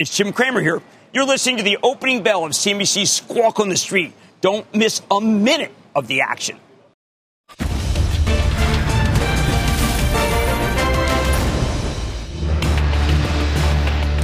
It's 0.00 0.16
Jim 0.16 0.32
Cramer 0.32 0.62
here. 0.62 0.80
You're 1.12 1.26
listening 1.26 1.58
to 1.58 1.62
the 1.62 1.76
opening 1.82 2.22
bell 2.22 2.46
of 2.46 2.52
CNBC's 2.52 3.12
Squawk 3.12 3.60
on 3.60 3.68
the 3.68 3.76
Street. 3.76 4.14
Don't 4.40 4.64
miss 4.74 5.02
a 5.10 5.20
minute 5.20 5.72
of 5.94 6.06
the 6.06 6.22
action. 6.22 6.58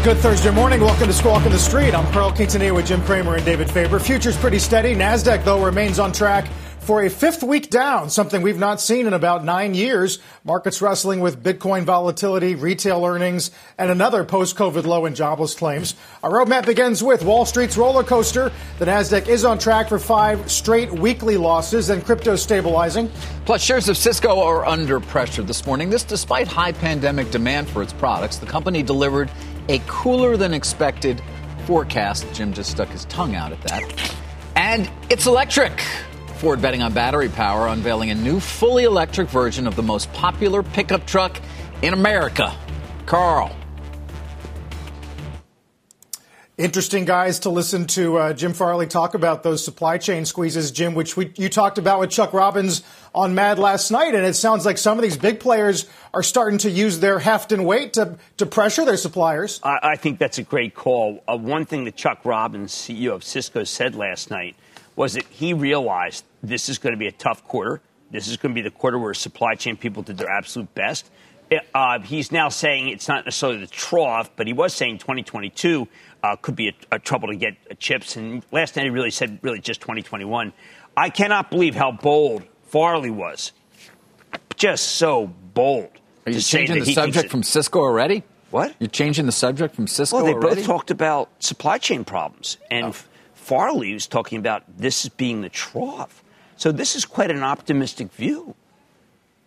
Good 0.03 0.17
Thursday 0.17 0.51
morning. 0.51 0.81
Welcome 0.81 1.09
to 1.09 1.13
Squawk 1.13 1.45
on 1.45 1.53
the 1.53 1.59
Street. 1.59 1.95
I'm 1.95 2.11
Carl 2.11 2.33
Quintanilla 2.33 2.75
with 2.75 2.87
Jim 2.87 3.03
Cramer 3.03 3.35
and 3.35 3.45
David 3.45 3.71
Faber. 3.71 3.99
Futures 3.99 4.39
pretty 4.39 4.59
steady. 4.59 4.95
NASDAQ, 4.95 5.45
though, 5.45 5.63
remains 5.63 5.99
on 5.99 6.11
track 6.11 6.49
for 6.87 7.03
a 7.03 7.11
fifth 7.11 7.43
week 7.43 7.69
down, 7.69 8.09
something 8.09 8.43
we've 8.43 8.61
not 8.61 8.81
seen 8.81 9.09
in 9.09 9.13
about 9.13 9.45
nine 9.45 9.75
years. 9.75 10.21
Markets 10.45 10.81
wrestling 10.81 11.19
with 11.19 11.43
Bitcoin 11.43 11.83
volatility, 11.83 12.55
retail 12.55 13.05
earnings, 13.05 13.51
and 13.77 13.91
another 13.91 14.23
post-COVID 14.23 14.87
low 14.87 15.05
in 15.05 15.17
jobless 15.17 15.57
claims. 15.57 15.97
Our 16.23 16.31
roadmap 16.31 16.65
begins 16.65 17.03
with 17.03 17.25
Wall 17.25 17.45
Street's 17.45 17.77
roller 17.77 18.05
coaster. 18.05 18.53
The 18.79 18.85
Nasdaq 18.85 19.27
is 19.27 19.45
on 19.45 19.59
track 19.59 19.89
for 19.89 19.99
five 19.99 20.49
straight 20.49 20.93
weekly 20.93 21.37
losses, 21.37 21.91
and 21.91 22.05
crypto 22.05 22.37
stabilizing. 22.37 23.11
Plus, 23.47 23.61
shares 23.61 23.89
of 23.89 23.97
Cisco 23.97 24.41
are 24.41 24.65
under 24.65 25.01
pressure 25.01 25.43
this 25.43 25.67
morning. 25.67 25.91
This, 25.91 26.05
despite 26.05 26.47
high 26.47 26.71
pandemic 26.71 27.33
demand 27.33 27.69
for 27.69 27.83
its 27.83 27.93
products, 27.95 28.37
the 28.37 28.47
company 28.47 28.85
delivered 28.85 29.29
a 29.69 29.81
cooler 29.89 30.37
than 30.37 30.55
expected 30.55 31.21
forecast. 31.67 32.33
Jim 32.33 32.53
just 32.53 32.71
stuck 32.71 32.89
his 32.91 33.07
tongue 33.07 33.35
out 33.35 33.51
at 33.51 33.61
that. 33.63 34.15
And 34.55 34.89
it's 35.11 35.27
electric. 35.27 35.83
Ford 36.37 36.61
betting 36.61 36.83
on 36.83 36.93
battery 36.93 37.29
power, 37.29 37.69
unveiling 37.69 38.11
a 38.11 38.15
new 38.15 38.41
fully 38.41 38.85
electric 38.85 39.29
version 39.29 39.67
of 39.67 39.75
the 39.75 39.83
most 39.83 40.13
popular 40.13 40.63
pickup 40.63 41.07
truck 41.07 41.41
in 41.83 41.95
America. 41.95 42.55
Carl. 43.07 43.55
Interesting 46.59 47.05
guys 47.05 47.41
to 47.41 47.51
listen 47.51 47.87
to 47.89 48.17
uh, 48.17 48.33
Jim 48.33 48.55
Farley 48.55 48.87
talk 48.87 49.13
about 49.15 49.43
those 49.43 49.63
supply 49.63 49.99
chain 49.99 50.25
squeezes, 50.25 50.71
Jim, 50.71 50.95
which 50.95 51.15
we, 51.15 51.31
you 51.37 51.51
talked 51.51 51.77
about 51.77 52.01
with 52.01 52.11
Chuck 52.11 52.33
Robbins 52.33 52.83
on 53.15 53.35
Mad 53.35 53.59
last 53.59 53.91
night. 53.91 54.15
And 54.15 54.25
it 54.25 54.35
sounds 54.35 54.65
like 54.65 54.79
some 54.79 54.99
of 54.99 55.03
these 55.03 55.19
big 55.19 55.39
players 55.39 55.87
are 56.15 56.23
starting 56.23 56.59
to 56.61 56.71
use 56.71 56.99
their 57.01 57.19
heft 57.19 57.53
and 57.53 57.67
weight 57.67 57.93
to, 57.95 58.17
to 58.39 58.47
pressure 58.47 58.87
their 58.87 58.97
suppliers. 58.97 59.61
I, 59.63 59.79
I 59.83 59.97
think 59.97 60.19
that's 60.19 60.39
a 60.39 60.43
great 60.43 60.75
call. 60.75 61.23
Uh, 61.29 61.37
one 61.37 61.67
thing 61.67 61.85
that 61.85 61.97
Chuck 61.97 62.25
Robbins, 62.25 62.73
CEO 62.73 63.13
of 63.13 63.23
Cisco, 63.23 63.65
said 63.65 63.95
last 63.95 64.31
night 64.31 64.57
was 64.97 65.13
that 65.13 65.25
he 65.25 65.53
realized 65.53 66.25
this 66.43 66.69
is 66.69 66.79
going 66.79 66.95
to 66.95 66.99
be 66.99 67.07
a 67.07 67.13
tough 67.13 67.45
quarter. 67.45 67.81
This 68.11 68.29
is 68.29 68.37
going 68.37 68.55
to 68.55 68.61
be 68.61 68.63
the 68.63 68.75
quarter 68.75 68.99
where 68.99 69.15
supply 69.15 69.55
chain 69.55 69.77
people 69.77 70.03
did 70.03 70.17
their 70.17 70.31
absolute 70.31 70.75
best. 70.75 71.11
Uh, 71.75 72.01
he's 72.01 72.33
now 72.33 72.49
saying 72.49 72.89
it's 72.89 73.07
not 73.07 73.25
necessarily 73.25 73.61
the 73.61 73.69
trough, 73.69 74.31
but 74.35 74.49
he 74.49 74.53
was 74.53 74.75
saying 74.75 74.99
2022 74.99 75.87
uh, 76.23 76.35
could 76.37 76.57
be 76.57 76.69
a, 76.69 76.97
a, 76.97 76.99
trouble 76.99 77.29
to 77.29 77.37
get 77.37 77.79
chips. 77.79 78.17
And 78.17 78.43
last 78.51 78.75
night 78.75 78.85
he 78.85 78.91
really 78.91 79.13
said 79.13 79.39
really 79.43 79.61
just 79.61 79.81
2021. 79.81 80.53
I 80.97 81.11
cannot 81.11 81.51
believe 81.51 81.77
how 81.77 81.93
bold 81.93 82.43
Farley 82.65 83.11
was. 83.11 83.53
Just 84.57 84.93
so 84.93 85.29
bold. 85.55 85.91
Are 86.27 86.33
you 86.33 86.41
changing 86.41 86.83
the 86.83 86.93
subject 86.95 87.31
from 87.31 87.45
Cisco 87.45 87.79
already? 87.79 88.25
What? 88.51 88.75
You're 88.79 88.89
changing 88.89 89.27
the 89.27 89.33
subject 89.33 89.75
from 89.75 89.87
Cisco 89.87 90.17
Well, 90.17 90.27
they 90.27 90.33
already? 90.33 90.57
both 90.57 90.67
talked 90.67 90.91
about 90.91 91.31
supply 91.43 91.79
chain 91.79 92.05
problems. 92.05 92.57
And 92.71 92.87
oh. 92.87 92.95
Farley 93.47 93.95
was 93.95 94.09
talking 94.09 94.39
about 94.39 94.65
this 94.77 95.05
as 95.05 95.09
being 95.11 95.41
the 95.41 95.49
trough. 95.49 96.25
So 96.57 96.73
this 96.73 96.97
is 96.97 97.05
quite 97.05 97.31
an 97.31 97.45
optimistic 97.45 98.11
view. 98.11 98.57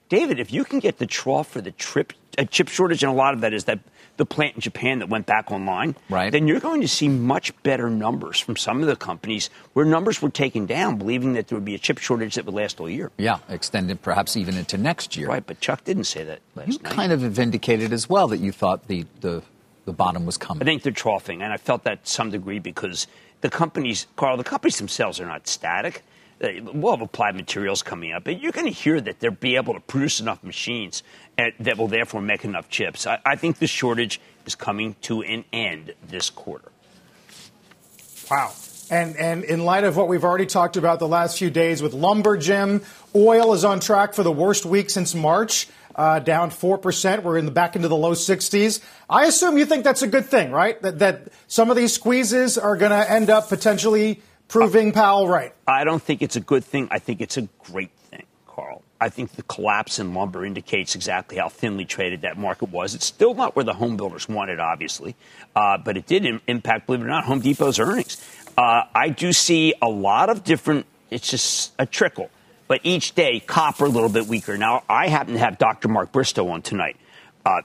David, 0.08 0.40
if 0.40 0.54
you 0.54 0.64
can 0.64 0.80
get 0.80 1.00
the 1.00 1.06
trough 1.06 1.50
for 1.50 1.60
the 1.60 1.72
trip, 1.72 2.14
uh, 2.38 2.46
chip 2.46 2.70
shortage, 2.70 3.04
and 3.04 3.12
a 3.12 3.16
lot 3.16 3.34
of 3.34 3.42
that 3.42 3.54
is 3.54 3.66
that 3.66 3.80
the 4.16 4.26
plant 4.26 4.56
in 4.56 4.62
Japan 4.62 5.00
that 5.00 5.10
went 5.10 5.26
back 5.26 5.52
online, 5.52 5.98
right. 6.10 6.32
then 6.32 6.48
you're 6.48 6.62
going 6.62 6.80
to 6.80 6.88
see 6.88 7.10
much 7.10 7.52
better 7.62 7.90
numbers 7.90 8.40
from 8.40 8.56
some 8.56 8.80
of 8.82 8.88
the 8.88 8.96
companies 8.96 9.50
where 9.74 9.86
numbers 9.86 10.22
were 10.22 10.30
taken 10.30 10.66
down, 10.66 10.98
believing 10.98 11.34
that 11.34 11.50
there 11.50 11.58
would 11.58 11.66
be 11.66 11.76
a 11.76 11.80
chip 11.80 11.98
shortage 11.98 12.36
that 12.36 12.46
would 12.46 12.56
last 12.56 12.80
all 12.80 12.90
year. 12.90 13.12
Yeah, 13.18 13.40
extended 13.50 14.02
perhaps 14.02 14.38
even 14.38 14.56
into 14.56 14.78
next 14.78 15.18
year. 15.18 15.28
Right, 15.28 15.46
but 15.46 15.60
Chuck 15.60 15.84
didn't 15.84 16.06
say 16.06 16.24
that 16.24 16.40
last 16.56 16.72
you 16.72 16.80
night. 16.80 16.94
kind 16.94 17.12
of 17.12 17.20
vindicated 17.20 17.92
as 17.92 18.10
well 18.10 18.30
that 18.30 18.40
you 18.40 18.54
thought 18.54 18.88
the, 18.88 19.06
the, 19.20 19.44
the 19.84 19.94
bottom 19.94 20.26
was 20.26 20.38
coming. 20.38 20.64
I 20.64 20.66
think 20.66 20.84
they're 20.84 20.94
troughing, 20.94 21.42
and 21.42 21.52
I 21.52 21.58
felt 21.58 21.84
that 21.84 22.06
to 22.06 22.10
some 22.10 22.30
degree 22.32 22.60
because 22.60 23.08
the 23.42 23.50
companies, 23.50 24.08
Carl, 24.16 24.38
the 24.38 24.44
companies 24.44 24.78
themselves 24.78 25.20
are 25.20 25.26
not 25.26 25.48
static 25.48 26.04
uh, 26.42 26.48
we'll 26.74 26.94
have 26.94 27.02
applied 27.02 27.36
materials 27.36 27.84
coming 27.84 28.14
up, 28.14 28.24
but 28.24 28.42
you're 28.42 28.52
going 28.52 28.66
to 28.66 28.72
hear 28.72 29.02
that 29.02 29.20
they'll 29.20 29.32
be 29.32 29.56
able 29.56 29.74
to 29.74 29.80
produce 29.82 30.20
enough 30.20 30.44
machines 30.44 31.04
uh, 31.38 31.50
that 31.60 31.78
will 31.78 31.88
therefore 31.88 32.22
make 32.22 32.46
enough 32.46 32.70
chips. 32.70 33.06
I, 33.06 33.20
I 33.26 33.36
think 33.36 33.58
the 33.58 33.68
shortage 33.68 34.22
is 34.46 34.56
coming 34.56 34.96
to 35.02 35.22
an 35.22 35.44
end 35.52 35.94
this 36.08 36.30
quarter. 36.30 36.72
Wow. 38.32 38.54
And, 38.90 39.16
and 39.18 39.44
in 39.44 39.66
light 39.66 39.84
of 39.84 39.96
what 39.96 40.08
we've 40.08 40.24
already 40.24 40.46
talked 40.46 40.78
about 40.78 41.00
the 41.00 41.08
last 41.08 41.38
few 41.38 41.50
days 41.50 41.82
with 41.82 41.94
lumber, 41.94 42.38
Jim, 42.38 42.82
oil 43.16 43.54
is 43.54 43.64
on 43.64 43.80
track 43.80 44.14
for 44.14 44.24
the 44.24 44.32
worst 44.32 44.66
week 44.66 44.90
since 44.90 45.14
March, 45.14 45.68
uh, 45.96 46.20
down 46.20 46.50
4%. 46.50 47.24
We're 47.24 47.38
in 47.38 47.46
the 47.46 47.52
back 47.52 47.76
into 47.76 47.88
the 47.88 47.96
low 47.96 48.14
60s. 48.14 48.82
I 49.10 49.26
assume 49.26 49.58
you 49.58 49.66
think 49.66 49.84
that's 49.84 50.02
a 50.02 50.08
good 50.08 50.26
thing, 50.26 50.52
right? 50.52 50.82
That, 50.82 51.00
that 51.00 51.28
some 51.48 51.70
of 51.70 51.76
these 51.76 51.94
squeezes 51.94 52.58
are 52.58 52.78
going 52.78 52.92
to 52.92 53.12
end 53.12 53.30
up 53.30 53.50
potentially 53.50 54.22
proving 54.48 54.92
Powell 54.92 55.28
right. 55.28 55.54
I 55.68 55.84
don't 55.84 56.02
think 56.02 56.22
it's 56.22 56.36
a 56.36 56.42
good 56.42 56.64
thing. 56.64 56.88
I 56.92 57.00
think 57.00 57.22
it's 57.22 57.38
a 57.38 57.44
great 57.64 57.92
thing, 58.10 58.24
Carl. 58.48 58.84
I 59.02 59.08
think 59.08 59.32
the 59.34 59.44
collapse 59.44 60.00
in 60.00 60.14
lumber 60.14 60.46
indicates 60.46 60.94
exactly 60.96 61.38
how 61.38 61.48
thinly 61.48 61.86
traded 61.86 62.22
that 62.22 62.38
market 62.38 62.70
was. 62.70 62.96
It's 62.96 63.06
still 63.06 63.34
not 63.34 63.56
where 63.56 63.64
the 63.64 63.74
home 63.74 63.96
builders 63.96 64.28
wanted, 64.28 64.60
obviously, 64.60 65.16
uh, 65.56 65.78
but 65.78 65.96
it 65.96 66.06
did 66.06 66.26
Im- 66.26 66.42
impact, 66.48 66.88
believe 66.88 67.02
it 67.02 67.06
or 67.06 67.08
not, 67.08 67.24
Home 67.24 67.40
Depot's 67.40 67.80
earnings. 67.80 68.18
Uh, 68.60 68.84
I 68.94 69.08
do 69.08 69.32
see 69.32 69.74
a 69.82 69.88
lot 69.88 70.30
of 70.30 70.44
different, 70.44 70.86
it's 71.10 71.32
just 71.32 71.72
a 71.80 71.86
trickle. 71.86 72.30
But 72.68 72.82
each 72.84 73.16
day, 73.16 73.40
copper 73.40 73.86
a 73.86 73.90
little 73.90 74.10
bit 74.10 74.28
weaker. 74.28 74.58
Now, 74.58 74.84
I 74.90 75.08
happen 75.08 75.36
to 75.36 75.40
have 75.40 75.58
Dr. 75.58 75.88
Mark 75.88 76.12
Bristow 76.12 76.50
on 76.50 76.62
tonight. 76.62 76.98
Uh, 77.46 77.62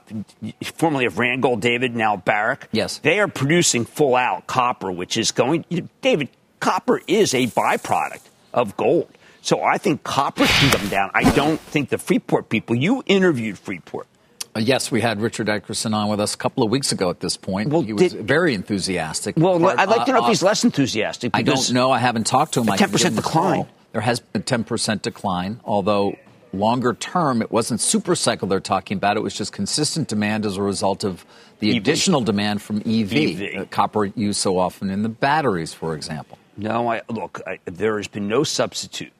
formerly 0.63 1.05
of 1.05 1.15
Randgold, 1.15 1.59
David, 1.59 1.97
now 1.97 2.15
Barrick. 2.15 2.69
Yes. 2.71 2.99
They 2.99 3.19
are 3.19 3.27
producing 3.27 3.83
full 3.83 4.15
out 4.15 4.47
copper, 4.47 4.89
which 4.89 5.17
is 5.17 5.33
going. 5.33 5.65
David, 6.01 6.29
copper 6.61 7.01
is 7.07 7.33
a 7.33 7.47
byproduct 7.47 8.21
of 8.53 8.77
gold. 8.77 9.09
So 9.41 9.61
I 9.61 9.77
think 9.77 10.01
copper 10.03 10.45
can 10.45 10.79
come 10.79 10.87
down. 10.87 11.11
I 11.13 11.29
don't 11.35 11.59
think 11.59 11.89
the 11.89 11.97
Freeport 11.97 12.47
people, 12.47 12.73
you 12.73 13.03
interviewed 13.05 13.59
Freeport. 13.59 14.07
Uh, 14.55 14.59
yes, 14.61 14.89
we 14.89 15.01
had 15.01 15.19
Richard 15.19 15.47
Eckerson 15.47 15.93
on 15.93 16.07
with 16.07 16.21
us 16.21 16.33
a 16.33 16.37
couple 16.37 16.63
of 16.63 16.71
weeks 16.71 16.91
ago 16.93 17.09
at 17.09 17.19
this 17.19 17.35
point. 17.35 17.69
Well, 17.69 17.81
he 17.81 17.91
was 17.91 18.13
did, 18.13 18.25
very 18.25 18.53
enthusiastic. 18.53 19.35
Well, 19.37 19.59
Part, 19.59 19.77
I'd 19.77 19.89
like 19.89 20.05
to 20.05 20.13
know 20.13 20.19
uh, 20.19 20.23
if 20.23 20.29
he's 20.29 20.43
less 20.43 20.63
enthusiastic. 20.63 21.31
I 21.33 21.41
don't 21.41 21.73
know. 21.73 21.91
I 21.91 21.99
haven't 21.99 22.25
talked 22.25 22.53
to 22.53 22.61
him. 22.61 22.69
A 22.69 22.71
10% 22.71 23.15
decline. 23.15 23.67
There 23.91 24.01
has 24.01 24.21
been 24.21 24.41
a 24.41 24.45
10% 24.45 25.01
decline, 25.01 25.59
although 25.65 26.17
longer 26.53 26.93
term, 26.93 27.41
it 27.41 27.51
wasn't 27.51 27.81
super 27.81 28.15
cycle 28.15 28.47
they're 28.47 28.59
talking 28.61 28.95
about. 28.97 29.17
It 29.17 29.23
was 29.23 29.33
just 29.33 29.51
consistent 29.51 30.07
demand 30.07 30.45
as 30.45 30.55
a 30.55 30.61
result 30.61 31.03
of 31.03 31.25
the 31.59 31.71
EV. 31.71 31.77
additional 31.77 32.21
demand 32.21 32.61
from 32.61 32.77
EV, 32.85 33.13
EV. 33.13 33.61
Uh, 33.61 33.65
copper 33.65 34.05
used 34.05 34.39
so 34.39 34.57
often 34.57 34.89
in 34.89 35.03
the 35.03 35.09
batteries, 35.09 35.73
for 35.73 35.95
example. 35.95 36.37
No, 36.55 36.89
I 36.89 37.01
look. 37.09 37.41
I, 37.45 37.59
there 37.65 37.97
has 37.97 38.07
been 38.07 38.29
no 38.29 38.45
substitute, 38.45 39.11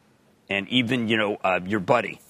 and 0.49 0.67
even 0.69 1.09
you 1.09 1.17
know 1.17 1.37
uh, 1.43 1.59
your 1.65 1.81
buddy. 1.81 2.21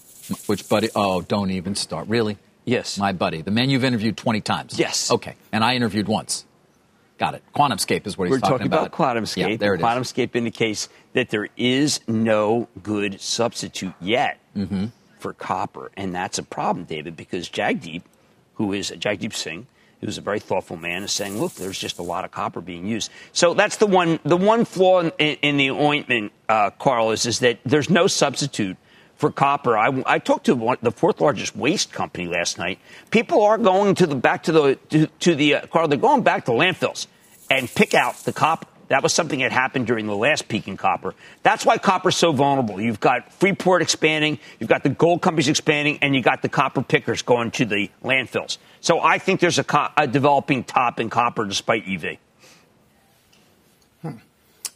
Which 0.48 0.68
buddy? 0.68 0.90
Oh, 0.96 1.22
don't 1.22 1.52
even 1.52 1.76
start. 1.76 2.08
Really? 2.08 2.40
Yes, 2.66 2.98
my 2.98 3.14
buddy, 3.14 3.42
the 3.42 3.52
man 3.52 3.70
you've 3.70 3.84
interviewed 3.84 4.18
twenty 4.18 4.42
times. 4.42 4.78
Yes. 4.78 5.12
Okay, 5.12 5.36
and 5.52 5.64
I 5.64 5.76
interviewed 5.76 6.08
once. 6.08 6.46
Got 7.18 7.36
it. 7.36 7.44
QuantumScape 7.56 8.06
is 8.08 8.18
what 8.18 8.28
he's 8.28 8.42
talking 8.42 8.68
about. 8.68 8.82
We're 8.82 8.90
talking, 8.90 9.06
talking 9.10 9.14
about. 9.14 9.24
QuantumScape. 9.24 9.50
Yeah, 9.52 9.58
there 9.58 9.76
it 9.76 9.82
QuantumScape 9.82 10.32
is. 10.32 10.36
indicates 10.36 10.90
that 11.14 11.30
there 11.30 11.48
is 11.56 12.02
no 12.08 12.68
good 12.84 13.22
substitute 13.22 13.94
yet 14.02 14.40
mm-hmm. 14.58 14.88
for 15.20 15.32
copper, 15.32 15.92
and 15.96 16.14
that's 16.14 16.40
a 16.40 16.44
problem, 16.44 16.86
David, 16.86 17.16
because 17.16 17.48
Jagdeep, 17.50 18.02
who 18.56 18.74
is 18.74 18.92
Jagdeep 18.92 19.34
Singh, 19.34 19.68
who's 20.02 20.18
a 20.18 20.22
very 20.22 20.40
thoughtful 20.40 20.76
man, 20.76 21.04
is 21.04 21.12
saying, 21.12 21.40
"Look, 21.40 21.54
there's 21.54 21.80
just 21.80 22.00
a 22.00 22.04
lot 22.04 22.26
of 22.26 22.32
copper 22.32 22.60
being 22.60 22.86
used." 22.86 23.12
So 23.32 23.54
that's 23.54 23.78
the 23.78 23.88
one. 23.88 24.20
The 24.26 24.38
one 24.38 24.66
flaw 24.66 25.02
in, 25.02 25.12
in 25.42 25.58
the 25.58 25.72
ointment, 25.72 26.34
uh, 26.50 26.72
Carl, 26.72 27.12
is 27.12 27.26
is 27.26 27.40
that 27.40 27.60
there's 27.64 27.90
no 27.90 28.08
substitute 28.08 28.76
for 29.18 29.32
copper. 29.32 29.78
I, 29.78 30.04
I 30.06 30.20
talked 30.20 30.46
to 30.46 30.56
one, 30.56 30.78
the 30.82 30.92
fourth 30.92 31.22
largest 31.22 31.56
waste 31.56 31.92
company 31.92 32.28
last 32.28 32.58
night. 32.58 32.80
People 33.12 33.44
are 33.44 33.58
going 33.58 33.96
to 33.96 34.08
the 34.08 34.16
back 34.16 34.44
to 34.44 34.52
the 34.52 34.76
to, 34.90 35.08
to 35.08 35.36
the 35.36 35.56
uh, 35.56 35.68
Carl. 35.68 35.88
They're 35.88 35.98
going 35.98 36.24
back 36.24 36.46
to 36.46 36.52
landfills 36.52 37.08
and 37.50 37.70
pick 37.74 37.94
out 37.94 38.16
the 38.18 38.34
copper. 38.34 38.68
That 38.88 39.02
was 39.02 39.14
something 39.14 39.40
that 39.40 39.52
happened 39.52 39.88
during 39.88 40.06
the 40.06 40.16
last 40.16 40.48
peak 40.48 40.68
in 40.68 40.78
copper. 40.78 41.16
That's 41.42 41.66
why 41.66 41.80
copper's 41.80 42.16
so 42.16 42.32
vulnerable. 42.32 42.80
You've 42.80 43.00
got 43.00 43.34
Freeport 43.34 43.82
expanding, 43.82 44.38
you've 44.60 44.70
got 44.70 44.84
the 44.84 44.90
gold 44.90 45.24
companies 45.24 45.48
expanding, 45.48 45.98
and 46.04 46.16
you 46.16 46.22
got 46.22 46.44
the 46.44 46.50
copper 46.50 46.84
pickers 46.84 47.24
going 47.24 47.50
to 47.52 47.66
the 47.66 47.90
landfills. 48.04 48.60
So 48.82 49.00
I 49.00 49.18
think 49.18 49.40
there's 49.40 49.58
a, 49.58 49.64
co- 49.64 49.88
a 49.98 50.06
developing 50.06 50.64
top 50.64 51.00
in 51.00 51.10
copper 51.10 51.46
despite 51.46 51.88
EV. 51.88 52.18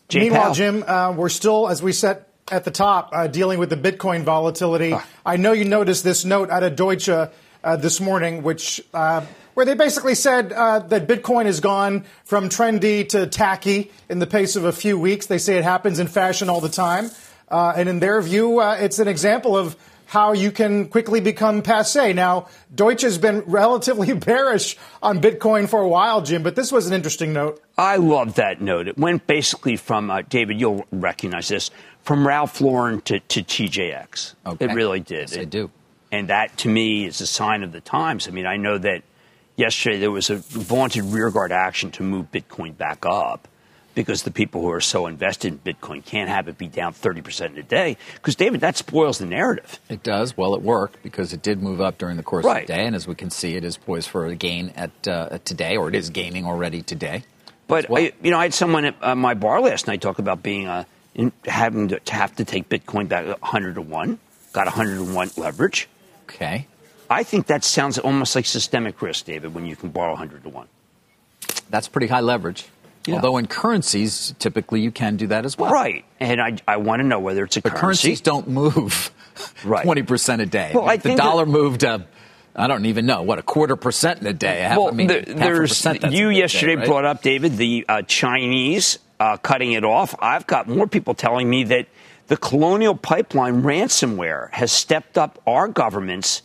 Jay 0.07 0.21
Meanwhile, 0.21 0.41
Powell. 0.41 0.53
Jim, 0.55 0.83
uh, 0.87 1.13
we're 1.15 1.29
still, 1.29 1.69
as 1.69 1.83
we 1.83 1.93
said 1.93 2.25
at 2.51 2.63
the 2.63 2.71
top, 2.71 3.09
uh, 3.13 3.27
dealing 3.27 3.59
with 3.59 3.69
the 3.69 3.77
Bitcoin 3.77 4.23
volatility. 4.23 4.93
Uh. 4.93 5.01
I 5.25 5.37
know 5.37 5.51
you 5.51 5.65
noticed 5.65 6.03
this 6.03 6.25
note 6.25 6.49
out 6.49 6.63
of 6.63 6.75
Deutsche 6.75 7.09
uh, 7.09 7.27
this 7.77 7.99
morning, 7.99 8.43
which 8.43 8.81
uh, 8.93 9.25
where 9.53 9.65
they 9.65 9.73
basically 9.73 10.15
said 10.15 10.53
uh, 10.53 10.79
that 10.79 11.07
Bitcoin 11.07 11.45
has 11.45 11.59
gone 11.59 12.05
from 12.23 12.49
trendy 12.49 13.07
to 13.09 13.27
tacky 13.27 13.91
in 14.09 14.19
the 14.19 14.27
pace 14.27 14.55
of 14.55 14.65
a 14.65 14.71
few 14.71 14.97
weeks. 14.97 15.25
They 15.25 15.37
say 15.37 15.57
it 15.57 15.63
happens 15.63 15.99
in 15.99 16.07
fashion 16.07 16.49
all 16.49 16.61
the 16.61 16.69
time, 16.69 17.09
and 17.49 17.89
in 17.89 17.99
their 17.99 18.21
view, 18.21 18.61
it's 18.61 18.99
an 18.99 19.07
example 19.07 19.57
of 19.57 19.75
how 20.09 20.33
you 20.33 20.51
can 20.51 20.87
quickly 20.87 21.21
become 21.21 21.61
passe. 21.61 22.13
Now, 22.13 22.47
Deutsche 22.73 23.03
has 23.03 23.19
been 23.19 23.41
relatively 23.45 24.13
bearish 24.13 24.75
on 25.03 25.21
Bitcoin 25.21 25.69
for 25.69 25.81
a 25.81 25.87
while, 25.87 26.23
Jim, 26.23 26.41
but 26.41 26.55
this 26.55 26.71
was 26.71 26.87
an 26.87 26.93
interesting 26.93 27.31
note. 27.31 27.61
I 27.77 27.97
love 27.97 28.35
that 28.35 28.59
note. 28.59 28.87
It 28.87 28.97
went 28.97 29.27
basically 29.27 29.75
from, 29.77 30.09
uh, 30.09 30.23
David, 30.23 30.59
you'll 30.59 30.85
recognize 30.91 31.47
this, 31.47 31.69
from 32.03 32.27
Ralph 32.27 32.61
Lauren 32.61 33.01
to, 33.01 33.19
to 33.19 33.43
TJX. 33.43 34.35
Okay. 34.45 34.65
It 34.65 34.73
really 34.73 34.99
did. 34.99 35.29
Yes, 35.29 35.33
it, 35.33 35.41
I 35.41 35.45
do. 35.45 35.71
And 36.11 36.29
that, 36.29 36.57
to 36.59 36.69
me, 36.69 37.05
is 37.05 37.21
a 37.21 37.27
sign 37.27 37.63
of 37.63 37.71
the 37.71 37.81
times. 37.81 38.27
I 38.27 38.31
mean, 38.31 38.47
I 38.47 38.57
know 38.57 38.77
that 38.77 39.03
yesterday 39.55 39.99
there 39.99 40.11
was 40.11 40.29
a 40.29 40.37
vaunted 40.37 41.03
rearguard 41.03 41.51
action 41.51 41.91
to 41.91 42.03
move 42.03 42.31
Bitcoin 42.31 42.75
back 42.75 43.05
up 43.05 43.47
because 43.95 44.23
the 44.23 44.31
people 44.31 44.61
who 44.61 44.71
are 44.71 44.81
so 44.81 45.07
invested 45.07 45.51
in 45.51 45.59
Bitcoin 45.59 46.03
can't 46.03 46.29
have 46.29 46.47
it 46.47 46.57
be 46.57 46.67
down 46.67 46.93
30% 46.93 47.47
in 47.47 47.57
a 47.57 47.63
day. 47.63 47.97
Because, 48.15 48.35
David, 48.35 48.61
that 48.61 48.77
spoils 48.77 49.17
the 49.17 49.25
narrative. 49.25 49.79
It 49.89 50.03
does. 50.03 50.37
Well, 50.37 50.55
it 50.55 50.61
worked 50.61 51.03
because 51.03 51.33
it 51.33 51.41
did 51.41 51.61
move 51.61 51.81
up 51.81 51.97
during 51.97 52.15
the 52.15 52.23
course 52.23 52.45
right. 52.45 52.61
of 52.61 52.67
the 52.67 52.73
day. 52.73 52.85
And 52.85 52.95
as 52.95 53.07
we 53.07 53.15
can 53.15 53.29
see, 53.29 53.55
it 53.55 53.63
is 53.63 53.77
poised 53.77 54.09
for 54.09 54.25
a 54.25 54.35
gain 54.35 54.71
at 54.75 55.07
uh, 55.07 55.39
today, 55.43 55.75
or 55.75 55.89
it 55.89 55.95
is 55.95 56.09
gaining 56.09 56.45
already 56.45 56.81
today. 56.81 57.23
But, 57.67 57.89
well. 57.89 58.01
I, 58.01 58.13
you 58.23 58.31
know, 58.31 58.39
I 58.39 58.43
had 58.43 58.53
someone 58.53 58.85
at 58.85 58.95
uh, 59.01 59.15
my 59.15 59.33
bar 59.33 59.61
last 59.61 59.85
night 59.85 60.01
talk 60.01 60.19
about 60.19 60.41
being 60.41 60.67
in, 60.67 60.85
having 61.45 61.89
to, 61.89 61.99
to 61.99 62.13
have 62.13 62.35
to 62.35 62.45
take 62.45 62.69
Bitcoin 62.69 63.07
back 63.07 63.25
100 63.25 63.75
to 63.75 63.81
1, 63.81 64.19
got 64.53 64.65
100 64.65 64.95
to 64.95 65.13
1 65.13 65.31
leverage. 65.37 65.87
Okay. 66.23 66.67
I 67.09 67.23
think 67.23 67.47
that 67.47 67.63
sounds 67.63 67.97
almost 67.97 68.35
like 68.35 68.45
systemic 68.45 69.01
risk, 69.01 69.25
David, 69.25 69.53
when 69.53 69.65
you 69.65 69.75
can 69.75 69.89
borrow 69.89 70.11
100 70.11 70.43
to 70.43 70.49
1. 70.49 70.67
That's 71.69 71.87
pretty 71.87 72.07
high 72.07 72.19
leverage. 72.19 72.67
Yeah. 73.05 73.15
Although 73.15 73.37
in 73.37 73.47
currencies, 73.47 74.35
typically 74.39 74.81
you 74.81 74.91
can 74.91 75.15
do 75.15 75.27
that 75.27 75.45
as 75.45 75.57
well. 75.57 75.71
Right. 75.71 76.05
And 76.19 76.39
I, 76.39 76.57
I 76.67 76.77
want 76.77 76.99
to 77.01 77.07
know 77.07 77.19
whether 77.19 77.43
it's 77.43 77.57
a 77.57 77.61
but 77.61 77.73
currency. 77.73 78.09
currencies 78.09 78.21
don't 78.21 78.47
move 78.47 79.11
right. 79.63 79.85
20% 79.85 80.41
a 80.41 80.45
day. 80.45 80.71
Well, 80.73 80.87
I 80.87 80.97
the 80.97 81.15
dollar 81.15 81.45
that, 81.45 81.51
moved 81.51 81.83
uh, 81.83 81.99
I 82.55 82.67
don't 82.67 82.85
even 82.85 83.05
know 83.05 83.23
what 83.23 83.39
a 83.39 83.43
quarter 83.43 83.75
percent 83.75 84.21
in 84.21 84.27
a 84.27 84.33
day. 84.33 84.59
Half, 84.59 84.77
well, 84.77 84.87
I 84.89 84.91
mean, 84.91 85.07
the, 85.07 85.23
there's 85.25 85.85
you 86.11 86.29
yesterday 86.29 86.75
day, 86.75 86.79
right? 86.79 86.87
brought 86.87 87.05
up 87.05 87.21
David 87.21 87.57
the 87.57 87.85
uh, 87.87 88.01
Chinese 88.03 88.99
uh, 89.19 89.37
cutting 89.37 89.73
it 89.73 89.83
off. 89.83 90.15
I've 90.19 90.47
got 90.47 90.67
more 90.67 90.87
people 90.87 91.13
telling 91.13 91.49
me 91.49 91.63
that 91.65 91.87
the 92.27 92.37
Colonial 92.37 92.95
Pipeline 92.95 93.63
ransomware 93.63 94.51
has 94.51 94.71
stepped 94.71 95.17
up 95.17 95.41
our 95.47 95.67
government's 95.67 96.41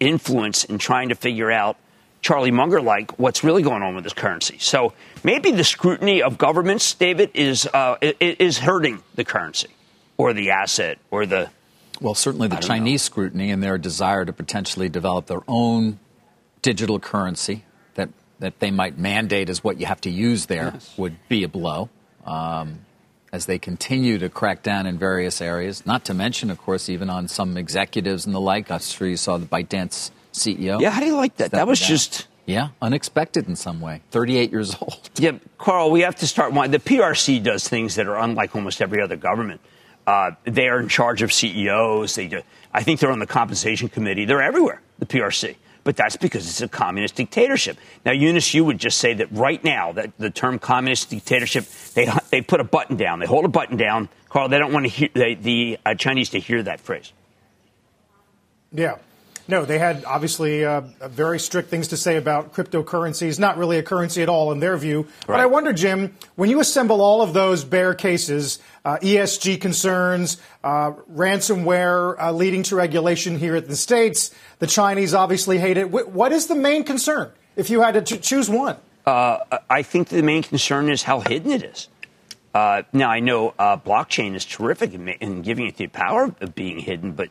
influence 0.00 0.64
in 0.64 0.78
trying 0.78 1.08
to 1.08 1.14
figure 1.14 1.50
out 1.50 1.76
Charlie 2.20 2.50
Munger 2.50 2.80
like 2.80 3.18
what's 3.18 3.44
really 3.44 3.62
going 3.62 3.82
on 3.82 3.94
with 3.94 4.04
this 4.04 4.12
currency. 4.12 4.58
So 4.58 4.92
maybe 5.22 5.52
the 5.52 5.64
scrutiny 5.64 6.22
of 6.22 6.38
governments, 6.38 6.92
David, 6.94 7.30
is 7.34 7.66
uh, 7.66 7.96
is 8.00 8.58
hurting 8.58 9.02
the 9.14 9.24
currency 9.24 9.68
or 10.16 10.32
the 10.32 10.50
asset 10.50 10.98
or 11.10 11.26
the. 11.26 11.50
Well, 12.00 12.14
certainly 12.14 12.48
the 12.48 12.56
Chinese 12.56 13.02
know. 13.04 13.12
scrutiny 13.12 13.50
and 13.50 13.62
their 13.62 13.78
desire 13.78 14.24
to 14.24 14.32
potentially 14.32 14.88
develop 14.88 15.26
their 15.26 15.42
own 15.48 15.98
digital 16.62 16.98
currency 16.98 17.64
that 17.94 18.08
that 18.40 18.58
they 18.58 18.70
might 18.70 18.98
mandate 18.98 19.48
as 19.48 19.62
what 19.62 19.80
you 19.80 19.86
have 19.86 20.00
to 20.02 20.10
use 20.10 20.46
there 20.46 20.72
yes. 20.74 20.94
would 20.96 21.16
be 21.28 21.44
a 21.44 21.48
blow. 21.48 21.88
Um, 22.24 22.80
as 23.32 23.46
they 23.46 23.58
continue 23.58 24.18
to 24.18 24.28
crack 24.28 24.62
down 24.62 24.86
in 24.86 24.98
various 24.98 25.40
areas, 25.42 25.84
not 25.84 26.04
to 26.06 26.14
mention, 26.14 26.50
of 26.50 26.58
course, 26.58 26.88
even 26.88 27.10
on 27.10 27.28
some 27.28 27.56
executives 27.56 28.24
and 28.24 28.34
the 28.34 28.40
like. 28.40 28.70
I'm 28.70 28.80
sure 28.80 29.06
you 29.06 29.16
saw 29.18 29.36
the 29.36 29.46
ByteDance 29.46 30.10
CEO. 30.32 30.80
Yeah, 30.80 30.90
how 30.90 31.00
do 31.00 31.06
you 31.06 31.16
like 31.16 31.36
that? 31.36 31.50
That 31.50 31.66
was 31.66 31.80
down. 31.80 31.88
just. 31.88 32.26
Yeah, 32.46 32.68
unexpected 32.80 33.46
in 33.46 33.56
some 33.56 33.82
way. 33.82 34.00
38 34.10 34.50
years 34.50 34.74
old. 34.80 35.10
Yeah, 35.16 35.32
Carl, 35.58 35.90
we 35.90 36.00
have 36.00 36.16
to 36.16 36.26
start. 36.26 36.54
The 36.54 36.78
PRC 36.78 37.42
does 37.42 37.68
things 37.68 37.96
that 37.96 38.06
are 38.06 38.16
unlike 38.18 38.56
almost 38.56 38.80
every 38.80 39.02
other 39.02 39.16
government. 39.16 39.60
Uh, 40.06 40.30
they 40.44 40.68
are 40.68 40.80
in 40.80 40.88
charge 40.88 41.20
of 41.20 41.30
CEOs. 41.30 42.14
They 42.14 42.28
do, 42.28 42.40
I 42.72 42.82
think 42.82 43.00
they're 43.00 43.12
on 43.12 43.18
the 43.18 43.26
compensation 43.26 43.90
committee. 43.90 44.24
They're 44.24 44.40
everywhere, 44.40 44.80
the 44.98 45.04
PRC. 45.04 45.56
But 45.88 45.96
that's 45.96 46.18
because 46.18 46.46
it's 46.46 46.60
a 46.60 46.68
communist 46.68 47.14
dictatorship. 47.14 47.78
Now, 48.04 48.12
Eunice, 48.12 48.52
you 48.52 48.62
would 48.62 48.76
just 48.76 48.98
say 48.98 49.14
that 49.14 49.32
right 49.32 49.64
now, 49.64 49.92
that 49.92 50.18
the 50.18 50.28
term 50.28 50.58
communist 50.58 51.08
dictatorship, 51.08 51.64
they, 51.94 52.12
they 52.28 52.42
put 52.42 52.60
a 52.60 52.64
button 52.64 52.98
down. 52.98 53.20
They 53.20 53.24
hold 53.24 53.46
a 53.46 53.48
button 53.48 53.78
down. 53.78 54.10
Carl, 54.28 54.50
they 54.50 54.58
don't 54.58 54.74
want 54.74 54.84
to 54.84 54.90
hear, 54.90 55.08
they, 55.14 55.32
the 55.32 55.78
uh, 55.86 55.94
Chinese 55.94 56.28
to 56.28 56.40
hear 56.40 56.62
that 56.62 56.80
phrase. 56.80 57.14
Yeah. 58.70 58.96
No, 59.48 59.64
they 59.64 59.78
had 59.78 60.04
obviously 60.04 60.66
uh, 60.66 60.82
very 61.00 61.40
strict 61.40 61.70
things 61.70 61.88
to 61.88 61.96
say 61.96 62.16
about 62.16 62.52
cryptocurrencies. 62.52 63.38
Not 63.38 63.56
really 63.56 63.78
a 63.78 63.82
currency 63.82 64.22
at 64.22 64.28
all 64.28 64.52
in 64.52 64.60
their 64.60 64.76
view. 64.76 65.04
Right. 65.04 65.26
But 65.26 65.40
I 65.40 65.46
wonder, 65.46 65.72
Jim, 65.72 66.14
when 66.36 66.50
you 66.50 66.60
assemble 66.60 67.00
all 67.00 67.22
of 67.22 67.32
those 67.32 67.64
bear 67.64 67.94
cases, 67.94 68.58
uh, 68.84 68.98
ESG 68.98 69.58
concerns, 69.58 70.36
uh, 70.62 70.92
ransomware 71.10 72.16
uh, 72.20 72.30
leading 72.32 72.62
to 72.64 72.76
regulation 72.76 73.38
here 73.38 73.56
in 73.56 73.66
the 73.66 73.76
states, 73.76 74.34
the 74.58 74.66
Chinese 74.66 75.14
obviously 75.14 75.56
hate 75.56 75.78
it. 75.78 75.90
what 75.90 76.30
is 76.30 76.46
the 76.48 76.54
main 76.54 76.84
concern 76.84 77.32
if 77.56 77.70
you 77.70 77.80
had 77.80 78.06
to 78.06 78.18
choose 78.18 78.50
one? 78.50 78.76
Uh, 79.06 79.38
I 79.70 79.80
think 79.80 80.08
the 80.08 80.22
main 80.22 80.42
concern 80.42 80.90
is 80.90 81.02
how 81.02 81.20
hidden 81.20 81.52
it 81.52 81.62
is. 81.62 81.88
Uh, 82.54 82.82
now, 82.92 83.10
I 83.10 83.20
know 83.20 83.54
blockchain 83.58 84.34
is 84.34 84.44
terrific 84.44 84.92
in, 84.92 85.08
in 85.08 85.40
giving 85.40 85.66
it 85.66 85.76
the 85.76 85.86
power 85.86 86.34
of 86.42 86.54
being 86.54 86.80
hidden, 86.80 87.12
but 87.12 87.30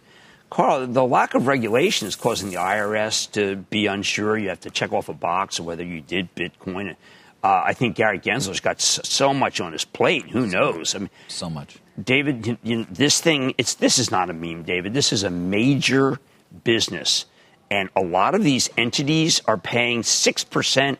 Carl, 0.49 0.87
the 0.87 1.03
lack 1.03 1.33
of 1.33 1.47
regulation 1.47 2.07
is 2.07 2.15
causing 2.15 2.49
the 2.49 2.55
IRS 2.55 3.29
to 3.33 3.57
be 3.57 3.87
unsure. 3.87 4.37
You 4.37 4.49
have 4.49 4.61
to 4.61 4.69
check 4.69 4.93
off 4.93 5.09
a 5.09 5.13
box 5.13 5.59
of 5.59 5.65
whether 5.65 5.83
you 5.83 6.01
did 6.01 6.33
Bitcoin. 6.35 6.95
Uh, 7.43 7.63
I 7.65 7.73
think 7.73 7.95
Gary 7.95 8.19
Gensler's 8.19 8.59
got 8.59 8.81
so 8.81 9.33
much 9.33 9.59
on 9.61 9.73
his 9.73 9.85
plate. 9.85 10.29
Who 10.29 10.47
knows? 10.47 10.95
I 10.95 10.99
mean, 10.99 11.09
so 11.27 11.49
much. 11.49 11.77
David, 12.01 12.57
you, 12.63 12.85
this 12.89 13.19
thing, 13.19 13.53
it's 13.57 13.75
this 13.75 13.99
is 13.99 14.09
not 14.09 14.29
a 14.29 14.33
meme, 14.33 14.63
David. 14.63 14.93
This 14.93 15.11
is 15.11 15.23
a 15.23 15.29
major 15.29 16.19
business, 16.63 17.25
and 17.69 17.89
a 17.95 18.01
lot 18.01 18.33
of 18.33 18.43
these 18.43 18.69
entities 18.77 19.41
are 19.45 19.57
paying 19.57 20.03
six 20.03 20.43
percent 20.43 20.99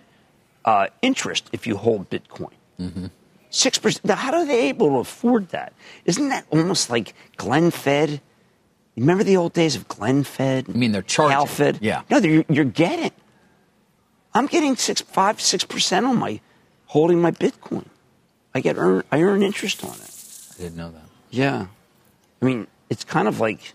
uh, 0.66 0.88
interest 1.02 1.50
if 1.54 1.66
you 1.66 1.78
hold 1.78 2.10
Bitcoin. 2.10 2.52
Mm-hmm. 2.80 3.08
6%. 3.50 4.04
Now, 4.04 4.16
how 4.16 4.34
are 4.34 4.46
they 4.46 4.68
able 4.70 4.90
to 4.90 4.96
afford 4.98 5.50
that? 5.50 5.74
Isn't 6.06 6.30
that 6.30 6.46
almost 6.52 6.90
like 6.90 7.14
Glenfed? 7.38 8.20
Remember 8.98 9.24
the 9.24 9.38
old 9.38 9.54
days 9.54 9.76
of 9.76 9.88
Glenfed? 9.88 10.70
I 10.70 10.74
mean, 10.74 10.92
they're 10.92 11.04
charging. 11.04 11.38
Calfed? 11.38 11.78
Yeah. 11.82 12.02
No, 12.10 12.18
you're, 12.18 12.46
you're 12.50 12.66
getting. 12.66 13.12
I'm 14.34 14.48
getting 14.48 14.76
six, 14.76 15.02
five, 15.02 15.40
six 15.40 15.64
percent 15.64 16.06
on 16.06 16.18
my 16.18 16.40
holding 16.88 17.22
my 17.22 17.32
Bitcoin. 17.32 17.86
I 18.56 18.60
get 18.60 18.78
earn, 18.78 19.04
I 19.12 19.22
earn 19.22 19.44
interest 19.44 19.84
on 19.84 19.92
it. 19.92 20.12
I 20.56 20.64
didn't 20.64 20.78
know 20.78 20.92
that. 20.92 21.04
Yeah, 21.30 21.68
I 22.42 22.46
mean, 22.46 22.68
it's 22.90 23.04
kind 23.04 23.28
of 23.28 23.40
like 23.40 23.74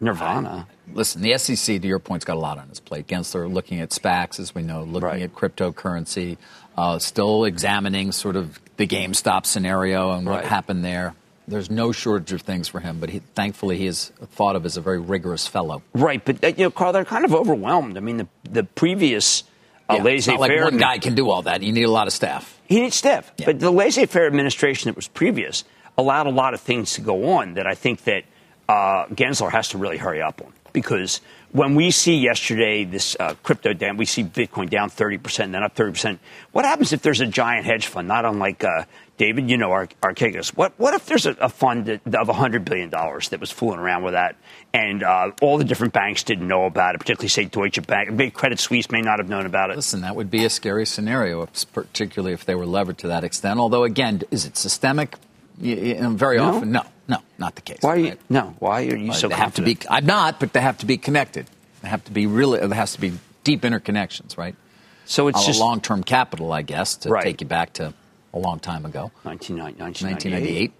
Nirvana. 0.00 0.68
Listen, 0.92 1.22
the 1.22 1.36
SEC, 1.38 1.80
to 1.80 1.86
your 1.86 1.98
point, 1.98 2.22
has 2.22 2.26
got 2.26 2.36
a 2.36 2.40
lot 2.40 2.58
on 2.58 2.68
its 2.68 2.78
plate. 2.78 3.06
Gensler 3.06 3.50
looking 3.50 3.80
at 3.80 3.90
SPACs, 3.90 4.38
as 4.38 4.54
we 4.54 4.62
know, 4.62 4.84
looking 4.84 5.08
right. 5.08 5.22
at 5.22 5.34
cryptocurrency, 5.34 6.36
uh, 6.76 6.98
still 6.98 7.44
examining 7.44 8.12
sort 8.12 8.36
of 8.36 8.60
the 8.76 8.86
GameStop 8.86 9.46
scenario 9.46 10.12
and 10.12 10.26
what 10.26 10.42
right. 10.42 10.44
happened 10.44 10.84
there 10.84 11.14
there's 11.46 11.70
no 11.70 11.92
shortage 11.92 12.32
of 12.32 12.42
things 12.42 12.68
for 12.68 12.80
him, 12.80 13.00
but 13.00 13.10
he, 13.10 13.20
thankfully 13.34 13.76
he 13.76 13.86
is 13.86 14.12
thought 14.32 14.56
of 14.56 14.64
as 14.64 14.76
a 14.76 14.80
very 14.80 14.98
rigorous 14.98 15.46
fellow. 15.46 15.82
Right, 15.92 16.24
but 16.24 16.42
uh, 16.42 16.48
you 16.48 16.64
know, 16.64 16.70
Carl, 16.70 16.92
they're 16.92 17.04
kind 17.04 17.24
of 17.24 17.34
overwhelmed. 17.34 17.96
I 17.96 18.00
mean, 18.00 18.16
the 18.18 18.28
the 18.44 18.64
previous 18.64 19.44
uh, 19.88 19.96
yeah, 19.96 20.02
laissez-faire. 20.02 20.38
Like 20.38 20.72
one 20.72 20.78
guy 20.78 20.98
can 20.98 21.14
do 21.14 21.28
all 21.30 21.42
that. 21.42 21.62
You 21.62 21.72
need 21.72 21.84
a 21.84 21.90
lot 21.90 22.06
of 22.06 22.12
staff. 22.12 22.60
He 22.66 22.80
needs 22.80 22.96
staff, 22.96 23.30
yeah. 23.36 23.46
but 23.46 23.60
the 23.60 23.70
laissez-faire 23.70 24.26
administration 24.26 24.88
that 24.88 24.96
was 24.96 25.08
previous 25.08 25.64
allowed 25.98 26.26
a 26.26 26.30
lot 26.30 26.54
of 26.54 26.60
things 26.60 26.94
to 26.94 27.00
go 27.00 27.34
on 27.34 27.54
that 27.54 27.66
I 27.66 27.74
think 27.74 28.04
that 28.04 28.24
uh, 28.68 29.06
Gensler 29.06 29.50
has 29.50 29.68
to 29.70 29.78
really 29.78 29.98
hurry 29.98 30.22
up 30.22 30.40
on. 30.42 30.52
because 30.74 31.20
when 31.52 31.76
we 31.76 31.90
see 31.92 32.16
yesterday 32.18 32.84
this 32.84 33.16
uh, 33.20 33.34
crypto 33.42 33.72
down, 33.72 33.96
we 33.96 34.04
see 34.04 34.24
Bitcoin 34.24 34.68
down 34.68 34.90
30%, 34.90 35.52
then 35.52 35.62
up 35.62 35.74
30%. 35.74 36.18
What 36.52 36.64
happens 36.64 36.92
if 36.92 37.00
there's 37.00 37.20
a 37.20 37.26
giant 37.26 37.64
hedge 37.64 37.86
fund, 37.86 38.08
not 38.08 38.24
unlike 38.24 38.64
uh, 38.64 38.84
David, 39.16 39.48
you 39.48 39.56
know, 39.56 39.70
Archegos. 39.70 40.56
What, 40.56 40.72
what 40.76 40.94
if 40.94 41.06
there's 41.06 41.26
a, 41.26 41.32
a 41.32 41.48
fund 41.48 41.86
that, 41.86 42.14
of 42.14 42.28
$100 42.28 42.64
billion 42.64 42.90
that 42.90 43.38
was 43.38 43.50
fooling 43.50 43.78
around 43.78 44.02
with 44.02 44.14
that 44.14 44.36
and 44.72 45.04
uh, 45.04 45.30
all 45.40 45.56
the 45.56 45.64
different 45.64 45.92
banks 45.92 46.24
didn't 46.24 46.48
know 46.48 46.64
about 46.64 46.96
it, 46.96 46.98
particularly, 46.98 47.28
say, 47.28 47.44
Deutsche 47.44 47.84
Bank? 47.86 48.16
Big 48.16 48.34
Credit 48.34 48.58
Suisse 48.58 48.90
may 48.90 49.00
not 49.00 49.20
have 49.20 49.28
known 49.28 49.46
about 49.46 49.70
it. 49.70 49.76
Listen, 49.76 50.00
that 50.00 50.16
would 50.16 50.30
be 50.30 50.44
a 50.44 50.50
scary 50.50 50.84
scenario, 50.84 51.46
particularly 51.72 52.32
if 52.32 52.44
they 52.44 52.56
were 52.56 52.66
levered 52.66 52.98
to 52.98 53.06
that 53.06 53.22
extent. 53.22 53.60
Although, 53.60 53.84
again, 53.84 54.22
is 54.32 54.44
it 54.44 54.56
systemic? 54.56 55.16
very 55.56 56.38
no. 56.38 56.44
often, 56.44 56.72
no, 56.72 56.82
no, 57.06 57.18
not 57.38 57.54
the 57.54 57.62
case. 57.62 57.78
Why? 57.80 57.90
Are 57.90 57.96
you, 57.96 58.08
right? 58.08 58.20
No, 58.28 58.56
why 58.58 58.86
are 58.88 58.96
you 58.96 59.12
so? 59.12 59.28
They 59.28 59.36
have 59.36 59.54
to 59.54 59.62
be. 59.62 59.78
I'm 59.88 60.06
not, 60.06 60.40
but 60.40 60.52
they 60.52 60.60
have 60.60 60.78
to 60.78 60.86
be 60.86 60.96
connected. 60.96 61.46
They 61.82 61.88
have 61.88 62.02
to 62.04 62.12
be 62.12 62.26
really. 62.26 62.58
There 62.58 62.68
has 62.74 62.94
to 62.94 63.00
be 63.00 63.12
deep 63.44 63.62
interconnections, 63.62 64.36
right? 64.36 64.56
So 65.04 65.28
it's 65.28 65.44
just 65.44 65.60
long-term 65.60 66.02
capital, 66.04 66.52
I 66.52 66.62
guess, 66.62 66.96
to 66.96 67.10
right. 67.10 67.22
take 67.22 67.42
you 67.42 67.46
back 67.46 67.74
to 67.74 67.92
a 68.34 68.38
long 68.38 68.58
time 68.58 68.84
ago, 68.84 69.10
1998. 69.22 70.72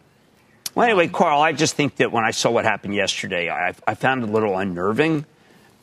Well, 0.74 0.86
anyway, 0.86 1.08
Carl, 1.08 1.40
I 1.40 1.52
just 1.52 1.76
think 1.76 1.96
that 1.96 2.12
when 2.12 2.24
I 2.24 2.32
saw 2.32 2.50
what 2.50 2.64
happened 2.64 2.94
yesterday, 2.94 3.48
I, 3.48 3.74
I 3.86 3.94
found 3.94 4.24
it 4.24 4.28
a 4.28 4.32
little 4.32 4.58
unnerving, 4.58 5.24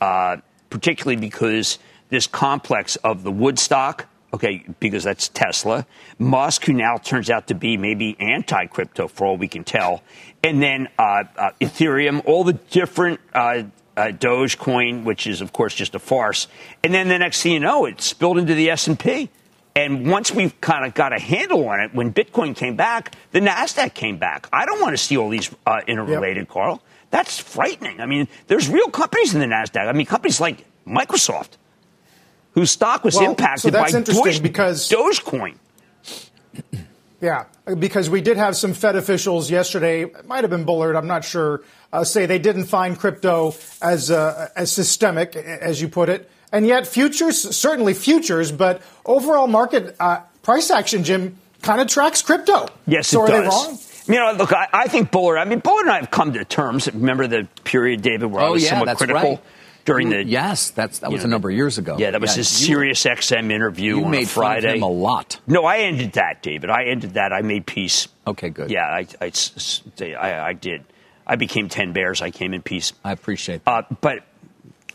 uh, 0.02 0.38
particularly 0.70 1.16
because 1.16 1.80
this 2.10 2.28
complex 2.28 2.98
of 2.98 3.24
the 3.24 3.32
Woodstock 3.32 4.08
okay, 4.34 4.64
because 4.80 5.04
that's 5.04 5.28
Tesla. 5.30 5.86
Musk, 6.18 6.66
who 6.66 6.74
now 6.74 6.98
turns 6.98 7.30
out 7.30 7.48
to 7.48 7.54
be 7.54 7.78
maybe 7.78 8.16
anti 8.20 8.66
crypto 8.68 9.08
for 9.08 9.28
all 9.28 9.38
we 9.38 9.48
can 9.48 9.64
tell. 9.64 10.04
And 10.44 10.62
then 10.62 10.88
uh, 10.98 11.26
uh, 11.36 11.52
Ethereum, 11.60 12.26
all 12.26 12.44
the 12.44 12.54
different 12.54 13.20
uh, 13.34 13.64
uh, 13.98 14.02
Dogecoin, 14.08 15.04
which 15.04 15.28
is, 15.28 15.42
of 15.42 15.54
course, 15.54 15.76
just 15.76 15.96
a 15.96 16.00
farce. 16.00 16.48
And 16.84 16.94
then 16.94 17.10
the 17.10 17.20
next 17.20 17.42
thing 17.44 17.54
you 17.54 17.60
know, 17.60 17.86
it 17.86 18.02
spilled 18.02 18.38
into 18.38 18.56
the 18.56 18.70
S&P. 18.70 19.20
And 19.20 19.30
once 19.76 20.32
we've 20.32 20.60
kind 20.62 20.86
of 20.86 20.94
got 20.94 21.14
a 21.14 21.20
handle 21.20 21.68
on 21.70 21.80
it, 21.80 21.94
when 21.94 22.14
Bitcoin 22.14 22.56
came 22.56 22.76
back, 22.76 23.16
the 23.32 23.40
NASDAQ 23.40 23.94
came 23.94 24.18
back. 24.18 24.48
I 24.52 24.66
don't 24.66 24.82
want 24.82 24.94
to 24.94 24.98
see 24.98 25.18
all 25.18 25.30
these 25.30 25.50
uh, 25.66 25.82
interrelated, 25.88 26.44
yep. 26.44 26.50
Carl. 26.50 26.82
That's 27.10 27.40
frightening. 27.40 28.00
I 28.00 28.06
mean, 28.06 28.28
there's 28.48 28.70
real 28.70 28.90
companies 28.90 29.34
in 29.34 29.40
the 29.40 29.46
NASDAQ. 29.46 29.88
I 29.88 29.92
mean, 29.92 30.06
companies 30.06 30.40
like 30.40 30.66
Microsoft 30.88 31.58
whose 32.54 32.72
stock 32.72 33.04
was 33.04 33.16
well, 33.16 33.32
impacted 33.32 33.62
so 33.62 33.70
that's 33.70 33.92
by 33.92 33.98
interesting 33.98 34.24
Doge, 34.24 34.44
because 34.44 34.90
Dogecoin. 34.90 35.56
Yeah, 37.22 37.46
because 37.78 38.10
we 38.10 38.20
did 38.20 38.38
have 38.38 38.56
some 38.56 38.74
Fed 38.74 38.96
officials 38.96 39.52
yesterday, 39.52 40.06
it 40.06 40.26
might 40.26 40.44
have 40.44 40.50
been 40.50 40.64
Bullard, 40.64 40.96
I'm 40.96 41.06
not 41.06 41.24
sure, 41.24 41.62
uh, 41.94 42.04
say 42.04 42.26
they 42.26 42.40
didn't 42.40 42.66
find 42.66 42.98
crypto 42.98 43.54
as 43.80 44.10
uh, 44.10 44.50
as 44.56 44.72
systemic, 44.72 45.36
as 45.36 45.80
you 45.80 45.88
put 45.88 46.10
it, 46.10 46.32
and 46.52 46.66
yet 46.66 46.88
futures, 46.88 47.56
certainly 47.56 47.94
futures, 47.94 48.52
but 48.52 48.82
overall 49.06 49.48
market 49.48 49.96
uh, 50.00 50.22
price 50.44 50.72
action, 50.72 51.04
Jim, 51.04 51.38
kind 51.62 51.82
of 51.82 51.88
tracks 51.88 52.22
crypto. 52.22 52.68
Yes, 52.88 53.08
so 53.08 53.26
it 53.26 53.32
are 53.32 53.44
does. 53.44 53.44
they 53.44 53.70
wrong? 53.70 53.80
You 54.08 54.16
know, 54.16 54.38
look, 54.38 54.52
I, 54.52 54.68
I, 54.74 54.88
think 54.88 55.12
Bullard. 55.12 55.38
I 55.38 55.46
mean, 55.46 55.60
Bullard 55.60 55.84
and 55.84 55.92
I 55.92 56.00
have 56.00 56.12
come 56.12 56.34
to 56.34 56.44
terms. 56.44 56.92
Remember 56.92 57.28
the 57.28 57.48
period, 57.64 58.02
David, 58.02 58.26
where 58.26 58.42
oh, 58.42 58.48
I 58.48 58.50
was 58.50 58.64
yeah, 58.64 58.70
somewhat 58.70 58.98
critical. 58.98 59.30
Right 59.32 59.40
during 59.86 60.10
the 60.10 60.24
yes, 60.24 60.72
that's 60.72 61.00
that 61.00 61.12
was 61.12 61.22
know, 61.22 61.28
a 61.28 61.30
number 61.30 61.50
of 61.50 61.56
years 61.56 61.78
ago. 61.78 61.98
Yeah, 61.98 62.12
that 62.12 62.22
was 62.22 62.32
yeah, 62.32 62.38
his 62.38 62.48
Sirius 62.48 63.04
XM 63.04 63.52
interview 63.52 63.98
you 63.98 64.06
on 64.06 64.12
made 64.12 64.24
a 64.24 64.28
Friday. 64.28 64.62
Fun 64.62 64.70
of 64.70 64.76
him 64.78 64.84
a 64.84 64.88
lot. 64.88 65.40
No, 65.48 65.66
I 65.66 65.80
ended 65.80 66.14
that, 66.14 66.42
David. 66.42 66.70
I 66.70 66.86
ended 66.86 67.16
that. 67.16 67.34
I 67.34 67.42
made 67.42 67.66
peace. 67.66 68.08
Okay, 68.28 68.50
good. 68.50 68.70
Yeah, 68.70 68.86
I, 68.86 69.08
I, 69.20 69.32
I, 70.00 70.48
I 70.48 70.54
did. 70.54 70.84
I 71.26 71.36
became 71.36 71.70
ten 71.70 71.94
bears. 71.94 72.22
I 72.22 72.32
came 72.32 72.54
in 72.54 72.62
peace. 72.62 72.94
I 73.04 73.12
appreciate 73.12 73.66
that. 73.66 73.72
Uh, 73.72 73.96
but 74.02 74.24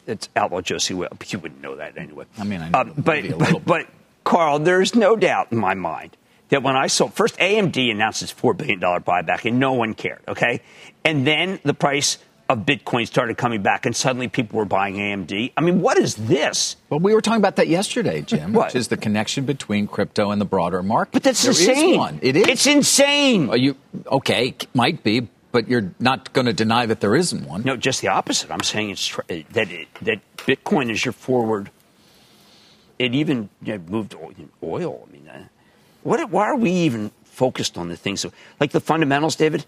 it's 0.06 0.28
Outlaw 0.36 0.60
Josey. 0.60 0.94
Well, 0.94 1.08
you 1.26 1.38
wouldn't 1.38 1.60
know 1.60 1.76
that 1.76 1.96
anyway. 1.98 2.26
I 2.38 2.44
mean, 2.44 2.60
I 2.62 2.68
know 2.68 2.78
uh, 2.78 2.84
but, 2.96 3.38
but, 3.38 3.64
but 3.64 3.86
Carl, 4.24 4.58
there's 4.58 4.94
no 4.94 5.16
doubt 5.16 5.52
in 5.52 5.58
my 5.58 5.74
mind 5.74 6.16
that 6.48 6.62
when 6.62 6.76
I 6.76 6.86
saw 6.86 7.08
first 7.08 7.36
AMD 7.38 7.90
announced 7.90 8.22
its 8.22 8.32
four 8.32 8.54
billion 8.54 8.80
dollar 8.80 9.00
buyback 9.00 9.44
and 9.44 9.58
no 9.58 9.72
one 9.72 9.94
cared. 9.94 10.22
Okay, 10.28 10.60
and 11.04 11.26
then 11.26 11.60
the 11.64 11.74
price 11.74 12.18
of 12.48 12.60
Bitcoin 12.60 13.06
started 13.06 13.36
coming 13.36 13.62
back, 13.62 13.86
and 13.86 13.96
suddenly 13.96 14.28
people 14.28 14.58
were 14.58 14.64
buying 14.64 14.96
AMD. 14.96 15.52
I 15.56 15.60
mean, 15.60 15.80
what 15.80 15.98
is 15.98 16.14
this? 16.14 16.76
Well, 16.90 17.00
we 17.00 17.12
were 17.12 17.20
talking 17.20 17.40
about 17.40 17.56
that 17.56 17.68
yesterday, 17.68 18.22
Jim, 18.22 18.52
what? 18.52 18.66
which 18.66 18.76
is 18.76 18.88
the 18.88 18.96
connection 18.96 19.44
between 19.44 19.86
crypto 19.88 20.30
and 20.30 20.40
the 20.40 20.44
broader 20.44 20.82
market. 20.82 21.12
But 21.12 21.22
that's 21.24 21.42
there 21.42 21.50
insane. 21.50 21.90
Is 21.90 21.98
one. 21.98 22.18
It 22.22 22.36
is. 22.36 22.46
It's 22.46 22.66
insane. 22.66 23.50
Are 23.50 23.56
you 23.56 23.76
okay? 24.06 24.54
Might 24.74 25.02
be, 25.02 25.28
but 25.52 25.68
you're 25.68 25.92
not 25.98 26.32
going 26.32 26.46
to 26.46 26.52
deny 26.52 26.86
that 26.86 27.00
there 27.00 27.14
isn't 27.14 27.46
one. 27.46 27.62
No, 27.62 27.76
just 27.76 28.00
the 28.00 28.08
opposite. 28.08 28.50
I'm 28.50 28.62
saying 28.62 28.90
it's 28.90 29.06
tr- 29.06 29.22
that 29.28 29.70
it, 29.70 29.88
that 30.02 30.20
Bitcoin 30.36 30.90
is 30.90 31.04
your 31.04 31.12
forward. 31.12 31.70
It 32.98 33.14
even 33.14 33.48
you 33.62 33.78
know, 33.78 33.84
moved 33.88 34.14
oil. 34.62 35.06
I 35.08 35.12
mean, 35.12 35.28
uh, 35.28 35.44
what? 36.02 36.30
Why 36.30 36.46
are 36.46 36.56
we 36.56 36.70
even 36.70 37.10
focused 37.24 37.76
on 37.76 37.88
the 37.88 37.96
things 37.96 38.24
like 38.58 38.72
the 38.72 38.80
fundamentals, 38.80 39.36
David? 39.36 39.64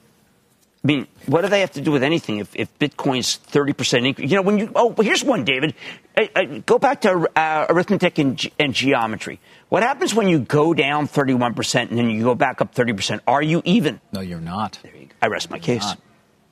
I 0.83 0.87
mean, 0.87 1.07
what 1.27 1.43
do 1.43 1.49
they 1.49 1.61
have 1.61 1.73
to 1.73 1.81
do 1.81 1.91
with 1.91 2.05
anything 2.05 2.39
if, 2.39 2.55
if 2.55 2.79
Bitcoin's 2.79 3.41
30% 3.51 4.07
increase? 4.07 4.31
You 4.31 4.37
know, 4.37 4.43
when 4.43 4.59
you, 4.59 4.71
oh, 4.77 4.95
here's 5.01 5.25
one, 5.25 5.45
David. 5.45 5.75
I, 6.17 6.31
I, 6.37 6.45
go 6.65 6.79
back 6.79 7.01
to 7.01 7.29
uh, 7.37 7.67
arithmetic 7.69 8.19
and, 8.19 8.51
and, 8.61 8.73
geometry. 8.73 9.41
What 9.69 9.83
happens 9.83 10.15
when 10.15 10.29
you 10.29 10.39
go 10.39 10.73
down 10.73 11.09
31% 11.09 11.91
and 11.91 11.99
then 11.99 12.09
you 12.09 12.23
go 12.23 12.35
back 12.35 12.61
up 12.61 12.75
30%? 12.75 13.21
Are 13.27 13.43
you 13.43 13.61
even? 13.65 14.01
No, 14.13 14.21
you're 14.21 14.41
not. 14.41 14.79
There 14.83 14.95
you 14.97 15.07
go. 15.07 15.15
I 15.21 15.27
rest 15.27 15.51
my 15.51 15.57
you're 15.57 15.63
case. 15.63 15.83
Not. 15.83 16.01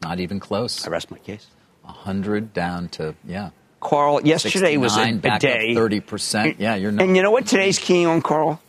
not. 0.03 0.21
even 0.21 0.39
close. 0.39 0.87
I 0.87 0.91
rest 0.91 1.11
my 1.11 1.19
case. 1.19 1.47
100 1.83 2.53
down 2.53 2.89
to, 2.91 3.15
yeah. 3.25 3.51
Carl, 3.81 4.21
yesterday 4.23 4.77
was 4.77 4.97
a, 4.97 5.19
a 5.23 5.39
day. 5.39 5.75
30%. 5.75 6.57
Yeah, 6.59 6.75
you're 6.75 6.93
not. 6.93 7.05
And 7.05 7.17
you 7.17 7.23
know 7.23 7.31
what 7.31 7.47
today's 7.47 7.79
key 7.79 8.05
on, 8.05 8.21
Carl? 8.21 8.61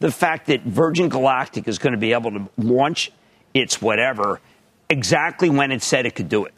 The 0.00 0.10
fact 0.10 0.46
that 0.46 0.62
Virgin 0.62 1.08
Galactic 1.08 1.68
is 1.68 1.78
going 1.78 1.92
to 1.92 1.98
be 1.98 2.12
able 2.12 2.32
to 2.32 2.48
launch 2.56 3.12
its 3.52 3.80
whatever 3.80 4.40
exactly 4.88 5.50
when 5.50 5.70
it 5.70 5.82
said 5.82 6.04
it 6.06 6.14
could 6.14 6.28
do 6.28 6.44
it, 6.46 6.54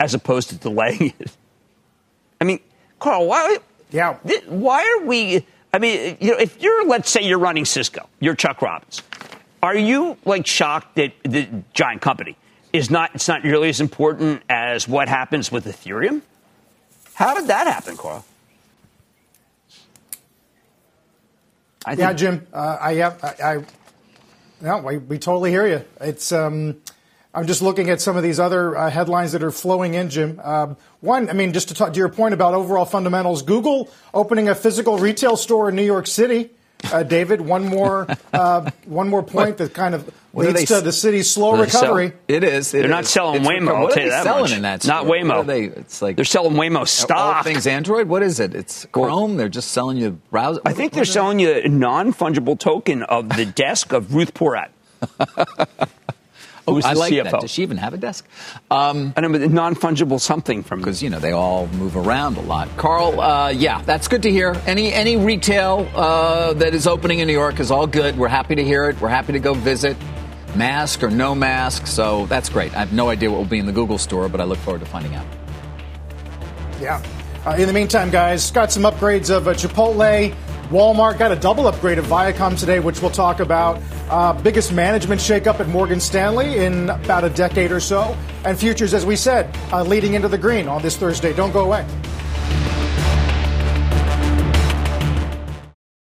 as 0.00 0.14
opposed 0.14 0.50
to 0.50 0.56
delaying 0.56 1.12
it. 1.18 1.36
I 2.40 2.44
mean, 2.44 2.60
Carl, 2.98 3.26
why? 3.26 3.58
Yeah. 3.90 4.14
Why 4.46 4.98
are 4.98 5.06
we? 5.06 5.44
I 5.72 5.78
mean, 5.78 6.16
you 6.20 6.30
know, 6.30 6.38
if 6.38 6.60
you're, 6.62 6.86
let's 6.86 7.10
say, 7.10 7.22
you're 7.22 7.38
running 7.38 7.64
Cisco, 7.64 8.08
you're 8.20 8.34
Chuck 8.34 8.62
Robbins, 8.62 9.02
are 9.62 9.76
you 9.76 10.16
like 10.24 10.46
shocked 10.46 10.96
that 10.96 11.12
the 11.24 11.48
giant 11.74 12.00
company 12.00 12.36
is 12.72 12.90
not? 12.90 13.10
It's 13.14 13.28
not 13.28 13.44
nearly 13.44 13.68
as 13.68 13.80
important 13.80 14.42
as 14.48 14.88
what 14.88 15.08
happens 15.08 15.52
with 15.52 15.66
Ethereum. 15.66 16.22
How 17.14 17.34
did 17.34 17.48
that 17.48 17.66
happen, 17.66 17.96
Carl? 17.96 18.24
yeah, 21.96 22.12
Jim. 22.12 22.46
Uh, 22.52 22.76
I, 22.80 22.94
have, 22.94 23.24
I, 23.24 23.34
I, 23.42 23.64
no, 24.60 24.78
we, 24.78 24.98
we 24.98 25.18
totally 25.18 25.50
hear 25.50 25.66
you. 25.66 25.84
It's 26.00 26.32
um, 26.32 26.80
I'm 27.38 27.46
just 27.46 27.62
looking 27.62 27.88
at 27.88 28.00
some 28.00 28.16
of 28.16 28.24
these 28.24 28.40
other 28.40 28.76
uh, 28.76 28.90
headlines 28.90 29.30
that 29.30 29.44
are 29.44 29.52
flowing 29.52 29.94
in, 29.94 30.10
Jim. 30.10 30.40
Um, 30.42 30.76
one, 30.98 31.30
I 31.30 31.34
mean, 31.34 31.52
just 31.52 31.68
to, 31.68 31.74
talk, 31.74 31.92
to 31.92 31.96
your 31.96 32.08
point 32.08 32.34
about 32.34 32.52
overall 32.52 32.84
fundamentals, 32.84 33.42
Google 33.42 33.88
opening 34.12 34.48
a 34.48 34.56
physical 34.56 34.98
retail 34.98 35.36
store 35.36 35.68
in 35.68 35.76
New 35.76 35.84
York 35.84 36.08
City. 36.08 36.50
Uh, 36.92 37.04
David, 37.04 37.40
one 37.40 37.64
more 37.64 38.08
uh, 38.32 38.68
one 38.86 39.08
more 39.08 39.22
point 39.22 39.58
that 39.58 39.72
kind 39.72 39.94
of 39.94 40.12
leads 40.32 40.64
to 40.64 40.80
the 40.80 40.90
city's 40.90 41.30
slow 41.30 41.60
recovery. 41.60 42.08
Sell, 42.08 42.18
it 42.26 42.42
is. 42.42 42.74
It 42.74 42.78
they're 42.78 42.86
is. 42.86 42.90
not 42.90 43.06
selling 43.06 43.42
it's 43.42 43.48
Waymo. 43.48 43.72
I'll 43.72 43.88
tell 43.88 44.02
you 44.02 44.10
that 44.10 44.24
selling 44.24 44.42
much. 44.42 44.52
in 44.52 44.62
that 44.62 44.82
store? 44.82 44.94
Not 44.96 45.06
Waymo. 45.06 45.46
They, 45.46 45.64
it's 45.64 46.02
like 46.02 46.16
they're 46.16 46.24
selling 46.24 46.54
Waymo 46.54 46.88
stock. 46.88 47.36
All 47.36 47.42
things 47.44 47.68
Android. 47.68 48.08
What 48.08 48.24
is 48.24 48.40
it? 48.40 48.52
It's 48.52 48.84
Chrome. 48.86 49.36
They're 49.36 49.48
just 49.48 49.70
selling 49.70 49.96
you 49.96 50.10
browser. 50.30 50.60
I 50.64 50.72
think 50.72 50.92
they're 50.92 51.04
selling 51.04 51.38
you 51.38 51.52
a 51.52 51.68
non 51.68 52.12
fungible 52.12 52.58
token 52.58 53.04
of 53.04 53.28
the 53.28 53.46
desk 53.46 53.92
of 53.92 54.12
Ruth 54.12 54.34
Porat. 54.34 54.70
Oh, 56.68 56.80
I 56.84 56.92
like 56.92 57.12
CFO. 57.12 57.30
that. 57.30 57.40
Does 57.40 57.50
she 57.50 57.62
even 57.62 57.76
have 57.76 57.94
a 57.94 57.96
desk? 57.96 58.26
Um, 58.70 59.12
I 59.16 59.20
know, 59.20 59.30
but 59.30 59.50
non 59.50 59.74
fungible 59.74 60.20
something 60.20 60.62
from 60.62 60.80
because 60.80 61.02
you 61.02 61.10
know 61.10 61.18
they 61.18 61.32
all 61.32 61.66
move 61.68 61.96
around 61.96 62.36
a 62.36 62.42
lot. 62.42 62.68
Carl, 62.76 63.20
uh, 63.20 63.48
yeah, 63.50 63.82
that's 63.82 64.08
good 64.08 64.22
to 64.22 64.30
hear. 64.30 64.54
Any 64.66 64.92
any 64.92 65.16
retail 65.16 65.88
uh, 65.94 66.52
that 66.54 66.74
is 66.74 66.86
opening 66.86 67.20
in 67.20 67.26
New 67.26 67.32
York 67.32 67.60
is 67.60 67.70
all 67.70 67.86
good. 67.86 68.16
We're 68.18 68.28
happy 68.28 68.54
to 68.54 68.64
hear 68.64 68.88
it. 68.88 69.00
We're 69.00 69.08
happy 69.08 69.32
to 69.32 69.40
go 69.40 69.54
visit. 69.54 69.96
Mask 70.56 71.02
or 71.02 71.10
no 71.10 71.34
mask, 71.34 71.86
so 71.86 72.24
that's 72.26 72.48
great. 72.48 72.74
I 72.74 72.78
have 72.78 72.92
no 72.92 73.10
idea 73.10 73.30
what 73.30 73.36
will 73.36 73.44
be 73.44 73.58
in 73.58 73.66
the 73.66 73.72
Google 73.72 73.98
store, 73.98 74.28
but 74.30 74.40
I 74.40 74.44
look 74.44 74.58
forward 74.58 74.80
to 74.80 74.86
finding 74.86 75.14
out. 75.14 75.26
Yeah. 76.80 77.02
Uh, 77.44 77.56
in 77.58 77.66
the 77.66 77.72
meantime, 77.72 78.10
guys, 78.10 78.50
got 78.50 78.72
some 78.72 78.82
upgrades 78.84 79.34
of 79.34 79.46
uh, 79.46 79.54
Chipotle. 79.54 80.34
Walmart 80.70 81.18
got 81.18 81.32
a 81.32 81.36
double 81.36 81.66
upgrade 81.66 81.98
of 81.98 82.04
Viacom 82.04 82.58
today, 82.58 82.78
which 82.78 83.00
we'll 83.00 83.10
talk 83.10 83.40
about. 83.40 83.80
Uh, 84.10 84.34
biggest 84.34 84.70
management 84.70 85.18
shakeup 85.18 85.60
at 85.60 85.68
Morgan 85.68 85.98
Stanley 85.98 86.58
in 86.58 86.90
about 86.90 87.24
a 87.24 87.30
decade 87.30 87.72
or 87.72 87.80
so. 87.80 88.14
And 88.44 88.58
futures, 88.58 88.92
as 88.92 89.06
we 89.06 89.16
said, 89.16 89.56
uh, 89.72 89.82
leading 89.82 90.12
into 90.12 90.28
the 90.28 90.36
green 90.36 90.68
on 90.68 90.82
this 90.82 90.94
Thursday. 90.96 91.32
Don't 91.32 91.52
go 91.52 91.64
away. 91.64 91.86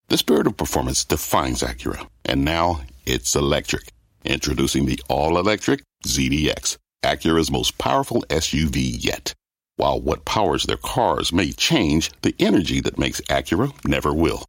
The 0.09 0.17
spirit 0.17 0.45
of 0.45 0.57
performance 0.57 1.05
defines 1.05 1.61
Acura. 1.61 2.05
And 2.25 2.43
now 2.43 2.81
it's 3.05 3.35
electric. 3.35 3.93
Introducing 4.25 4.87
the 4.87 4.99
all 5.07 5.37
electric 5.37 5.83
ZDX, 6.05 6.77
Acura's 7.05 7.49
most 7.49 7.77
powerful 7.77 8.23
SUV 8.29 8.95
yet. 9.01 9.33
While 9.77 10.01
what 10.01 10.25
powers 10.25 10.63
their 10.63 10.75
cars 10.75 11.31
may 11.31 11.53
change, 11.53 12.11
the 12.23 12.35
energy 12.39 12.81
that 12.81 12.99
makes 12.99 13.21
Acura 13.21 13.71
never 13.85 14.13
will. 14.13 14.48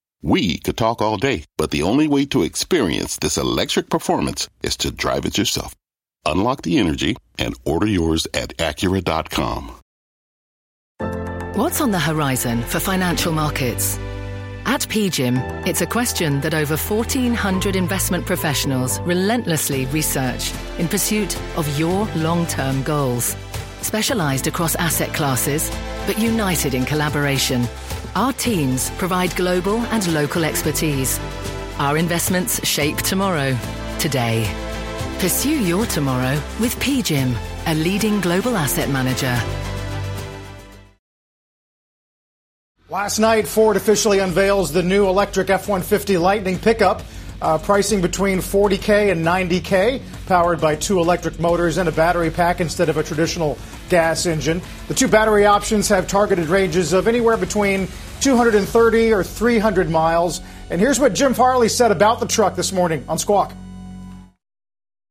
We 0.21 0.59
could 0.59 0.77
talk 0.77 1.01
all 1.01 1.17
day, 1.17 1.45
but 1.57 1.71
the 1.71 1.81
only 1.81 2.07
way 2.07 2.25
to 2.25 2.43
experience 2.43 3.17
this 3.17 3.37
electric 3.37 3.89
performance 3.89 4.47
is 4.61 4.77
to 4.77 4.91
drive 4.91 5.25
it 5.25 5.37
yourself. 5.37 5.75
Unlock 6.25 6.61
the 6.61 6.77
energy 6.77 7.15
and 7.39 7.55
order 7.65 7.87
yours 7.87 8.27
at 8.33 8.55
Acura.com. 8.57 9.79
What's 11.55 11.81
on 11.81 11.91
the 11.91 11.99
horizon 11.99 12.61
for 12.61 12.79
financial 12.79 13.33
markets? 13.33 13.97
At 14.65 14.81
PGIM, 14.81 15.65
it's 15.65 15.81
a 15.81 15.87
question 15.87 16.39
that 16.41 16.53
over 16.53 16.77
1,400 16.77 17.75
investment 17.75 18.27
professionals 18.27 18.99
relentlessly 19.01 19.87
research 19.87 20.53
in 20.77 20.87
pursuit 20.87 21.35
of 21.57 21.79
your 21.79 22.05
long 22.15 22.45
term 22.45 22.83
goals. 22.83 23.35
Specialized 23.81 24.45
across 24.45 24.75
asset 24.75 25.11
classes, 25.15 25.71
but 26.05 26.19
united 26.19 26.75
in 26.75 26.85
collaboration, 26.85 27.67
our 28.15 28.33
teams 28.33 28.89
provide 28.91 29.35
global 29.35 29.77
and 29.87 30.13
local 30.13 30.43
expertise. 30.43 31.19
Our 31.79 31.97
investments 31.97 32.65
shape 32.67 32.97
tomorrow, 32.97 33.57
today. 33.99 34.49
Pursue 35.19 35.63
your 35.63 35.85
tomorrow 35.85 36.41
with 36.59 36.75
PGIM, 36.77 37.35
a 37.67 37.75
leading 37.75 38.19
global 38.21 38.57
asset 38.57 38.89
manager. 38.89 39.39
Last 42.89 43.19
night, 43.19 43.47
Ford 43.47 43.77
officially 43.77 44.19
unveils 44.19 44.73
the 44.73 44.83
new 44.83 45.07
electric 45.07 45.49
F 45.49 45.69
150 45.69 46.17
Lightning 46.17 46.59
pickup. 46.59 47.01
Uh, 47.41 47.57
pricing 47.57 48.01
between 48.01 48.37
40K 48.37 49.11
and 49.11 49.25
90K, 49.25 49.99
powered 50.27 50.61
by 50.61 50.75
two 50.75 50.99
electric 50.99 51.39
motors 51.39 51.77
and 51.77 51.89
a 51.89 51.91
battery 51.91 52.29
pack 52.29 52.61
instead 52.61 52.87
of 52.87 52.97
a 52.97 53.03
traditional 53.03 53.57
gas 53.89 54.27
engine. 54.27 54.61
The 54.87 54.93
two 54.93 55.07
battery 55.07 55.47
options 55.47 55.87
have 55.89 56.07
targeted 56.07 56.47
ranges 56.47 56.93
of 56.93 57.07
anywhere 57.07 57.37
between 57.37 57.87
230 58.19 59.11
or 59.11 59.23
300 59.23 59.89
miles. 59.89 60.41
And 60.69 60.79
here's 60.79 60.99
what 60.99 61.13
Jim 61.13 61.33
Farley 61.33 61.67
said 61.67 61.91
about 61.91 62.19
the 62.19 62.27
truck 62.27 62.55
this 62.55 62.71
morning 62.71 63.03
on 63.09 63.17
Squawk. 63.17 63.53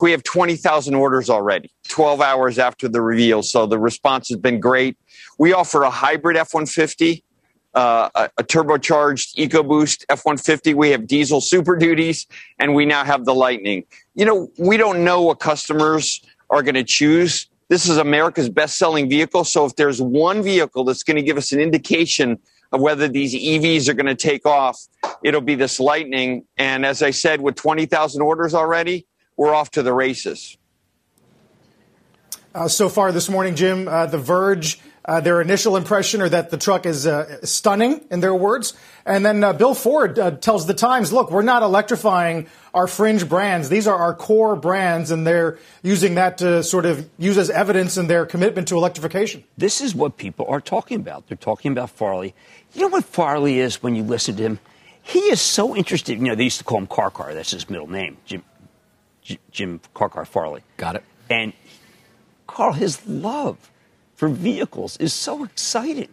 We 0.00 0.12
have 0.12 0.22
20,000 0.22 0.94
orders 0.94 1.28
already, 1.28 1.70
12 1.88 2.22
hours 2.22 2.58
after 2.58 2.88
the 2.88 3.02
reveal. 3.02 3.42
So 3.42 3.66
the 3.66 3.78
response 3.78 4.28
has 4.28 4.38
been 4.38 4.60
great. 4.60 4.96
We 5.38 5.52
offer 5.52 5.82
a 5.82 5.90
hybrid 5.90 6.36
F 6.36 6.54
150 6.54 7.24
uh, 7.74 8.08
a, 8.14 8.30
a, 8.38 8.44
turbocharged 8.44 9.36
EcoBoost 9.36 10.04
F-150. 10.08 10.74
We 10.74 10.90
have 10.90 11.06
diesel 11.06 11.40
Super 11.40 11.76
Duties, 11.76 12.26
and 12.58 12.74
we 12.74 12.84
now 12.84 13.04
have 13.04 13.24
the 13.24 13.34
Lightning. 13.34 13.84
You 14.14 14.24
know, 14.24 14.48
we 14.58 14.76
don't 14.76 15.04
know 15.04 15.22
what 15.22 15.38
customers 15.38 16.20
are 16.48 16.62
going 16.62 16.74
to 16.74 16.84
choose. 16.84 17.48
This 17.68 17.88
is 17.88 17.98
America's 17.98 18.48
best-selling 18.48 19.08
vehicle. 19.08 19.44
So 19.44 19.64
if 19.64 19.76
there's 19.76 20.02
one 20.02 20.42
vehicle 20.42 20.82
that's 20.84 21.04
going 21.04 21.16
to 21.16 21.22
give 21.22 21.36
us 21.36 21.52
an 21.52 21.60
indication 21.60 22.40
of 22.72 22.80
whether 22.80 23.06
these 23.06 23.34
EVs 23.34 23.88
are 23.88 23.94
going 23.94 24.06
to 24.06 24.16
take 24.16 24.46
off, 24.46 24.80
it'll 25.22 25.40
be 25.40 25.54
this 25.54 25.78
Lightning. 25.78 26.44
And 26.56 26.84
as 26.84 27.02
I 27.02 27.12
said, 27.12 27.40
with 27.40 27.54
20,000 27.54 28.20
orders 28.20 28.54
already, 28.54 29.06
we're 29.36 29.54
off 29.54 29.70
to 29.72 29.82
the 29.82 29.92
races. 29.92 30.56
Uh, 32.52 32.66
so 32.66 32.88
far 32.88 33.12
this 33.12 33.28
morning, 33.28 33.54
Jim, 33.54 33.86
uh, 33.86 34.06
The 34.06 34.18
Verge 34.18 34.80
uh, 35.04 35.20
their 35.20 35.40
initial 35.40 35.76
impression 35.76 36.20
or 36.20 36.28
that 36.28 36.50
the 36.50 36.56
truck 36.56 36.86
is 36.86 37.06
uh, 37.06 37.44
stunning, 37.44 38.00
in 38.10 38.20
their 38.20 38.34
words. 38.34 38.74
And 39.06 39.24
then 39.24 39.42
uh, 39.42 39.52
Bill 39.52 39.74
Ford 39.74 40.18
uh, 40.18 40.32
tells 40.32 40.66
the 40.66 40.74
Times, 40.74 41.12
look, 41.12 41.30
we're 41.30 41.42
not 41.42 41.62
electrifying 41.62 42.46
our 42.74 42.86
fringe 42.86 43.28
brands. 43.28 43.68
These 43.68 43.86
are 43.86 43.96
our 43.96 44.14
core 44.14 44.56
brands, 44.56 45.10
and 45.10 45.26
they're 45.26 45.58
using 45.82 46.14
that 46.16 46.38
to 46.38 46.62
sort 46.62 46.86
of 46.86 47.08
use 47.18 47.38
as 47.38 47.50
evidence 47.50 47.96
in 47.96 48.06
their 48.06 48.26
commitment 48.26 48.68
to 48.68 48.76
electrification. 48.76 49.44
This 49.56 49.80
is 49.80 49.94
what 49.94 50.16
people 50.16 50.46
are 50.48 50.60
talking 50.60 51.00
about. 51.00 51.26
They're 51.28 51.36
talking 51.36 51.72
about 51.72 51.90
Farley. 51.90 52.34
You 52.74 52.82
know 52.82 52.88
what 52.88 53.04
Farley 53.04 53.58
is 53.58 53.82
when 53.82 53.96
you 53.96 54.02
listen 54.02 54.36
to 54.36 54.42
him? 54.42 54.60
He 55.02 55.20
is 55.20 55.40
so 55.40 55.74
interested. 55.74 56.18
You 56.18 56.24
know, 56.28 56.34
they 56.34 56.44
used 56.44 56.58
to 56.58 56.64
call 56.64 56.78
him 56.78 56.86
Car 56.86 57.10
Car. 57.10 57.34
That's 57.34 57.50
his 57.50 57.68
middle 57.68 57.90
name, 57.90 58.18
Jim, 58.26 58.44
Jim 59.50 59.80
Car 59.94 60.08
Car 60.08 60.24
Farley. 60.24 60.62
Got 60.76 60.96
it. 60.96 61.04
And 61.28 61.52
Carl, 62.46 62.72
his 62.72 63.06
love 63.06 63.70
for 64.20 64.28
vehicles 64.28 64.98
is 64.98 65.14
so 65.14 65.44
exciting. 65.44 66.10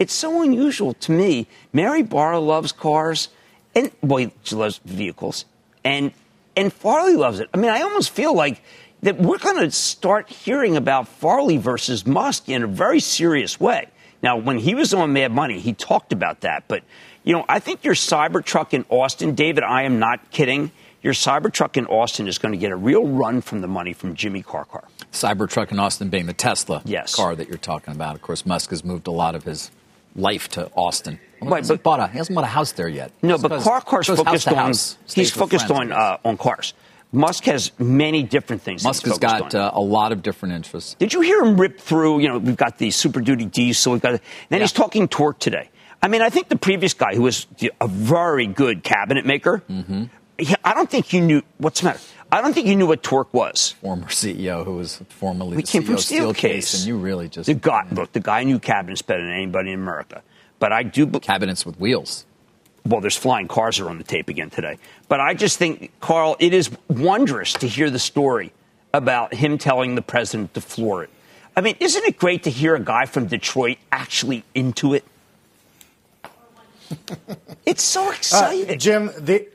It's 0.00 0.12
so 0.12 0.42
unusual 0.42 0.92
to 0.94 1.12
me. 1.12 1.46
Mary 1.72 2.02
Barra 2.02 2.40
loves 2.40 2.72
cars, 2.72 3.28
and 3.76 3.92
boy, 4.00 4.32
she 4.42 4.56
loves 4.56 4.80
vehicles, 4.84 5.44
and 5.84 6.10
and 6.56 6.72
Farley 6.72 7.14
loves 7.14 7.38
it. 7.38 7.48
I 7.54 7.58
mean, 7.58 7.70
I 7.70 7.82
almost 7.82 8.10
feel 8.10 8.34
like 8.34 8.60
that 9.04 9.18
we're 9.18 9.38
going 9.38 9.58
to 9.58 9.70
start 9.70 10.28
hearing 10.28 10.76
about 10.76 11.06
Farley 11.06 11.56
versus 11.56 12.04
Musk 12.04 12.48
in 12.48 12.64
a 12.64 12.66
very 12.66 12.98
serious 12.98 13.60
way. 13.60 13.86
Now, 14.20 14.36
when 14.36 14.58
he 14.58 14.74
was 14.74 14.92
on 14.92 15.12
Mad 15.12 15.30
Money, 15.30 15.60
he 15.60 15.74
talked 15.74 16.12
about 16.12 16.40
that, 16.40 16.64
but 16.66 16.82
you 17.22 17.34
know, 17.34 17.44
I 17.48 17.60
think 17.60 17.84
your 17.84 17.94
Cybertruck 17.94 18.74
in 18.74 18.84
Austin, 18.88 19.36
David, 19.36 19.62
I 19.62 19.84
am 19.84 20.00
not 20.00 20.32
kidding 20.32 20.72
your 21.04 21.12
Cybertruck 21.12 21.76
in 21.76 21.86
Austin 21.86 22.26
is 22.26 22.38
going 22.38 22.52
to 22.52 22.58
get 22.58 22.72
a 22.72 22.76
real 22.76 23.06
run 23.06 23.42
from 23.42 23.60
the 23.60 23.68
money 23.68 23.92
from 23.92 24.14
Jimmy 24.14 24.42
Carcar. 24.42 24.84
Cybertruck 25.12 25.70
in 25.70 25.78
Austin 25.78 26.08
being 26.08 26.24
the 26.26 26.32
Tesla 26.32 26.80
yes. 26.86 27.14
car 27.14 27.36
that 27.36 27.46
you're 27.46 27.58
talking 27.58 27.94
about. 27.94 28.16
Of 28.16 28.22
course, 28.22 28.46
Musk 28.46 28.70
has 28.70 28.82
moved 28.82 29.06
a 29.06 29.10
lot 29.12 29.34
of 29.34 29.44
his 29.44 29.70
life 30.16 30.48
to 30.48 30.70
Austin. 30.74 31.20
Well, 31.40 31.50
right, 31.50 31.56
he, 31.58 31.60
hasn't 31.60 31.82
bought 31.82 32.00
a, 32.00 32.08
he 32.08 32.16
hasn't 32.16 32.34
bought 32.34 32.44
a 32.44 32.48
house 32.48 32.72
there 32.72 32.88
yet. 32.88 33.12
No, 33.22 33.36
but 33.36 33.60
Carcar's 33.60 34.06
focused 34.06 34.48
on 34.48 34.54
house, 34.54 34.96
he's 35.14 35.30
focused 35.30 35.70
on 35.70 35.92
uh, 35.92 36.16
on 36.24 36.38
cars. 36.38 36.72
Musk 37.12 37.44
has 37.44 37.70
many 37.78 38.22
different 38.22 38.62
things. 38.62 38.82
Musk 38.82 39.04
has 39.04 39.18
got 39.18 39.54
uh, 39.54 39.70
a 39.74 39.80
lot 39.80 40.10
of 40.10 40.22
different 40.22 40.54
interests. 40.54 40.94
Did 40.94 41.12
you 41.12 41.20
hear 41.20 41.40
him 41.44 41.60
rip 41.60 41.78
through? 41.78 42.20
You 42.20 42.28
know, 42.28 42.38
we've 42.38 42.56
got 42.56 42.78
the 42.78 42.90
Super 42.90 43.20
Duty 43.20 43.44
diesel. 43.44 43.92
We've 43.92 44.02
got, 44.02 44.12
then 44.12 44.20
yeah. 44.50 44.58
he's 44.58 44.72
talking 44.72 45.06
torque 45.06 45.38
today. 45.38 45.68
I 46.02 46.08
mean, 46.08 46.22
I 46.22 46.30
think 46.30 46.48
the 46.48 46.58
previous 46.58 46.92
guy, 46.92 47.14
who 47.14 47.22
was 47.22 47.46
a 47.80 47.86
very 47.86 48.48
good 48.48 48.82
cabinet 48.82 49.24
maker, 49.24 49.62
mm-hmm. 49.70 50.04
I 50.64 50.74
don't 50.74 50.90
think 50.90 51.12
you 51.12 51.20
knew 51.20 51.42
what's 51.58 51.80
the 51.80 51.86
matter. 51.86 52.00
I 52.32 52.40
don't 52.40 52.52
think 52.52 52.66
you 52.66 52.74
knew 52.74 52.86
what 52.86 53.02
torque 53.02 53.32
was. 53.32 53.72
Former 53.80 54.08
CEO 54.08 54.64
who 54.64 54.76
was 54.76 55.00
formerly 55.08 55.56
we 55.56 55.62
the 55.62 55.68
came 55.68 55.82
CEO 55.82 55.86
from 55.86 55.96
Steelcase, 55.96 56.78
and 56.78 56.86
you 56.86 56.96
really 56.96 57.28
just 57.28 57.46
the 57.46 57.54
guy. 57.54 57.86
Look, 57.92 58.12
the 58.12 58.20
guy 58.20 58.42
knew 58.42 58.58
cabinets 58.58 59.02
better 59.02 59.22
than 59.22 59.32
anybody 59.32 59.72
in 59.72 59.80
America. 59.80 60.22
But 60.58 60.72
I 60.72 60.82
do 60.82 61.06
cabinets 61.06 61.64
with 61.64 61.78
wheels. 61.78 62.26
Well, 62.86 63.00
there's 63.00 63.16
flying 63.16 63.48
cars 63.48 63.80
are 63.80 63.88
on 63.88 63.98
the 63.98 64.04
tape 64.04 64.28
again 64.28 64.50
today. 64.50 64.78
But 65.08 65.20
I 65.20 65.34
just 65.34 65.58
think, 65.58 65.92
Carl, 66.00 66.36
it 66.38 66.52
is 66.52 66.70
wondrous 66.88 67.52
to 67.54 67.68
hear 67.68 67.88
the 67.88 67.98
story 67.98 68.52
about 68.92 69.34
him 69.34 69.56
telling 69.58 69.94
the 69.94 70.02
president 70.02 70.54
to 70.54 70.60
floor 70.60 71.02
it. 71.04 71.10
I 71.56 71.60
mean, 71.60 71.76
isn't 71.80 72.04
it 72.04 72.18
great 72.18 72.42
to 72.44 72.50
hear 72.50 72.74
a 72.74 72.80
guy 72.80 73.06
from 73.06 73.26
Detroit 73.26 73.78
actually 73.90 74.44
into 74.54 74.94
it? 74.94 75.04
it's 77.66 77.82
so 77.82 78.10
exciting. 78.10 78.70
Uh, 78.74 78.76
Jim, 78.76 79.10
the 79.18 79.48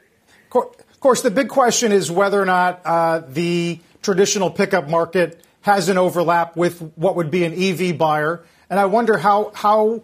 of 0.53 0.99
course, 0.99 1.21
the 1.21 1.31
big 1.31 1.49
question 1.49 1.91
is 1.91 2.11
whether 2.11 2.41
or 2.41 2.45
not 2.45 2.81
uh, 2.85 3.19
the 3.27 3.79
traditional 4.01 4.49
pickup 4.49 4.89
market 4.89 5.43
has 5.61 5.89
an 5.89 5.97
overlap 5.97 6.55
with 6.55 6.79
what 6.95 7.15
would 7.15 7.31
be 7.31 7.43
an 7.43 7.53
EV 7.53 7.97
buyer. 7.97 8.43
And 8.69 8.79
I 8.79 8.85
wonder 8.85 9.17
how, 9.17 9.51
how 9.53 10.03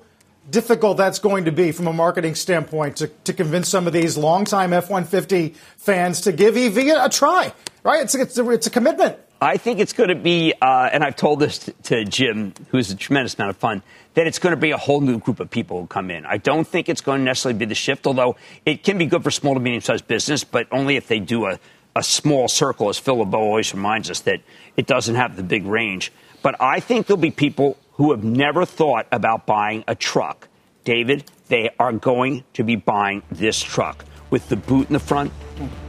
difficult 0.50 0.98
that's 0.98 1.20
going 1.20 1.46
to 1.46 1.52
be 1.52 1.72
from 1.72 1.88
a 1.88 1.94
marketing 1.94 2.36
standpoint 2.36 2.98
to, 2.98 3.08
to 3.08 3.34
convince 3.34 3.70
some 3.70 3.88
of 3.88 3.94
these 3.94 4.18
longtime 4.18 4.74
F 4.74 4.90
150 4.90 5.56
fans 5.78 6.22
to 6.22 6.32
give 6.32 6.58
EV 6.58 6.78
a, 6.78 7.10
try, 7.10 7.54
right? 7.84 8.04
It's, 8.04 8.16
it's, 8.16 8.38
a, 8.38 8.50
it's 8.50 8.68
a 8.68 8.70
commitment. 8.70 9.18
I 9.42 9.58
think 9.58 9.80
it's 9.80 9.94
going 9.94 10.10
to 10.10 10.16
be, 10.16 10.54
uh, 10.62 10.90
and 10.92 11.04
I've 11.04 11.18
told 11.18 11.40
this 11.40 11.70
to, 11.84 12.06
Jim, 12.06 12.54
who's 12.70 12.90
a 12.90 12.96
tremendous 12.96 13.36
amount 13.36 13.50
of 13.50 13.58
fun 13.58 13.84
that 14.14 14.28
it's 14.28 14.40
going 14.40 14.56
to 14.56 14.60
be 14.60 14.72
a 14.72 14.78
whole 14.78 15.02
new 15.02 15.20
group 15.20 15.42
of 15.42 15.50
people 15.50 15.82
who 15.82 15.88
come 15.88 16.10
in. 16.10 16.26
I 16.26 16.38
don't 16.38 16.66
think 16.66 16.88
it's 16.88 17.02
going 17.02 17.20
to 17.20 17.26
necessarily 17.26 17.60
be 17.60 17.66
the 17.66 17.76
shift, 17.76 18.08
although 18.08 18.38
it 18.66 18.84
can 18.84 18.98
be 18.98 19.06
good 19.06 19.24
for 19.24 19.32
small 19.32 19.54
to 19.54 19.60
medium 19.60 19.82
sized 19.82 20.08
business, 20.08 20.46
but 20.46 20.68
only 20.72 20.96
if 20.96 21.08
they 21.10 21.20
do 21.20 21.48
a, 21.48 21.60
a 21.98 22.02
small 22.02 22.48
circle, 22.48 22.88
as 22.88 22.98
Phil 22.98 23.18
LeBeau 23.18 23.40
always 23.40 23.74
reminds 23.74 24.10
us, 24.10 24.22
that 24.22 24.40
it 24.78 24.88
doesn't 24.88 25.16
have 25.16 25.36
the 25.36 25.44
big 25.44 25.66
range. 25.66 26.14
But 26.42 26.56
I 26.62 26.80
think 26.80 27.08
there'll 27.08 27.22
be 27.22 27.32
people 27.32 27.78
who 27.94 28.12
have 28.12 28.24
never 28.24 28.66
thought 28.66 29.06
about 29.12 29.46
buying 29.46 29.84
a 29.88 29.96
truck. 29.96 30.48
David, 30.86 31.30
they 31.50 31.72
are 31.78 31.92
going 31.92 32.46
to 32.54 32.64
be 32.64 32.78
buying 32.78 33.22
this 33.32 33.62
truck 33.62 34.06
with 34.30 34.48
the 34.48 34.56
boot 34.56 34.88
in 34.88 34.94
the 34.94 35.00
front, 35.00 35.32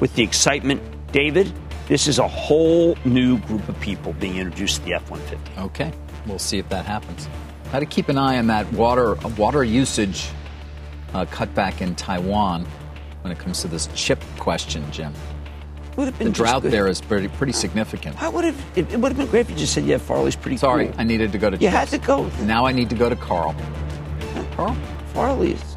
with 0.00 0.14
the 0.14 0.22
excitement. 0.22 0.82
David, 1.12 1.52
this 1.87 2.09
is 2.09 2.18
a 2.18 2.27
whole 2.29 2.96
new 3.05 3.38
group 3.38 3.68
of 3.68 3.79
people 3.81 4.12
being 4.14 4.37
introduced 4.37 4.77
to 4.81 4.83
the 4.85 4.94
F 4.94 5.11
150. 5.11 5.61
Okay. 5.61 5.92
We'll 6.27 6.38
see 6.38 6.59
if 6.59 6.68
that 6.68 6.85
happens. 6.87 7.29
How 7.70 7.81
to 7.81 7.87
keep 7.87 8.09
an 8.09 8.18
eye 8.18 8.38
on 8.38 8.46
that 8.49 8.70
water 8.72 9.14
water 9.37 9.64
usage 9.64 10.29
uh, 11.14 11.25
cutback 11.27 11.81
in 11.81 11.94
Taiwan 11.94 12.66
when 13.22 13.33
it 13.33 13.38
comes 13.38 13.61
to 13.62 13.68
this 13.68 13.88
chip 13.94 14.22
question, 14.38 14.85
Jim. 14.92 15.12
Would 15.96 16.07
have 16.07 16.18
been 16.18 16.29
The 16.29 16.33
drought 16.33 16.62
there 16.62 16.88
is 16.88 17.01
pretty 17.01 17.29
pretty 17.29 17.53
significant. 17.53 18.20
I 18.22 18.29
would 18.29 18.44
have. 18.44 18.64
It, 18.77 18.92
it 18.92 19.01
would 19.01 19.12
have 19.12 19.16
been 19.18 19.29
great 19.29 19.40
if 19.40 19.51
you 19.51 19.57
just 19.57 19.72
said, 19.72 19.85
"Yeah, 19.85 19.96
Farley's 19.99 20.37
pretty 20.37 20.59
Sorry, 20.59 20.88
cool." 20.88 20.94
I 20.99 21.05
needed 21.05 21.33
to 21.33 21.38
go 21.38 21.49
to. 21.49 21.57
You 21.57 21.68
had 21.68 21.88
chips. 21.88 22.03
to 22.03 22.07
go. 22.07 22.31
Now 22.42 22.66
I 22.66 22.72
need 22.72 22.90
to 22.90 22.96
go 22.96 23.09
to 23.09 23.16
Carl. 23.16 23.55
Carl. 24.55 24.77
Farley's. 25.14 25.75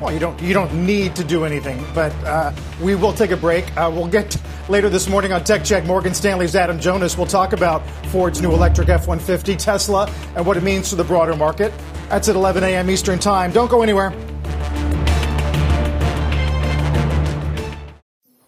Well, 0.00 0.12
you 0.12 0.18
don't 0.18 0.40
you 0.42 0.52
don't 0.52 0.86
need 0.86 1.16
to 1.16 1.24
do 1.24 1.44
anything, 1.44 1.84
but 1.94 2.12
uh, 2.24 2.52
we 2.80 2.94
will 2.94 3.12
take 3.12 3.30
a 3.30 3.36
break. 3.36 3.64
Uh, 3.76 3.90
we'll 3.92 4.08
get 4.08 4.36
later 4.68 4.88
this 4.88 5.08
morning 5.08 5.32
on 5.32 5.44
Tech 5.44 5.64
Check. 5.64 5.84
Morgan 5.86 6.14
Stanley's 6.14 6.54
Adam 6.54 6.78
Jonas 6.78 7.16
will 7.16 7.26
talk 7.26 7.52
about 7.52 7.86
Ford's 8.06 8.42
new 8.42 8.52
electric 8.52 8.88
F-150 8.88 9.56
Tesla 9.58 10.12
and 10.36 10.44
what 10.44 10.56
it 10.56 10.62
means 10.62 10.90
to 10.90 10.96
the 10.96 11.04
broader 11.04 11.36
market. 11.36 11.72
That's 12.08 12.28
at 12.28 12.36
11 12.36 12.62
a.m. 12.64 12.90
Eastern 12.90 13.18
Time. 13.18 13.50
Don't 13.52 13.70
go 13.70 13.82
anywhere. 13.82 14.12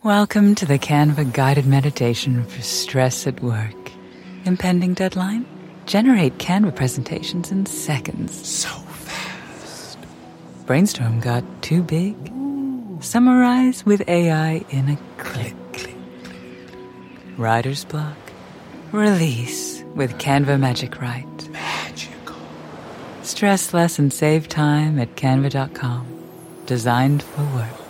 Welcome 0.03 0.55
to 0.57 0.67
the 0.67 0.79
Canva 0.79 1.33
guided 1.33 1.65
meditation 1.65 2.45
for 2.45 2.61
stress 2.61 3.27
at 3.27 3.43
work. 3.43 3.91
Impending 4.45 4.93
deadline? 4.93 5.47
Generate 5.87 6.37
Canva 6.37 6.77
presentations 6.77 7.51
in 7.51 7.65
seconds. 7.65 8.47
So 8.47 8.69
fast. 8.69 8.84
Brainstorm 10.67 11.21
got 11.21 11.45
too 11.63 11.83
big? 11.83 12.17
Summarize 13.01 13.85
with 13.85 14.09
AI 14.09 14.65
in 14.71 14.89
a 14.89 14.99
click. 15.19 15.55
Writer's 17.37 17.85
block? 17.85 18.17
Release 18.91 19.83
with 19.95 20.19
Canva 20.19 20.59
Magic 20.59 21.01
Write. 21.03 21.49
Magical. 21.51 22.37
Stress 23.23 23.75
less 23.75 23.99
and 23.99 24.11
save 24.11 24.49
time 24.49 24.99
at 24.99 25.17
canva.com. 25.17 26.07
Designed 26.65 27.23
for 27.23 27.43
work. 27.57 27.84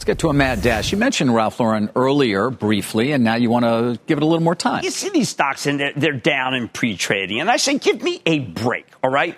Let's 0.00 0.06
get 0.06 0.18
to 0.20 0.30
a 0.30 0.32
mad 0.32 0.62
dash. 0.62 0.92
You 0.92 0.96
mentioned 0.96 1.34
Ralph 1.34 1.60
Lauren 1.60 1.90
earlier 1.94 2.48
briefly, 2.48 3.12
and 3.12 3.22
now 3.22 3.34
you 3.34 3.50
want 3.50 3.66
to 3.66 4.00
give 4.06 4.16
it 4.16 4.22
a 4.22 4.24
little 4.24 4.42
more 4.42 4.54
time. 4.54 4.82
You 4.82 4.90
see 4.90 5.10
these 5.10 5.28
stocks 5.28 5.66
and 5.66 5.78
they're, 5.78 5.92
they're 5.94 6.12
down 6.14 6.54
in 6.54 6.68
pre-trading, 6.68 7.38
and 7.38 7.50
I 7.50 7.58
say, 7.58 7.76
give 7.76 8.02
me 8.02 8.22
a 8.24 8.38
break. 8.38 8.86
All 9.04 9.10
right, 9.10 9.36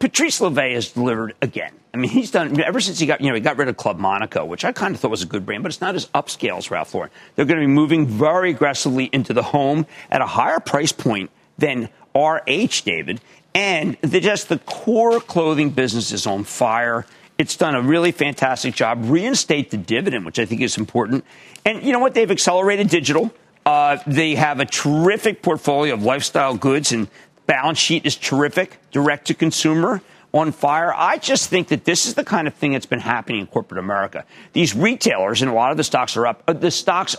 Patrice 0.00 0.40
Louvet 0.40 0.74
has 0.74 0.90
delivered 0.90 1.34
again. 1.40 1.72
I 1.94 1.96
mean, 1.96 2.10
he's 2.10 2.30
done 2.30 2.60
ever 2.60 2.80
since 2.80 2.98
he 2.98 3.06
got 3.06 3.22
you 3.22 3.28
know 3.28 3.34
he 3.34 3.40
got 3.40 3.56
rid 3.56 3.68
of 3.68 3.78
Club 3.78 3.98
Monaco, 3.98 4.44
which 4.44 4.66
I 4.66 4.72
kind 4.72 4.94
of 4.94 5.00
thought 5.00 5.10
was 5.10 5.22
a 5.22 5.26
good 5.26 5.46
brand, 5.46 5.62
but 5.62 5.72
it's 5.72 5.80
not 5.80 5.94
as 5.94 6.04
upscale 6.08 6.58
as 6.58 6.70
Ralph 6.70 6.92
Lauren. 6.92 7.08
They're 7.34 7.46
going 7.46 7.60
to 7.60 7.66
be 7.66 7.72
moving 7.72 8.06
very 8.06 8.50
aggressively 8.50 9.06
into 9.06 9.32
the 9.32 9.42
home 9.42 9.86
at 10.10 10.20
a 10.20 10.26
higher 10.26 10.60
price 10.60 10.92
point 10.92 11.30
than 11.56 11.88
RH, 12.14 12.82
David, 12.84 13.22
and 13.54 13.96
the, 14.02 14.20
just 14.20 14.50
the 14.50 14.58
core 14.58 15.18
clothing 15.18 15.70
business 15.70 16.12
is 16.12 16.26
on 16.26 16.44
fire. 16.44 17.06
It's 17.36 17.56
done 17.56 17.74
a 17.74 17.82
really 17.82 18.12
fantastic 18.12 18.74
job. 18.74 19.00
Reinstate 19.02 19.70
the 19.70 19.76
dividend, 19.76 20.24
which 20.24 20.38
I 20.38 20.44
think 20.44 20.60
is 20.60 20.78
important. 20.78 21.24
And 21.64 21.82
you 21.82 21.92
know 21.92 21.98
what? 21.98 22.14
They've 22.14 22.30
accelerated 22.30 22.88
digital. 22.88 23.32
Uh, 23.66 23.98
they 24.06 24.34
have 24.34 24.60
a 24.60 24.64
terrific 24.64 25.42
portfolio 25.42 25.94
of 25.94 26.02
lifestyle 26.02 26.54
goods, 26.54 26.92
and 26.92 27.08
balance 27.46 27.78
sheet 27.78 28.06
is 28.06 28.14
terrific. 28.14 28.78
Direct 28.92 29.26
to 29.28 29.34
consumer 29.34 30.00
on 30.32 30.52
fire. 30.52 30.92
I 30.94 31.18
just 31.18 31.48
think 31.48 31.68
that 31.68 31.84
this 31.84 32.06
is 32.06 32.14
the 32.14 32.24
kind 32.24 32.46
of 32.46 32.54
thing 32.54 32.72
that's 32.72 32.86
been 32.86 33.00
happening 33.00 33.40
in 33.40 33.46
corporate 33.46 33.78
America. 33.78 34.24
These 34.52 34.74
retailers, 34.74 35.42
and 35.42 35.50
a 35.50 35.54
lot 35.54 35.70
of 35.70 35.76
the 35.76 35.84
stocks 35.84 36.16
are 36.16 36.26
up. 36.26 36.42
Uh, 36.46 36.52
the 36.52 36.70
stocks. 36.70 37.16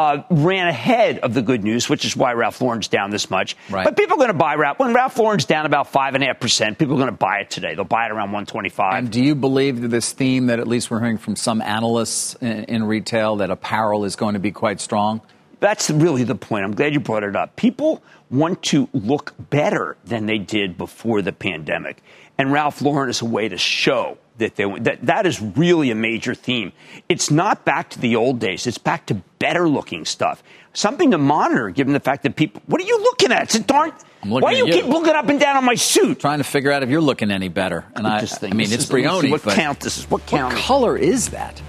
Uh, 0.00 0.22
ran 0.30 0.66
ahead 0.66 1.18
of 1.18 1.34
the 1.34 1.42
good 1.42 1.62
news, 1.62 1.90
which 1.90 2.06
is 2.06 2.16
why 2.16 2.32
Ralph 2.32 2.58
Lauren's 2.62 2.88
down 2.88 3.10
this 3.10 3.28
much. 3.28 3.54
Right. 3.68 3.84
But 3.84 3.98
people 3.98 4.14
are 4.14 4.16
going 4.16 4.28
to 4.28 4.32
buy 4.32 4.54
Ralph. 4.54 4.78
When 4.78 4.94
Ralph 4.94 5.18
Lauren's 5.18 5.44
down 5.44 5.66
about 5.66 5.92
five 5.92 6.14
and 6.14 6.24
a 6.24 6.28
half 6.28 6.40
percent, 6.40 6.78
people 6.78 6.94
are 6.94 6.96
going 6.96 7.10
to 7.10 7.16
buy 7.16 7.40
it 7.40 7.50
today. 7.50 7.74
They'll 7.74 7.84
buy 7.84 8.06
it 8.06 8.10
around 8.10 8.32
one 8.32 8.46
twenty-five. 8.46 8.94
And 8.94 9.12
do 9.12 9.22
you 9.22 9.34
believe 9.34 9.82
that 9.82 9.88
this 9.88 10.12
theme 10.12 10.46
that 10.46 10.58
at 10.58 10.66
least 10.66 10.90
we're 10.90 11.00
hearing 11.00 11.18
from 11.18 11.36
some 11.36 11.60
analysts 11.60 12.34
in, 12.36 12.64
in 12.64 12.84
retail 12.84 13.36
that 13.36 13.50
apparel 13.50 14.06
is 14.06 14.16
going 14.16 14.32
to 14.32 14.40
be 14.40 14.52
quite 14.52 14.80
strong? 14.80 15.20
That's 15.58 15.90
really 15.90 16.24
the 16.24 16.34
point. 16.34 16.64
I'm 16.64 16.74
glad 16.74 16.94
you 16.94 17.00
brought 17.00 17.22
it 17.22 17.36
up. 17.36 17.56
People 17.56 18.02
want 18.30 18.62
to 18.62 18.88
look 18.94 19.34
better 19.50 19.98
than 20.06 20.24
they 20.24 20.38
did 20.38 20.78
before 20.78 21.20
the 21.20 21.32
pandemic. 21.32 22.02
And 22.38 22.50
Ralph 22.50 22.80
Lauren 22.80 23.10
is 23.10 23.20
a 23.20 23.26
way 23.26 23.50
to 23.50 23.58
show 23.58 24.16
that 24.40 24.56
they 24.56 24.64
that 24.80 25.06
that 25.06 25.24
is 25.26 25.40
really 25.40 25.90
a 25.90 25.94
major 25.94 26.34
theme. 26.34 26.72
It's 27.08 27.30
not 27.30 27.64
back 27.64 27.88
to 27.90 27.98
the 28.00 28.16
old 28.16 28.38
days. 28.40 28.66
It's 28.66 28.76
back 28.78 29.06
to 29.06 29.14
better 29.38 29.66
looking 29.68 30.04
stuff. 30.04 30.42
Something 30.72 31.12
to 31.12 31.18
monitor 31.18 31.70
given 31.70 31.94
the 31.94 32.00
fact 32.00 32.24
that 32.24 32.36
people 32.36 32.60
what 32.66 32.80
are 32.80 32.84
you 32.84 33.00
looking 33.02 33.32
at? 33.32 33.44
It's 33.44 33.54
a 33.54 33.62
darn 33.62 33.92
I'm 34.22 34.30
looking 34.32 34.42
Why 34.44 34.52
do 34.52 34.58
you, 34.58 34.66
you. 34.66 34.72
keep 34.72 34.84
looking 34.86 35.14
up 35.14 35.28
and 35.28 35.40
down 35.40 35.56
on 35.56 35.64
my 35.64 35.74
suit? 35.76 36.20
Trying 36.20 36.38
to 36.38 36.44
figure 36.44 36.70
out 36.70 36.82
if 36.82 36.90
you're 36.90 37.00
looking 37.00 37.30
any 37.30 37.48
better. 37.48 37.86
And 37.96 38.06
I, 38.06 38.20
This 38.20 38.36
thing. 38.36 38.52
I 38.52 38.54
mean, 38.54 38.70
it's 38.70 38.84
Brioni. 38.86 39.30
What 39.30 39.42
count 39.42 39.80
this 39.80 39.96
is? 39.96 40.10
What 40.10 40.26
count? 40.26 40.52
what 40.52 40.62
color 40.62 40.96
is 40.96 41.30
that? 41.30 41.62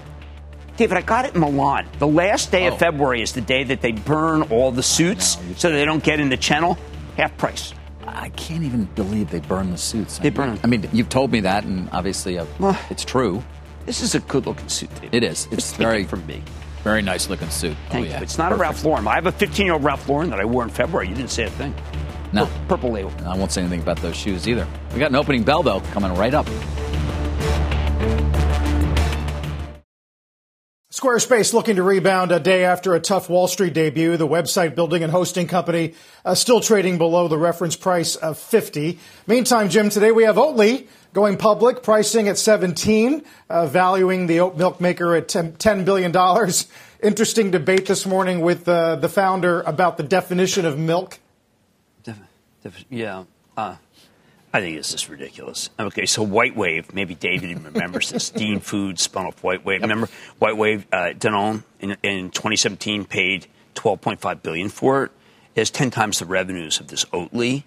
David, 0.78 0.98
I 0.98 1.02
got 1.02 1.26
it 1.26 1.36
in 1.36 1.40
Milan. 1.42 1.88
The 2.00 2.08
last 2.08 2.52
day 2.52 2.68
Oh. 2.68 2.74
of 2.74 2.80
February 2.80 3.22
is 3.22 3.32
the 3.34 3.42
day 3.42 3.64
that 3.66 3.82
they 3.82 3.92
burn 3.94 4.42
all 4.44 4.72
the 4.72 4.84
suits 4.84 5.38
so 5.58 5.70
they 5.72 5.86
don't 5.86 6.04
get 6.04 6.20
in 6.20 6.30
the 6.30 6.38
channel. 6.38 6.78
Half 7.18 7.38
price. 7.38 7.74
I 8.08 8.30
can't 8.30 8.64
even 8.64 8.86
believe 8.96 9.30
they 9.32 9.40
burned 9.40 9.74
the 9.74 9.78
suits. 9.78 10.18
They 10.20 10.30
burn 10.30 10.50
'em. 10.50 10.60
I 10.64 10.68
mean, 10.68 10.88
you've 10.94 11.10
told 11.10 11.32
me 11.32 11.42
that, 11.42 11.64
and 11.64 11.90
obviously 11.92 12.38
uh, 12.38 12.46
Well- 12.60 12.78
it's 12.90 13.06
true. 13.06 13.44
This 13.86 14.02
is 14.02 14.14
a 14.16 14.20
good 14.20 14.46
looking 14.46 14.70
suit, 14.70 14.94
David. 14.96 15.16
It 15.16 15.24
is. 15.24 15.48
It's 15.52 15.72
take 15.72 15.80
very 15.80 16.04
from 16.04 16.26
me. 16.28 16.44
Very 16.84 17.02
nice 17.02 17.30
looking 17.30 17.50
suit. 17.50 17.76
Thank 17.90 18.06
oh, 18.06 18.10
yeah. 18.10 18.18
you. 18.18 18.24
It's 18.24 18.38
not 18.38 18.50
Perfect. 18.50 18.60
a 18.60 18.62
Ralph 18.62 18.84
Lauren. 18.84 19.08
I 19.08 19.16
have 19.16 19.26
a 19.28 19.32
15 19.32 19.66
year 19.66 19.74
old 19.74 19.84
Ralph 19.84 20.08
Lauren 20.08 20.30
that 20.30 20.40
I 20.40 20.46
wore 20.46 20.64
in 20.64 20.70
February. 20.70 21.08
You 21.10 21.16
didn't 21.16 21.32
say 21.32 21.44
a 21.44 21.50
thing. 21.50 21.74
No. 22.34 22.48
Purple 22.68 22.92
label. 22.92 23.12
I 23.26 23.36
won't 23.36 23.52
say 23.52 23.62
anything 23.62 23.82
about 23.82 23.98
those 23.98 24.16
shoes 24.16 24.48
either. 24.48 24.68
We 24.94 25.00
got 25.00 25.10
an 25.10 25.16
opening 25.16 25.44
bell, 25.44 25.64
though, 25.64 25.82
coming 25.92 26.14
right 26.16 26.34
up. 26.34 26.48
Squarespace 31.02 31.52
looking 31.52 31.78
to 31.78 31.84
rebound 31.84 32.32
a 32.32 32.40
day 32.40 32.64
after 32.64 32.94
a 32.94 33.00
tough 33.00 33.28
Wall 33.28 33.48
Street 33.48 33.74
debut. 33.74 34.18
The 34.18 34.28
website 34.28 34.76
building 34.76 35.02
and 35.02 35.12
hosting 35.12 35.48
company 35.48 35.96
uh, 36.24 36.36
still 36.36 36.62
trading 36.62 37.00
below 37.00 37.28
the 37.28 37.40
reference 37.40 37.76
price 37.76 38.16
of 38.16 38.38
50. 38.38 39.00
Meantime, 39.26 39.70
Jim, 39.70 39.90
today 39.90 40.12
we 40.12 40.26
have 40.26 40.36
Oatly 40.36 40.86
going 41.12 41.38
public, 41.38 41.82
pricing 41.82 42.28
at 42.28 42.38
17, 42.38 43.24
uh, 43.50 43.66
valuing 43.66 44.28
the 44.28 44.42
oat 44.42 44.58
milk 44.58 44.80
maker 44.80 45.16
at 45.16 45.28
10 45.28 45.54
$10 45.54 45.86
billion. 45.86 46.14
Interesting 47.02 47.50
debate 47.50 47.88
this 47.88 48.06
morning 48.06 48.42
with 48.42 48.70
uh, 48.70 48.96
the 48.98 49.10
founder 49.10 49.62
about 49.62 49.98
the 49.98 50.04
definition 50.04 50.68
of 50.68 50.78
milk. 50.78 51.18
Yeah. 52.92 53.24
Uh, 54.54 54.58
I 54.58 54.62
think 54.62 54.78
this 54.78 54.94
is 54.94 55.10
ridiculous. 55.10 55.70
Okay, 55.80 56.06
so 56.06 56.24
White 56.24 56.56
Wave, 56.56 56.94
maybe 56.94 57.16
David 57.16 57.52
even 57.52 57.64
remembers 57.64 58.10
this. 58.10 58.30
Dean 58.42 58.60
Foods 58.60 59.02
spun 59.02 59.26
off 59.26 59.44
White 59.44 59.66
Wave. 59.66 59.82
Remember 59.82 60.10
White 60.40 60.58
Wave, 60.58 60.86
uh, 60.92 61.14
Danone 61.18 61.64
in, 61.80 61.98
in 62.04 62.32
2017 62.32 63.06
paid 63.06 63.48
12.5 63.76 64.42
billion 64.42 64.70
for 64.70 65.06
it. 65.06 65.12
It 65.56 65.62
has 65.62 65.70
10 65.70 65.92
times 65.92 66.20
the 66.20 66.26
revenues 66.26 66.80
of 66.80 66.88
this 66.88 67.06
Oatly. 67.06 67.64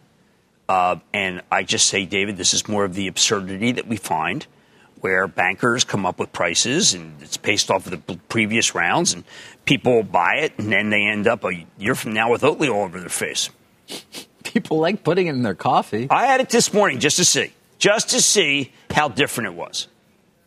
Uh, 0.68 0.96
and 1.12 1.42
I 1.52 1.62
just 1.62 1.86
say, 1.86 2.06
David, 2.06 2.36
this 2.36 2.54
is 2.54 2.66
more 2.68 2.84
of 2.84 2.94
the 2.94 3.06
absurdity 3.06 3.72
that 3.72 3.86
we 3.86 3.96
find 3.96 4.46
where 5.00 5.26
bankers 5.26 5.84
come 5.84 6.06
up 6.06 6.18
with 6.18 6.32
prices 6.32 6.94
and 6.94 7.20
it's 7.20 7.36
based 7.36 7.70
off 7.70 7.86
of 7.86 8.06
the 8.06 8.16
previous 8.30 8.74
rounds 8.74 9.12
and 9.12 9.22
people 9.66 10.02
buy 10.02 10.36
it 10.36 10.58
and 10.58 10.72
then 10.72 10.88
they 10.88 11.02
end 11.02 11.26
up 11.26 11.44
a 11.44 11.66
year 11.76 11.94
from 11.94 12.14
now 12.14 12.30
with 12.30 12.40
Oatly 12.40 12.72
all 12.72 12.84
over 12.84 12.98
their 12.98 13.10
face. 13.10 13.50
People 14.54 14.78
like 14.78 15.02
putting 15.02 15.26
it 15.26 15.30
in 15.30 15.42
their 15.42 15.56
coffee. 15.56 16.06
I 16.08 16.26
had 16.26 16.40
it 16.40 16.48
this 16.48 16.72
morning 16.72 17.00
just 17.00 17.16
to 17.16 17.24
see, 17.24 17.52
just 17.78 18.10
to 18.10 18.20
see 18.22 18.72
how 18.90 19.08
different 19.08 19.48
it 19.48 19.54
was. 19.54 19.88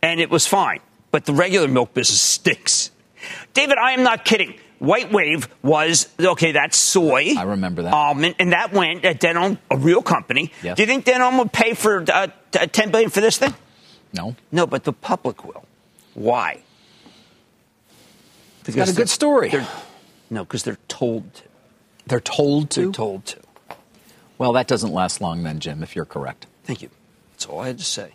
And 0.02 0.22
it 0.22 0.30
was 0.30 0.48
fine. 0.48 0.80
But 1.12 1.26
the 1.26 1.34
regular 1.34 1.68
milk 1.68 1.94
business 1.94 2.22
stinks. 2.22 2.92
David, 3.54 3.78
I 3.78 3.92
am 3.92 4.04
not 4.04 4.24
kidding. 4.24 4.56
White 4.80 5.12
Wave 5.12 5.50
was, 5.62 6.08
okay, 6.20 6.54
that's 6.54 6.78
soy. 6.78 7.34
I 7.38 7.44
remember 7.44 7.82
that. 7.82 7.90
Um, 7.90 8.00
Almond, 8.00 8.36
and 8.40 8.54
that 8.54 8.72
went 8.72 9.04
at 9.04 9.20
Danone, 9.20 9.58
a 9.70 9.76
real 9.78 10.02
company. 10.02 10.54
Yes. 10.64 10.78
Do 10.78 10.84
you 10.84 10.88
think 10.88 11.04
Danone 11.04 11.38
would 11.40 11.52
pay 11.52 11.74
for 11.74 12.06
uh, 12.10 12.28
t- 12.52 12.60
uh, 12.60 12.68
10 12.68 12.92
billion 12.92 13.10
for 13.10 13.20
this 13.20 13.38
thing? 13.38 13.54
No. 14.14 14.36
No, 14.54 14.66
but 14.66 14.86
the 14.86 14.94
public 14.94 15.44
will. 15.44 15.66
Why? 16.14 16.62
It's 18.66 18.76
got 18.76 18.88
a 18.88 18.94
good 18.94 19.10
story. 19.10 19.52
No, 20.30 20.46
because 20.46 20.64
they're 20.64 20.78
told 20.88 21.34
to. 21.34 21.44
They're 22.06 22.20
told 22.22 22.70
to. 22.72 22.82
They're 22.84 22.92
told 22.92 23.26
to. 23.26 23.40
Well, 24.38 24.54
that 24.54 24.68
doesn't 24.68 24.92
last 24.94 25.22
long 25.22 25.44
then, 25.44 25.60
Jim, 25.60 25.82
if 25.84 25.96
you're 25.96 26.06
correct. 26.06 26.46
Thank 26.64 26.82
you. 26.82 26.90
That's 27.34 27.46
all 27.48 27.60
I 27.60 27.68
had 27.68 27.78
to 27.80 27.84
say. 27.84 28.12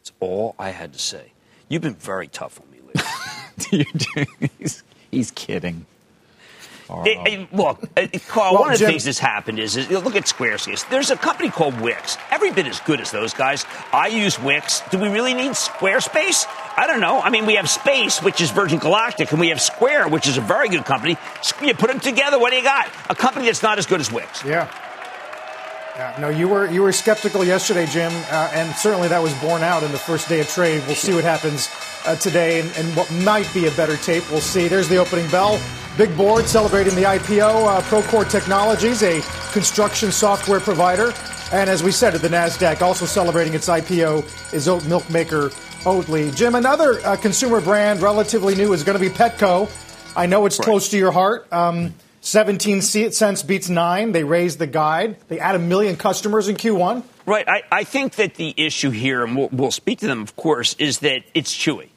That's 0.00 0.12
all 0.20 0.54
I 0.58 0.70
had 0.70 0.92
to 0.92 0.98
say. 0.98 1.32
You've 1.68 1.82
been 1.82 1.94
very 1.94 2.28
tough 2.28 2.60
on 2.60 2.70
me 2.70 2.78
lately. 2.86 4.50
he's, 4.58 4.82
he's 5.10 5.30
kidding. 5.32 5.86
It- 7.06 7.26
it- 7.32 7.54
look, 7.54 7.82
uh, 7.96 8.06
Carl, 8.28 8.52
Well, 8.54 8.60
one 8.64 8.72
of 8.72 8.78
the 8.78 8.84
Jim- 8.84 8.90
things 8.92 9.04
that's 9.04 9.18
happened 9.18 9.58
is, 9.58 9.76
is 9.76 9.88
you 9.88 9.98
look 10.00 10.16
at 10.16 10.24
Squarespace. 10.24 10.86
There's 10.90 11.10
a 11.10 11.16
company 11.16 11.48
called 11.48 11.80
Wix. 11.80 12.18
Every 12.30 12.52
bit 12.52 12.66
as 12.66 12.78
good 12.80 13.00
as 13.00 13.10
those 13.10 13.32
guys. 13.32 13.64
I 13.92 14.08
use 14.08 14.38
Wix. 14.38 14.82
Do 14.90 14.98
we 14.98 15.08
really 15.08 15.32
need 15.32 15.52
Squarespace? 15.52 16.46
I 16.76 16.86
don't 16.86 17.00
know. 17.00 17.20
I 17.20 17.30
mean, 17.30 17.46
we 17.46 17.54
have 17.54 17.70
Space, 17.70 18.22
which 18.22 18.42
is 18.42 18.50
Virgin 18.50 18.78
Galactic, 18.78 19.30
and 19.32 19.40
we 19.40 19.48
have 19.48 19.62
Square, 19.62 20.08
which 20.08 20.28
is 20.28 20.36
a 20.36 20.42
very 20.42 20.68
good 20.68 20.84
company. 20.84 21.16
You 21.62 21.72
put 21.74 21.88
them 21.90 22.00
together, 22.00 22.38
what 22.38 22.50
do 22.50 22.56
you 22.58 22.62
got? 22.62 22.88
A 23.08 23.14
company 23.14 23.46
that's 23.46 23.62
not 23.62 23.78
as 23.78 23.86
good 23.86 24.00
as 24.00 24.12
Wix. 24.12 24.44
Yeah. 24.44 24.70
Yeah, 25.96 26.16
no, 26.18 26.28
you 26.28 26.48
were 26.48 26.68
you 26.70 26.82
were 26.82 26.90
skeptical 26.90 27.44
yesterday, 27.44 27.86
Jim, 27.86 28.10
uh, 28.12 28.50
and 28.52 28.74
certainly 28.74 29.06
that 29.06 29.22
was 29.22 29.32
borne 29.34 29.62
out 29.62 29.84
in 29.84 29.92
the 29.92 29.98
first 29.98 30.28
day 30.28 30.40
of 30.40 30.48
trade. 30.48 30.82
We'll 30.86 30.96
see 30.96 31.14
what 31.14 31.22
happens 31.22 31.70
uh, 32.04 32.16
today, 32.16 32.58
and, 32.58 32.68
and 32.76 32.96
what 32.96 33.08
might 33.22 33.48
be 33.54 33.66
a 33.66 33.70
better 33.72 33.96
tape. 33.96 34.28
We'll 34.28 34.40
see. 34.40 34.66
There's 34.66 34.88
the 34.88 34.96
opening 34.96 35.30
bell. 35.30 35.60
Big 35.96 36.16
board 36.16 36.46
celebrating 36.46 36.96
the 36.96 37.04
IPO. 37.04 37.68
Uh, 37.68 37.80
Procore 37.82 38.28
Technologies, 38.28 39.04
a 39.04 39.20
construction 39.52 40.10
software 40.10 40.58
provider, 40.58 41.12
and 41.52 41.70
as 41.70 41.84
we 41.84 41.92
said 41.92 42.12
at 42.16 42.22
the 42.22 42.28
Nasdaq, 42.28 42.82
also 42.82 43.06
celebrating 43.06 43.54
its 43.54 43.68
IPO 43.68 44.52
is 44.52 44.66
oat 44.66 44.84
milk 44.86 45.08
maker 45.10 45.50
Oatly. 45.84 46.34
Jim, 46.34 46.54
another 46.54 46.98
uh, 47.04 47.14
consumer 47.14 47.60
brand 47.60 48.00
relatively 48.00 48.54
new 48.54 48.72
is 48.72 48.82
going 48.82 48.98
to 48.98 49.00
be 49.00 49.14
Petco. 49.14 49.70
I 50.16 50.24
know 50.26 50.46
it's 50.46 50.58
close 50.58 50.88
to 50.88 50.96
your 50.96 51.12
heart. 51.12 51.46
Um, 51.52 51.94
17 52.24 52.80
cents 52.80 53.42
beats 53.42 53.68
nine. 53.68 54.12
They 54.12 54.24
raised 54.24 54.58
the 54.58 54.66
guide. 54.66 55.18
They 55.28 55.38
add 55.38 55.56
a 55.56 55.58
million 55.58 55.96
customers 55.96 56.48
in 56.48 56.56
Q1. 56.56 57.02
Right. 57.26 57.46
I, 57.46 57.62
I 57.70 57.84
think 57.84 58.14
that 58.14 58.36
the 58.36 58.54
issue 58.56 58.88
here, 58.88 59.22
and 59.22 59.36
we'll, 59.36 59.50
we'll 59.52 59.70
speak 59.70 59.98
to 60.00 60.06
them, 60.06 60.22
of 60.22 60.34
course, 60.34 60.74
is 60.78 61.00
that 61.00 61.22
it's 61.34 61.54
Chewy. 61.54 61.88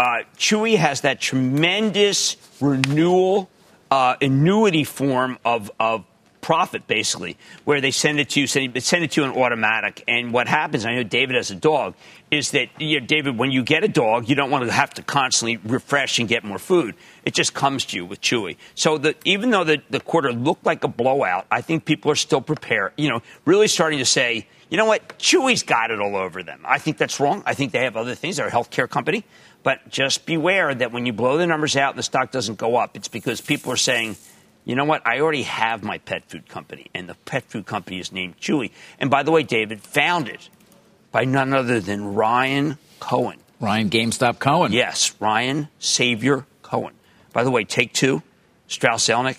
Uh, 0.00 0.24
Chewy 0.36 0.76
has 0.76 1.02
that 1.02 1.20
tremendous 1.20 2.36
renewal 2.60 3.48
uh, 3.92 4.16
annuity 4.20 4.82
form 4.82 5.38
of, 5.44 5.70
of 5.78 6.04
profit, 6.42 6.86
basically, 6.86 7.38
where 7.64 7.80
they 7.80 7.90
send 7.90 8.20
it 8.20 8.28
to 8.30 8.40
you, 8.40 8.46
send 8.46 8.76
it, 8.76 8.82
send 8.82 9.02
it 9.02 9.12
to 9.12 9.22
you 9.22 9.26
in 9.26 9.34
automatic. 9.34 10.04
And 10.06 10.34
what 10.34 10.48
happens, 10.48 10.84
I 10.84 10.94
know 10.94 11.04
David 11.04 11.36
has 11.36 11.50
a 11.50 11.54
dog, 11.54 11.94
is 12.30 12.50
that, 12.50 12.68
you 12.78 13.00
know, 13.00 13.06
David, 13.06 13.38
when 13.38 13.50
you 13.50 13.62
get 13.62 13.84
a 13.84 13.88
dog, 13.88 14.28
you 14.28 14.34
don't 14.34 14.50
want 14.50 14.66
to 14.66 14.72
have 14.72 14.92
to 14.94 15.02
constantly 15.02 15.56
refresh 15.56 16.18
and 16.18 16.28
get 16.28 16.44
more 16.44 16.58
food. 16.58 16.94
It 17.24 17.32
just 17.32 17.54
comes 17.54 17.86
to 17.86 17.96
you 17.96 18.04
with 18.04 18.20
Chewy. 18.20 18.56
So 18.74 18.98
the, 18.98 19.14
even 19.24 19.50
though 19.50 19.64
the, 19.64 19.80
the 19.88 20.00
quarter 20.00 20.32
looked 20.32 20.66
like 20.66 20.84
a 20.84 20.88
blowout, 20.88 21.46
I 21.50 21.62
think 21.62 21.86
people 21.86 22.10
are 22.10 22.16
still 22.16 22.42
prepared, 22.42 22.92
you 22.98 23.08
know, 23.08 23.22
really 23.46 23.68
starting 23.68 24.00
to 24.00 24.04
say, 24.04 24.46
you 24.68 24.76
know 24.78 24.86
what, 24.86 25.18
Chewy's 25.18 25.62
got 25.62 25.90
it 25.90 26.00
all 26.00 26.16
over 26.16 26.42
them. 26.42 26.62
I 26.64 26.78
think 26.78 26.98
that's 26.98 27.20
wrong. 27.20 27.42
I 27.46 27.54
think 27.54 27.72
they 27.72 27.84
have 27.84 27.96
other 27.96 28.14
things. 28.14 28.38
They're 28.38 28.48
a 28.48 28.50
healthcare 28.50 28.88
company. 28.88 29.24
But 29.62 29.88
just 29.90 30.26
beware 30.26 30.74
that 30.74 30.90
when 30.90 31.06
you 31.06 31.12
blow 31.12 31.38
the 31.38 31.46
numbers 31.46 31.76
out 31.76 31.90
and 31.90 31.98
the 31.98 32.02
stock 32.02 32.32
doesn't 32.32 32.58
go 32.58 32.76
up, 32.76 32.96
it's 32.96 33.06
because 33.06 33.40
people 33.40 33.70
are 33.72 33.76
saying, 33.76 34.16
you 34.64 34.76
know 34.76 34.84
what? 34.84 35.06
I 35.06 35.20
already 35.20 35.42
have 35.42 35.82
my 35.82 35.98
pet 35.98 36.24
food 36.28 36.48
company, 36.48 36.86
and 36.94 37.08
the 37.08 37.14
pet 37.14 37.44
food 37.44 37.66
company 37.66 37.98
is 37.98 38.12
named 38.12 38.38
Chewy. 38.38 38.70
And 38.98 39.10
by 39.10 39.22
the 39.22 39.30
way, 39.30 39.42
David, 39.42 39.80
founded 39.80 40.48
by 41.10 41.24
none 41.24 41.52
other 41.52 41.80
than 41.80 42.14
Ryan 42.14 42.78
Cohen. 43.00 43.38
Ryan 43.60 43.90
GameStop 43.90 44.38
Cohen. 44.38 44.72
Yes, 44.72 45.14
Ryan 45.20 45.68
Savior 45.78 46.46
Cohen. 46.62 46.94
By 47.32 47.44
the 47.44 47.50
way, 47.50 47.64
Take 47.64 47.92
Two, 47.92 48.22
Strauss 48.68 49.06
Zelnick. 49.06 49.38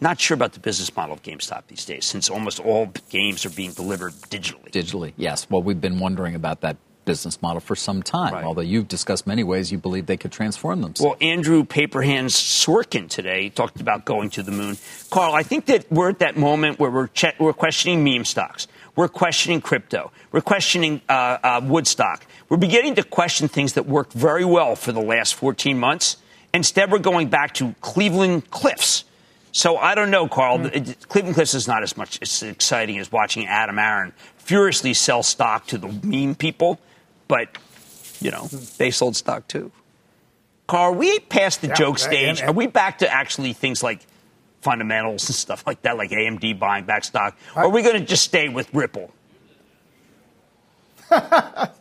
Not 0.00 0.20
sure 0.20 0.36
about 0.36 0.52
the 0.52 0.60
business 0.60 0.94
model 0.94 1.14
of 1.14 1.22
GameStop 1.22 1.66
these 1.66 1.84
days, 1.84 2.06
since 2.06 2.30
almost 2.30 2.60
all 2.60 2.92
games 3.10 3.44
are 3.44 3.50
being 3.50 3.72
delivered 3.72 4.12
digitally. 4.12 4.70
Digitally, 4.70 5.12
yes. 5.16 5.48
Well, 5.50 5.62
we've 5.62 5.80
been 5.80 5.98
wondering 5.98 6.36
about 6.36 6.60
that 6.60 6.76
business 7.08 7.40
model 7.40 7.60
for 7.60 7.74
some 7.74 8.02
time. 8.02 8.34
Right. 8.34 8.44
Although 8.44 8.60
you've 8.60 8.86
discussed 8.86 9.26
many 9.26 9.42
ways 9.42 9.72
you 9.72 9.78
believe 9.78 10.04
they 10.04 10.18
could 10.18 10.30
transform 10.30 10.82
themselves. 10.82 11.00
Well, 11.00 11.16
Andrew 11.32 11.64
Paperhands 11.64 12.32
Sorkin 12.36 13.08
today 13.08 13.48
talked 13.48 13.80
about 13.80 14.04
going 14.04 14.28
to 14.30 14.42
the 14.42 14.52
moon. 14.52 14.76
Carl, 15.10 15.32
I 15.32 15.42
think 15.42 15.64
that 15.66 15.90
we're 15.90 16.10
at 16.10 16.18
that 16.18 16.36
moment 16.36 16.78
where 16.78 16.90
we're, 16.90 17.06
che- 17.08 17.34
we're 17.38 17.54
questioning 17.54 18.04
meme 18.04 18.26
stocks. 18.26 18.68
We're 18.94 19.08
questioning 19.08 19.62
crypto. 19.62 20.12
We're 20.32 20.42
questioning 20.42 21.00
uh, 21.08 21.38
uh, 21.42 21.60
Woodstock. 21.64 22.26
We're 22.50 22.58
beginning 22.58 22.96
to 22.96 23.02
question 23.02 23.48
things 23.48 23.72
that 23.72 23.86
worked 23.86 24.12
very 24.12 24.44
well 24.44 24.76
for 24.76 24.92
the 24.92 25.00
last 25.00 25.34
14 25.36 25.78
months. 25.78 26.18
Instead, 26.52 26.92
we're 26.92 26.98
going 26.98 27.28
back 27.28 27.54
to 27.54 27.74
Cleveland 27.80 28.50
Cliffs. 28.50 29.04
So 29.52 29.78
I 29.78 29.94
don't 29.94 30.10
know, 30.10 30.28
Carl. 30.28 30.66
It- 30.66 31.08
Cleveland 31.08 31.36
Cliffs 31.36 31.54
is 31.54 31.66
not 31.66 31.82
as 31.82 31.96
much 31.96 32.18
as 32.20 32.42
exciting 32.42 32.98
as 32.98 33.10
watching 33.10 33.46
Adam 33.46 33.78
Aron 33.78 34.12
furiously 34.48 34.94
sell 34.94 35.22
stock 35.22 35.66
to 35.66 35.76
the 35.76 35.88
meme 36.02 36.34
people, 36.34 36.78
but 37.28 37.48
you 38.20 38.30
know 38.30 38.46
they 38.78 38.90
sold 38.90 39.14
stock 39.16 39.46
too. 39.48 39.70
Carl, 40.66 40.92
are 40.92 40.96
we 40.96 41.18
past 41.20 41.60
the 41.62 41.68
Yeah, 41.68 41.74
joke 41.74 41.98
stage? 41.98 42.40
and- 42.40 42.50
Are 42.50 42.52
we 42.52 42.66
back 42.66 42.98
to 42.98 43.10
actually 43.10 43.52
things 43.54 43.82
like 43.82 44.00
fundamentals 44.60 45.28
and 45.28 45.36
stuff 45.36 45.66
like 45.66 45.80
that, 45.82 45.96
like 45.96 46.10
AMD 46.10 46.58
buying 46.58 46.84
back 46.84 47.04
stock? 47.04 47.36
Or 47.56 47.62
are 47.64 47.68
we 47.70 47.82
going 47.82 47.94
to 47.98 48.04
just 48.04 48.24
stay 48.24 48.48
with 48.48 48.68
Ripple? 48.74 49.10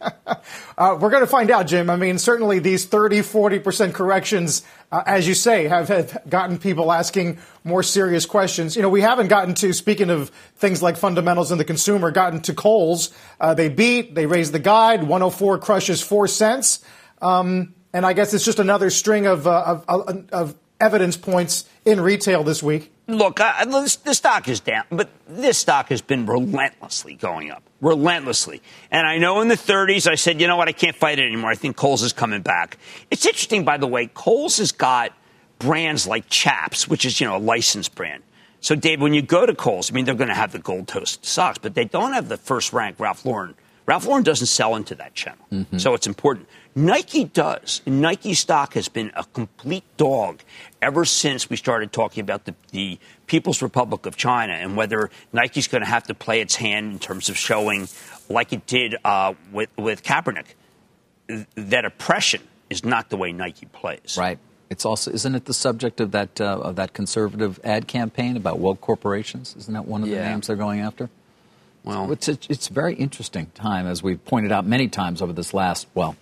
Uh, 0.77 0.95
we're 0.99 1.09
going 1.09 1.23
to 1.23 1.27
find 1.27 1.49
out, 1.49 1.65
Jim. 1.65 1.89
I 1.89 1.95
mean, 1.95 2.19
certainly 2.19 2.59
these 2.59 2.85
30, 2.85 3.21
40% 3.21 3.95
corrections, 3.95 4.61
uh, 4.91 5.01
as 5.07 5.27
you 5.27 5.33
say, 5.33 5.67
have, 5.67 5.87
have 5.87 6.21
gotten 6.29 6.59
people 6.59 6.91
asking 6.91 7.39
more 7.63 7.81
serious 7.81 8.27
questions. 8.27 8.75
You 8.75 8.83
know, 8.83 8.89
we 8.89 9.01
haven't 9.01 9.27
gotten 9.27 9.55
to, 9.55 9.73
speaking 9.73 10.11
of 10.11 10.29
things 10.57 10.83
like 10.83 10.95
fundamentals 10.95 11.49
and 11.49 11.59
the 11.59 11.65
consumer, 11.65 12.11
gotten 12.11 12.41
to 12.41 12.53
Kohl's. 12.53 13.11
Uh, 13.39 13.55
they 13.55 13.69
beat, 13.69 14.13
they 14.13 14.27
raised 14.27 14.51
the 14.51 14.59
guide, 14.59 15.01
104 15.01 15.57
crushes 15.57 16.03
4 16.03 16.27
cents. 16.27 16.85
Um, 17.23 17.73
and 17.91 18.05
I 18.05 18.13
guess 18.13 18.35
it's 18.35 18.45
just 18.45 18.59
another 18.59 18.91
string 18.91 19.25
of, 19.25 19.47
uh, 19.47 19.79
of, 19.87 20.29
of, 20.31 20.55
evidence 20.79 21.17
points 21.17 21.65
in 21.85 21.99
retail 21.99 22.43
this 22.43 22.61
week. 22.61 22.93
Look, 23.07 23.41
I- 23.41 23.65
the 23.65 24.13
stock 24.13 24.47
is 24.47 24.59
down, 24.59 24.83
but 24.91 25.09
this 25.27 25.57
stock 25.57 25.89
has 25.89 26.03
been 26.03 26.27
relentlessly 26.27 27.15
going 27.15 27.49
up, 27.49 27.63
relentlessly. 27.81 28.61
And 28.91 29.05
I 29.05 29.17
know 29.17 29.41
in 29.41 29.47
the 29.47 29.55
30s, 29.55 30.07
I 30.09 30.15
said, 30.15 30.41
you 30.41 30.47
know 30.47 30.57
what, 30.57 30.67
I 30.67 30.71
can't 30.71 30.95
fight 30.95 31.19
it 31.19 31.25
anymore. 31.25 31.51
I 31.51 31.55
think 31.55 31.75
Kohl's 31.75 32.01
is 32.01 32.13
coming 32.13 32.41
back. 32.41 32.77
It's 33.11 33.25
interesting, 33.25 33.63
by 33.63 33.77
the 33.77 33.87
way, 33.87 34.07
Kohl's 34.07 34.57
has 34.57 34.71
got 34.71 35.13
brands 35.59 36.07
like 36.07 36.29
Chaps, 36.29 36.87
which 36.87 37.05
is, 37.05 37.19
you 37.19 37.27
know, 37.27 37.37
a 37.37 37.39
licensed 37.39 37.95
brand. 37.95 38.23
So, 38.59 38.75
Dave, 38.75 39.01
when 39.01 39.13
you 39.13 39.21
go 39.21 39.45
to 39.45 39.53
Kohl's, 39.53 39.91
I 39.91 39.93
mean, 39.93 40.05
they're 40.05 40.15
going 40.15 40.29
to 40.29 40.35
have 40.35 40.51
the 40.51 40.59
gold 40.59 40.87
toast 40.87 41.25
socks, 41.25 41.59
but 41.59 41.75
they 41.75 41.85
don't 41.85 42.13
have 42.13 42.27
the 42.27 42.37
first 42.37 42.73
rank 42.73 42.99
Ralph 42.99 43.25
Lauren. 43.25 43.55
Ralph 43.85 44.05
Lauren 44.05 44.23
doesn't 44.23 44.47
sell 44.47 44.75
into 44.75 44.95
that 44.95 45.13
channel. 45.13 45.45
Mm-hmm. 45.51 45.77
So 45.77 45.93
it's 45.93 46.07
important. 46.07 46.47
Nike 46.75 47.23
does. 47.23 47.81
And 47.85 48.01
Nike 48.01 48.33
stock 48.33 48.73
has 48.73 48.89
been 48.89 49.11
a 49.15 49.23
complete 49.23 49.85
dog 49.95 50.41
ever 50.81 51.05
since 51.05 51.49
we 51.49 51.55
started 51.55 51.91
talking 51.91 52.21
about 52.21 52.45
the, 52.45 52.55
the 52.71 52.99
People's 53.25 53.61
Republic 53.61 54.05
of 54.05 54.15
China 54.15 54.53
and 54.53 54.77
whether 54.77 55.09
Nike's 55.33 55.67
going 55.67 55.81
to 55.81 55.87
have 55.87 56.03
to 56.03 56.13
play 56.13 56.41
its 56.41 56.55
hand 56.55 56.93
in 56.93 56.99
terms 56.99 57.29
of 57.29 57.37
showing, 57.37 57.87
like 58.29 58.53
it 58.53 58.65
did 58.67 58.95
uh, 59.03 59.33
with, 59.51 59.69
with 59.77 60.03
Kaepernick, 60.03 60.55
that 61.55 61.85
oppression 61.85 62.41
is 62.69 62.83
not 62.83 63.09
the 63.09 63.17
way 63.17 63.31
Nike 63.31 63.65
plays. 63.65 64.17
Right. 64.17 64.39
It's 64.69 64.85
also 64.85 65.11
isn't 65.11 65.33
it 65.33 65.45
the 65.45 65.53
subject 65.53 66.01
of 66.01 66.11
that 66.11 66.41
uh, 66.41 66.59
of 66.59 66.75
that 66.75 66.91
conservative 66.91 67.57
ad 67.63 67.87
campaign 67.87 68.35
about 68.35 68.59
woke 68.59 68.81
corporations? 68.81 69.55
Isn't 69.57 69.73
that 69.73 69.85
one 69.85 70.03
of 70.03 70.09
the 70.09 70.15
names 70.15 70.47
they're 70.47 70.57
going 70.57 70.81
after? 70.81 71.09
Well, 71.85 72.11
It's 72.11 72.27
a, 72.27 72.37
it's 72.49 72.69
a 72.69 72.73
very 72.73 72.93
interesting 72.95 73.49
time, 73.55 73.87
as 73.87 74.03
we've 74.03 74.23
pointed 74.25 74.51
out 74.51 74.65
many 74.65 74.89
times 74.89 75.21
over 75.21 75.31
this 75.31 75.53
last 75.53 75.87
well 75.95 76.17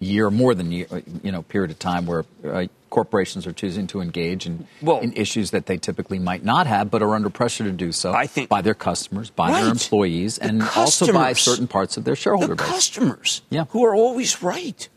year, 0.00 0.30
more 0.30 0.54
than 0.54 0.72
year, 0.72 0.86
you 1.22 1.30
know, 1.30 1.42
period 1.42 1.70
of 1.70 1.78
time 1.78 2.06
where 2.06 2.24
uh, 2.44 2.64
corporations 2.88 3.46
are 3.46 3.52
choosing 3.52 3.86
to 3.86 4.00
engage 4.00 4.46
in, 4.46 4.66
Well- 4.82 4.98
in 5.00 5.12
issues 5.12 5.52
that 5.52 5.66
they 5.66 5.76
typically 5.76 6.18
might 6.18 6.42
not 6.44 6.66
have, 6.66 6.90
but 6.90 7.02
are 7.02 7.14
under 7.14 7.30
pressure 7.30 7.64
to 7.64 7.70
do 7.72 7.92
so. 7.92 8.12
I 8.12 8.26
think- 8.26 8.48
by 8.48 8.62
their 8.62 8.74
customers, 8.74 9.30
by 9.30 9.52
their 9.52 9.70
employees, 9.70 10.36
The 10.38 10.46
and 10.46 10.62
also 10.74 11.12
by 11.12 11.34
certain 11.34 11.68
parts 11.68 11.96
of 11.96 12.04
their 12.04 12.16
shareholder 12.16 12.48
the 12.48 12.56
base. 12.56 12.66
customers 12.66 13.42
Yeah. 13.50 13.66
who 13.70 13.84
are 13.84 13.94
always 13.94 14.42
right. 14.42 14.88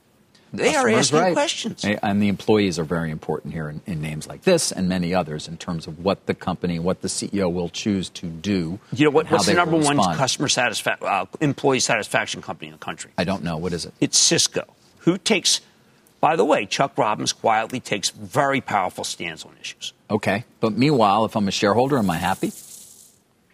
They 0.55 0.75
are 0.75 0.87
asking 0.87 1.19
right. 1.19 1.33
questions. 1.33 1.83
And 1.83 2.21
the 2.21 2.27
employees 2.27 2.77
are 2.77 2.83
very 2.83 3.09
important 3.09 3.53
here 3.53 3.69
in, 3.69 3.81
in 3.87 4.01
names 4.01 4.27
like 4.27 4.43
this 4.43 4.71
and 4.71 4.87
many 4.87 5.11
others 5.13 5.47
in 5.47 5.57
terms 5.57 5.87
of 5.87 5.97
what 6.05 6.27
the 6.27 6.35
company, 6.35 6.77
what 6.77 7.01
the 7.01 7.07
CEO 7.07 7.51
will 7.51 7.69
choose 7.69 8.07
to 8.09 8.27
do. 8.27 8.79
You 8.93 9.05
know 9.05 9.09
what? 9.09 9.31
What's 9.31 9.47
the 9.47 9.55
number 9.55 9.77
one 9.77 9.97
customer 9.97 10.47
satisfa- 10.47 11.01
uh, 11.01 11.25
employee 11.41 11.79
satisfaction 11.79 12.43
company 12.43 12.67
in 12.67 12.73
the 12.73 12.77
country? 12.85 13.09
I 13.17 13.23
don't 13.23 13.43
know. 13.43 13.57
What 13.57 13.73
is 13.73 13.85
it? 13.85 13.93
It's 13.99 14.15
Cisco, 14.19 14.63
who 15.03 15.17
takes. 15.17 15.61
By 16.19 16.35
the 16.35 16.45
way, 16.45 16.65
Chuck 16.65 16.97
Robbins 16.97 17.33
quietly 17.33 17.79
takes 17.79 18.09
very 18.09 18.61
powerful 18.61 19.03
stands 19.03 19.43
on 19.43 19.51
issues. 19.59 19.93
Okay. 20.09 20.45
But 20.61 20.73
meanwhile, 20.73 21.25
if 21.25 21.35
I'm 21.35 21.47
a 21.47 21.51
shareholder, 21.51 21.97
am 21.97 22.09
I 22.09 22.17
happy? 22.17 22.51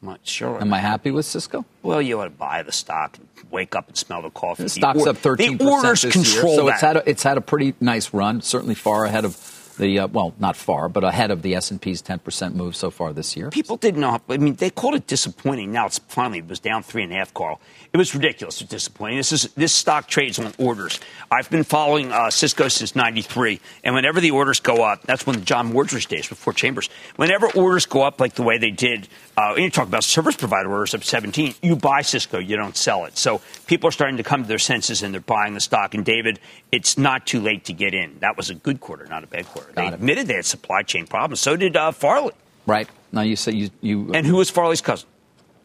I'm 0.02 0.10
not 0.10 0.20
sure. 0.24 0.62
Am 0.62 0.72
I 0.74 0.80
happy 0.80 1.12
with 1.12 1.26
Cisco? 1.26 1.66
Well, 1.84 2.02
you 2.02 2.22
ought 2.22 2.26
to 2.26 2.30
buy 2.30 2.64
the 2.64 2.72
stock 2.72 3.18
and 3.18 3.28
wake 3.52 3.76
up 3.76 3.88
and 3.88 3.98
smell 3.98 4.22
the 4.22 4.30
coffee. 4.30 4.64
The 4.64 4.70
stock's 4.70 5.02
or- 5.06 5.10
up 5.10 5.18
13% 5.18 5.58
The 5.58 5.66
orders 5.70 6.02
this 6.04 6.14
control 6.14 6.54
year, 6.54 6.56
so 6.58 6.66
that. 6.68 6.72
it's 6.74 6.82
had 6.82 6.98
a, 6.98 7.10
it's 7.10 7.24
had 7.24 7.38
a 7.38 7.42
pretty 7.42 7.74
nice 7.82 8.14
run, 8.14 8.42
certainly 8.42 8.76
far 8.76 9.06
ahead 9.06 9.26
of 9.26 9.36
The 9.80 10.00
uh, 10.00 10.08
well, 10.08 10.34
not 10.40 10.58
far, 10.58 10.90
but 10.90 11.06
ahead 11.06 11.32
of 11.32 11.42
the 11.42 11.56
S 11.56 11.72
and 11.72 11.82
P's 11.82 12.02
10% 12.02 12.54
move 12.54 12.76
so 12.76 12.92
far 12.92 13.14
this 13.14 13.38
year. 13.38 13.50
People 13.50 13.78
did 13.78 13.96
not. 13.96 14.28
Know. 14.28 14.36
I 14.36 14.38
mean, 14.38 14.56
they 14.56 14.70
called 14.70 14.96
it 14.96 15.08
disappointing. 15.08 15.72
Now 15.72 15.86
it's 15.86 16.00
finally 16.00 16.40
it 16.40 16.50
was 16.50 16.60
down 16.60 16.84
three 16.84 17.02
and 17.02 17.14
a 17.14 17.16
half. 17.16 17.34
Carl, 17.34 17.62
it 17.94 17.98
was 17.98 18.14
ridiculous. 18.14 18.60
It 18.60 18.66
was 18.66 18.70
disappointing. 18.70 19.16
This 19.16 19.32
is 19.32 19.44
this 19.56 19.72
stock 19.72 20.08
trades 20.10 20.38
on 20.38 20.54
orders. 20.58 21.00
I've 21.32 21.50
been 21.50 21.64
following 21.64 22.12
uh, 22.12 22.30
Cisco 22.30 22.68
since 22.68 22.94
'93, 22.94 23.62
and 23.86 23.96
whenever 23.96 24.20
the 24.20 24.32
orders 24.32 24.60
go 24.60 24.84
up, 24.84 25.04
that's 25.04 25.26
when 25.26 25.38
the 25.38 25.46
John 25.46 25.72
Wardress 25.72 26.06
days 26.06 26.28
before 26.28 26.52
Chambers. 26.52 26.90
Whenever 27.16 27.50
orders 27.54 27.86
go 27.86 28.04
up 28.04 28.20
like 28.20 28.34
the 28.34 28.44
way 28.44 28.58
they 28.58 28.72
did, 28.72 29.08
uh, 29.40 29.56
you 29.56 29.70
talk 29.70 29.88
about 29.88 30.04
service 30.04 30.36
provider 30.36 30.70
orders 30.70 30.94
up 30.94 31.02
17. 31.02 31.56
You 31.62 31.78
buy 31.78 32.02
Cisco, 32.02 32.40
you 32.40 32.58
don't 32.58 32.76
sell 32.76 33.06
it. 33.06 33.18
So 33.18 33.40
people 33.68 33.88
are 33.88 33.92
starting 33.92 34.18
to 34.18 34.24
come 34.24 34.42
to 34.42 34.48
their 34.50 34.60
senses 34.60 35.02
and 35.02 35.14
they're 35.14 35.22
buying 35.22 35.54
the 35.54 35.62
stock. 35.62 35.94
And 35.94 36.04
David, 36.04 36.42
it's 36.74 36.98
not 36.98 37.26
too 37.26 37.40
late 37.40 37.64
to 37.66 37.74
get 37.74 37.94
in. 37.94 38.20
That 38.20 38.36
was 38.36 38.50
a 38.50 38.56
good 38.56 38.82
quarter, 38.82 39.06
not 39.06 39.24
a 39.24 39.28
bad 39.28 39.46
quarter. 39.46 39.69
They 39.76 39.88
it. 39.88 39.94
admitted 39.94 40.28
they 40.28 40.36
had 40.36 40.46
supply 40.46 40.84
chain 40.84 41.08
problems. 41.08 41.40
So 41.40 41.56
did 41.56 41.76
uh, 41.76 41.92
Farley. 41.92 42.34
Right. 42.66 42.88
Now 43.12 43.22
you 43.22 43.36
say 43.36 43.54
you. 43.54 43.70
you 43.82 44.12
and 44.14 44.26
who 44.26 44.36
was 44.36 44.50
Farley's 44.50 44.82
cousin? 44.82 45.08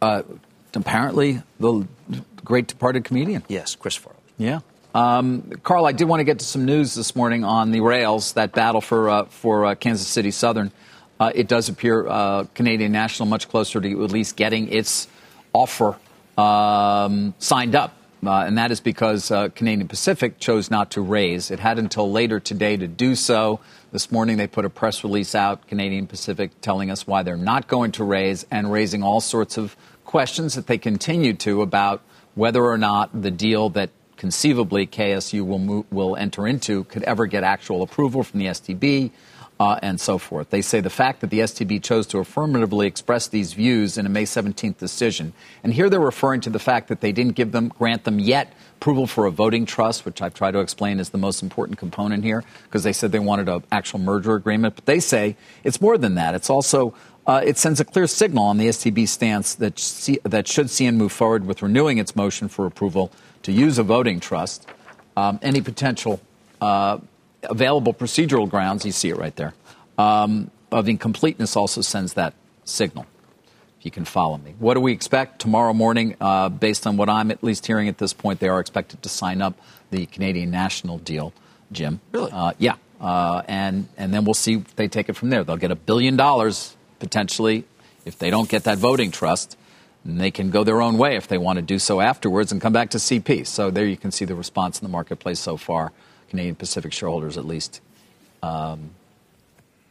Uh, 0.01 0.23
apparently, 0.75 1.43
the 1.59 1.87
great 2.45 2.67
departed 2.67 3.05
comedian. 3.05 3.43
Yes, 3.49 3.75
Chris 3.75 3.97
Farley. 3.97 4.19
Yeah. 4.39 4.61
Um, 4.95 5.51
Carl, 5.65 5.87
I 5.87 5.93
did 5.93 6.05
want 6.05 6.21
to 6.21 6.25
get 6.25 6.39
to 6.39 6.45
some 6.45 6.65
news 6.65 6.95
this 6.95 7.17
morning 7.17 7.43
on 7.43 7.73
the 7.73 7.81
rails, 7.81 8.35
that 8.35 8.53
battle 8.53 8.81
for, 8.81 9.11
uh, 9.11 9.25
for 9.25 9.67
uh, 9.67 9.75
Kansas 9.75 10.07
City 10.07 10.31
Southern. 10.31 10.71
Uh, 11.19 11.33
it 11.35 11.49
does 11.49 11.69
appear 11.69 12.07
uh, 12.07 12.45
Canadian 12.55 12.93
National 12.93 13.29
much 13.29 13.49
closer 13.49 13.81
to 13.81 14.05
at 14.05 14.13
least 14.13 14.37
getting 14.37 14.73
its 14.73 15.09
offer 15.53 15.97
um, 16.39 17.35
signed 17.39 17.75
up. 17.75 17.97
Uh, 18.25 18.45
and 18.47 18.57
that 18.57 18.71
is 18.71 18.81
because 18.81 19.31
uh, 19.31 19.49
Canadian 19.49 19.89
Pacific 19.89 20.39
chose 20.39 20.71
not 20.71 20.93
to 20.93 21.01
raise. 21.01 21.51
It 21.51 21.59
had 21.59 21.79
until 21.79 22.11
later 22.11 22.39
today 22.39 22.77
to 22.77 22.87
do 22.87 23.15
so. 23.17 23.61
This 23.95 24.11
morning 24.11 24.39
they 24.39 24.49
put 24.49 24.65
a 24.65 24.71
press 24.71 25.05
release 25.05 25.37
out, 25.37 25.69
Canadian 25.69 26.09
Pacific, 26.09 26.51
telling 26.61 26.91
us 26.91 27.07
why 27.07 27.23
they're 27.23 27.37
not 27.37 27.69
going 27.69 27.93
to 27.93 28.03
raise 28.03 28.45
and 28.51 28.73
raising 28.73 29.05
all 29.05 29.21
sorts 29.21 29.57
of 29.57 29.77
questions 30.05 30.57
that 30.57 30.67
they 30.67 30.79
continue 30.79 31.33
to 31.35 31.63
about 31.63 32.03
whether 32.35 32.65
or 32.65 32.77
not 32.77 33.23
the 33.23 33.31
deal 33.31 33.69
that 33.69 33.91
conceivably 34.17 34.89
KSU 34.89 35.47
will, 35.47 35.61
move, 35.61 35.93
will 35.93 36.17
enter 36.17 36.45
into 36.45 36.83
could 36.83 37.05
ever 37.05 37.27
get 37.27 37.45
actual 37.45 37.83
approval 37.83 38.25
from 38.25 38.41
the 38.41 38.47
STB 38.47 39.13
uh, 39.61 39.79
and 39.81 40.01
so 40.01 40.19
forth. 40.19 40.51
They 40.51 40.61
say 40.61 40.81
the 40.81 40.91
fact 40.91 41.21
that 41.21 41.31
the 41.31 41.39
STB 41.39 41.81
chose 41.81 42.09
to 42.09 42.19
affirmatively 42.19 42.89
express 42.89 43.29
these 43.29 43.53
views 43.53 43.97
in 43.97 44.07
a 44.07 44.09
May 44.09 44.25
17th 44.25 44.77
decision, 44.77 45.33
and 45.63 45.73
here 45.73 45.89
they're 45.89 46.01
referring 46.01 46.41
to 46.41 46.51
the 46.51 46.59
fact 46.59 46.89
that 46.89 47.01
they 47.01 47.13
didn't 47.13 47.37
give 47.37 47.53
them, 47.53 47.69
grant 47.69 48.03
them 48.03 48.19
yet 48.19 48.53
approval 48.77 49.07
for 49.07 49.27
a 49.27 49.31
voting 49.31 49.67
trust, 49.67 50.05
which 50.05 50.21
I've 50.21 50.35
tried 50.35 50.53
to 50.53 50.61
explain 50.61 51.01
is 51.01 51.11
the 51.11 51.19
most 51.19 51.43
important 51.43 51.79
component 51.79 52.25
here, 52.25 52.45
because 52.65 52.83
they 52.83 52.93
said 52.93 53.13
they 53.13 53.19
wanted 53.19 53.49
an 53.49 53.63
actual 53.73 53.99
merger 53.99 54.35
agreement. 54.35 54.75
But 54.75 54.87
they 54.87 55.01
say 55.01 55.37
it's 55.63 55.81
more 55.81 55.97
than 55.97 56.15
that. 56.17 56.35
It's 56.35 56.51
also 56.51 56.95
uh, 57.27 57.41
it 57.45 57.57
sends 57.57 57.81
a 57.81 57.85
clear 57.85 58.07
signal 58.07 58.45
on 58.45 58.59
the 58.59 58.69
STB 58.69 59.09
stance 59.09 59.55
that, 59.55 59.79
C- 59.79 60.19
that 60.25 60.47
should 60.47 60.67
CN 60.67 60.97
move 60.97 61.13
forward 61.13 61.47
with 61.47 61.63
renewing 61.63 61.99
its 61.99 62.15
motion 62.15 62.49
for 62.49 62.67
approval 62.67 63.11
to 63.43 63.53
use 63.53 63.79
a 63.79 63.83
voting 63.83 64.21
trust, 64.21 64.67
um, 65.17 65.39
any 65.43 65.61
potential 65.63 66.21
uh, 66.61 66.99
available 67.45 67.95
procedural 67.95 68.49
grounds, 68.49 68.85
you 68.85 68.93
see 68.93 69.09
it 69.09 69.17
right 69.17 69.37
there, 69.37 69.55
um, 69.97 70.51
of 70.71 70.89
incompleteness 70.89 71.57
also 71.57 71.81
sends 71.81 72.15
that 72.15 72.35
signal. 72.65 73.07
If 73.85 73.89
you 73.89 73.91
can 73.91 74.07
follow 74.07 74.39
me. 74.39 74.55
What 74.59 74.75
do 74.75 74.81
we 74.81 74.93
expect 74.93 75.43
tomorrow 75.43 75.75
morning? 75.75 76.17
Uh, 76.19 76.49
based 76.49 76.87
on 76.87 76.97
what 76.97 77.11
I'm 77.11 77.31
at 77.31 77.45
least 77.45 77.67
hearing 77.67 77.87
at 77.87 77.99
this 77.99 78.15
point, 78.15 78.41
they 78.41 78.49
are 78.49 78.59
expected 78.59 79.03
to 79.03 79.11
sign 79.11 79.43
up 79.43 79.61
the 79.91 80.07
Canadian 80.07 80.51
National 80.51 80.97
deal, 80.97 81.35
Jim. 81.71 82.01
Really? 82.11 82.31
Uh, 82.33 82.55
yeah. 82.57 82.77
Uh, 82.99 83.43
and, 83.47 83.87
and 83.99 84.15
then 84.15 84.25
we'll 84.25 84.33
see 84.33 84.55
if 84.55 84.75
they 84.77 84.89
take 84.89 85.11
it 85.11 85.17
from 85.17 85.29
there. 85.29 85.45
They'll 85.45 85.59
get 85.59 85.71
a 85.71 85.77
billion 85.77 86.17
dollars 86.17 86.75
potentially 86.99 87.65
if 88.07 88.19
they 88.19 88.31
don't 88.31 88.49
get 88.49 88.65
that 88.65 88.79
voting 88.79 89.11
trust. 89.11 89.59
And 90.03 90.19
they 90.19 90.31
can 90.31 90.49
go 90.49 90.65
their 90.65 90.81
own 90.81 90.97
way 90.97 91.17
if 91.17 91.29
they 91.29 91.37
want 91.37 91.59
to 91.59 91.63
do 91.63 91.79
so 91.79 92.01
afterwards 92.01 92.53
and 92.53 92.63
come 92.63 92.73
back 92.73 92.89
to 92.93 92.97
CP. 92.97 93.47
So 93.47 93.71
there 93.71 93.85
you 93.85 93.99
can 93.99 94.11
see 94.13 94.25
the 94.25 94.35
response 94.35 94.81
in 94.81 94.87
the 94.87 94.91
marketplace 94.91 95.41
so 95.41 95.59
far. 95.59 95.93
Canadian 96.31 96.55
Pacific 96.55 96.95
shareholders, 96.95 97.37
at 97.37 97.45
least. 97.45 97.83
Um, 98.43 98.93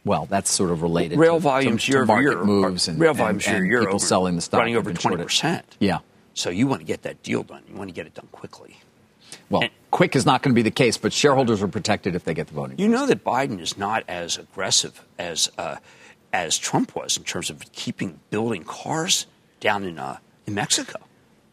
well, 0.04 0.26
that's 0.26 0.50
sort 0.50 0.70
of 0.70 0.82
related. 0.82 1.18
Rail 1.18 1.36
to, 1.36 1.40
volumes 1.40 1.84
to, 1.84 1.92
year 1.92 2.00
to 2.02 2.06
market 2.06 2.30
year, 2.30 2.44
moves 2.44 2.88
and, 2.88 2.98
rail 2.98 3.14
volumes 3.14 3.46
and, 3.46 3.58
and 3.58 3.66
year, 3.66 3.80
people 3.80 3.96
over, 3.96 4.04
selling 4.04 4.36
the 4.36 4.42
stock 4.42 4.58
running 4.58 4.76
over 4.76 4.92
twenty 4.92 5.22
percent. 5.22 5.76
Yeah. 5.80 5.98
So 6.34 6.50
you 6.50 6.66
want 6.66 6.80
to 6.80 6.86
get 6.86 7.02
that 7.02 7.22
deal 7.22 7.42
done. 7.42 7.62
You 7.68 7.76
want 7.76 7.88
to 7.88 7.94
get 7.94 8.06
it 8.06 8.14
done 8.14 8.28
quickly. 8.32 8.78
Well, 9.50 9.62
and, 9.62 9.70
quick 9.90 10.16
is 10.16 10.26
not 10.26 10.42
going 10.42 10.52
to 10.52 10.54
be 10.54 10.62
the 10.62 10.70
case, 10.70 10.96
but 10.96 11.12
shareholders 11.12 11.62
are 11.62 11.68
protected 11.68 12.14
if 12.14 12.24
they 12.24 12.34
get 12.34 12.48
the 12.48 12.54
voting. 12.54 12.78
You 12.78 12.88
know 12.88 13.06
that 13.06 13.24
Biden 13.24 13.60
is 13.60 13.78
not 13.78 14.04
as 14.08 14.36
aggressive 14.36 15.04
as 15.18 15.50
uh, 15.58 15.76
as 16.32 16.58
Trump 16.58 16.96
was 16.96 17.16
in 17.16 17.24
terms 17.24 17.50
of 17.50 17.70
keeping 17.72 18.20
building 18.30 18.64
cars 18.64 19.26
down 19.60 19.84
in 19.84 19.98
uh, 19.98 20.18
in 20.46 20.54
Mexico 20.54 21.00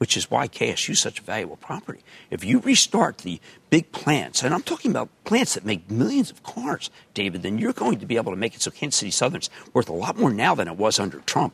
which 0.01 0.17
is 0.17 0.31
why 0.31 0.47
KSU 0.47 0.89
is 0.89 0.99
such 0.99 1.19
a 1.19 1.21
valuable 1.21 1.57
property. 1.57 1.99
If 2.31 2.43
you 2.43 2.57
restart 2.57 3.19
the 3.19 3.39
big 3.69 3.91
plants, 3.91 4.41
and 4.41 4.51
I'm 4.51 4.63
talking 4.63 4.89
about 4.89 5.09
plants 5.25 5.53
that 5.53 5.63
make 5.63 5.91
millions 5.91 6.31
of 6.31 6.41
cars, 6.41 6.89
David, 7.13 7.43
then 7.43 7.59
you're 7.59 7.71
going 7.71 7.99
to 7.99 8.07
be 8.07 8.17
able 8.17 8.31
to 8.31 8.35
make 8.35 8.55
it 8.55 8.63
so 8.63 8.71
Kansas 8.71 8.97
City 8.97 9.11
Southern's 9.11 9.51
worth 9.73 9.89
a 9.89 9.93
lot 9.93 10.17
more 10.17 10.33
now 10.33 10.55
than 10.55 10.67
it 10.67 10.75
was 10.75 10.99
under 10.99 11.19
Trump. 11.19 11.53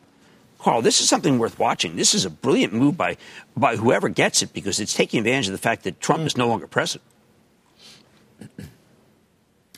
Carl, 0.58 0.80
this 0.80 1.02
is 1.02 1.10
something 1.10 1.38
worth 1.38 1.58
watching. 1.58 1.96
This 1.96 2.14
is 2.14 2.24
a 2.24 2.30
brilliant 2.30 2.72
move 2.72 2.96
by, 2.96 3.18
by 3.54 3.76
whoever 3.76 4.08
gets 4.08 4.40
it 4.40 4.54
because 4.54 4.80
it's 4.80 4.94
taking 4.94 5.18
advantage 5.18 5.48
of 5.48 5.52
the 5.52 5.58
fact 5.58 5.84
that 5.84 6.00
Trump 6.00 6.22
is 6.22 6.34
no 6.34 6.48
longer 6.48 6.66
president. 6.66 7.04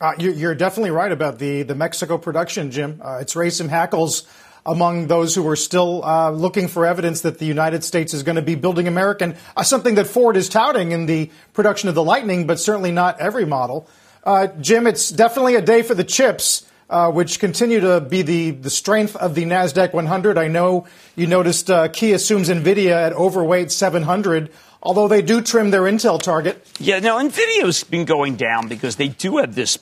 Uh, 0.01 0.13
you're 0.17 0.55
definitely 0.55 0.93
right 0.93 1.11
about 1.11 1.41
the, 1.41 1.65
the 1.65 1.75
Mexico 1.75 2.17
production, 2.19 2.71
Jim. 2.71 3.01
Uh, 3.03 3.19
it's 3.21 3.33
some 3.33 3.69
Hackles 3.69 4.29
among 4.65 5.07
those 5.07 5.35
who 5.35 5.47
are 5.49 5.57
still 5.57 6.05
uh, 6.05 6.31
looking 6.31 6.69
for 6.69 6.87
evidence 6.87 7.23
that 7.23 7.39
the 7.39 7.47
United 7.47 7.85
States 7.85 8.15
is 8.15 8.23
going 8.23 8.37
to 8.37 8.43
be 8.43 8.55
building 8.55 8.89
American, 8.89 9.37
uh, 9.57 9.63
something 9.63 9.95
that 9.97 10.07
Ford 10.07 10.37
is 10.37 10.49
touting 10.49 10.93
in 10.93 11.07
the 11.07 11.31
production 11.53 11.89
of 11.89 11.95
the 11.95 12.03
Lightning, 12.03 12.47
but 12.47 12.61
certainly 12.61 12.93
not 12.93 13.21
every 13.21 13.45
model. 13.45 13.89
Uh, 14.25 14.49
Jim, 14.61 14.87
it's 14.87 15.11
definitely 15.11 15.55
a 15.55 15.63
day 15.63 15.83
for 15.83 15.95
the 15.95 16.05
chips. 16.05 16.67
Uh, 16.89 17.09
which 17.09 17.39
continue 17.39 17.79
to 17.79 18.01
be 18.01 18.23
the, 18.23 18.51
the 18.51 18.69
strength 18.69 19.15
of 19.15 19.37
the 19.37 19.45
NASDAQ 19.45 19.93
100. 19.93 20.37
I 20.37 20.49
know 20.49 20.89
you 21.15 21.29
noticed 21.29 21.71
uh, 21.71 21.87
Key 21.87 22.15
assumes 22.15 22.49
NVIDIA 22.49 22.91
at 22.91 23.13
overweight 23.13 23.71
700 23.71 24.51
although 24.83 25.09
they 25.09 25.23
do 25.23 25.41
trim 25.41 25.71
their 25.71 25.83
Intel 25.83 26.21
target. 26.21 26.67
Yeah, 26.79 26.99
no, 27.01 27.17
NVIDIA's 27.19 27.85
been 27.85 28.05
going 28.05 28.37
down 28.37 28.69
because 28.69 28.97
they 28.97 29.09
do 29.09 29.39
have 29.39 29.55
this 29.55 29.79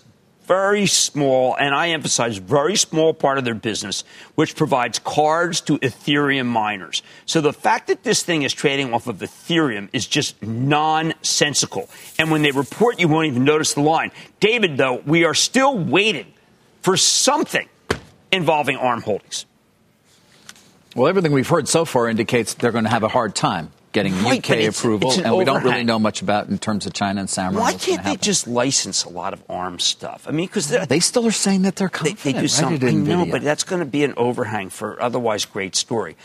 very 0.48 0.86
small, 0.86 1.54
and 1.56 1.74
I 1.74 1.90
emphasize 1.90 2.38
very 2.38 2.74
small 2.74 3.12
part 3.14 3.36
of 3.36 3.44
their 3.44 3.54
business, 3.54 4.02
which 4.34 4.56
provides 4.56 4.98
cards 4.98 5.60
to 5.62 5.78
Ethereum 5.78 6.46
miners. 6.46 7.02
So 7.26 7.40
the 7.40 7.52
fact 7.52 7.88
that 7.88 8.02
this 8.02 8.22
thing 8.22 8.42
is 8.42 8.52
trading 8.52 8.94
off 8.94 9.06
of 9.06 9.18
Ethereum 9.18 9.90
is 9.92 10.06
just 10.06 10.42
nonsensical. 10.42 11.88
And 12.18 12.30
when 12.30 12.42
they 12.42 12.50
report, 12.50 12.98
you 12.98 13.08
won't 13.08 13.26
even 13.26 13.44
notice 13.44 13.74
the 13.74 13.82
line. 13.82 14.10
David, 14.40 14.78
though, 14.78 15.02
we 15.06 15.24
are 15.24 15.34
still 15.34 15.78
waiting 15.78 16.32
for 16.80 16.96
something 16.96 17.68
involving 18.32 18.76
ARM 18.76 19.02
Holdings. 19.02 19.44
Well, 20.96 21.06
everything 21.06 21.32
we've 21.32 21.48
heard 21.48 21.68
so 21.68 21.84
far 21.84 22.08
indicates 22.08 22.54
they're 22.54 22.72
going 22.72 22.84
to 22.84 22.90
have 22.90 23.02
a 23.02 23.08
hard 23.08 23.34
time 23.34 23.70
getting 24.02 24.22
right, 24.22 24.38
UK 24.38 24.68
approval, 24.68 25.10
it's 25.10 25.18
an 25.18 25.26
and 25.26 25.36
we 25.36 25.44
don't 25.44 25.64
really 25.64 25.84
know 25.84 25.98
much 25.98 26.22
about 26.22 26.48
in 26.48 26.58
terms 26.58 26.86
of 26.86 26.92
China 26.92 27.20
and 27.20 27.28
Samurai. 27.30 27.62
Why 27.62 27.74
can't 27.74 28.04
they 28.04 28.16
just 28.16 28.46
license 28.46 29.04
a 29.04 29.08
lot 29.08 29.32
of 29.32 29.42
ARM's 29.48 29.84
stuff? 29.84 30.26
I 30.28 30.30
mean, 30.30 30.46
because 30.46 30.68
they 30.68 31.00
still 31.00 31.26
are 31.26 31.32
saying 31.32 31.62
that 31.62 31.76
they're 31.76 31.88
confident. 31.88 32.20
They, 32.20 32.32
they 32.32 32.38
do 32.38 32.42
right? 32.42 32.50
something. 32.50 32.88
I 33.10 33.14
know, 33.14 33.26
but 33.26 33.42
that's 33.42 33.64
going 33.64 33.80
to 33.80 33.86
be 33.86 34.04
an 34.04 34.14
overhang 34.16 34.70
for 34.70 35.00
otherwise 35.02 35.44
great 35.44 35.74
story. 35.74 36.16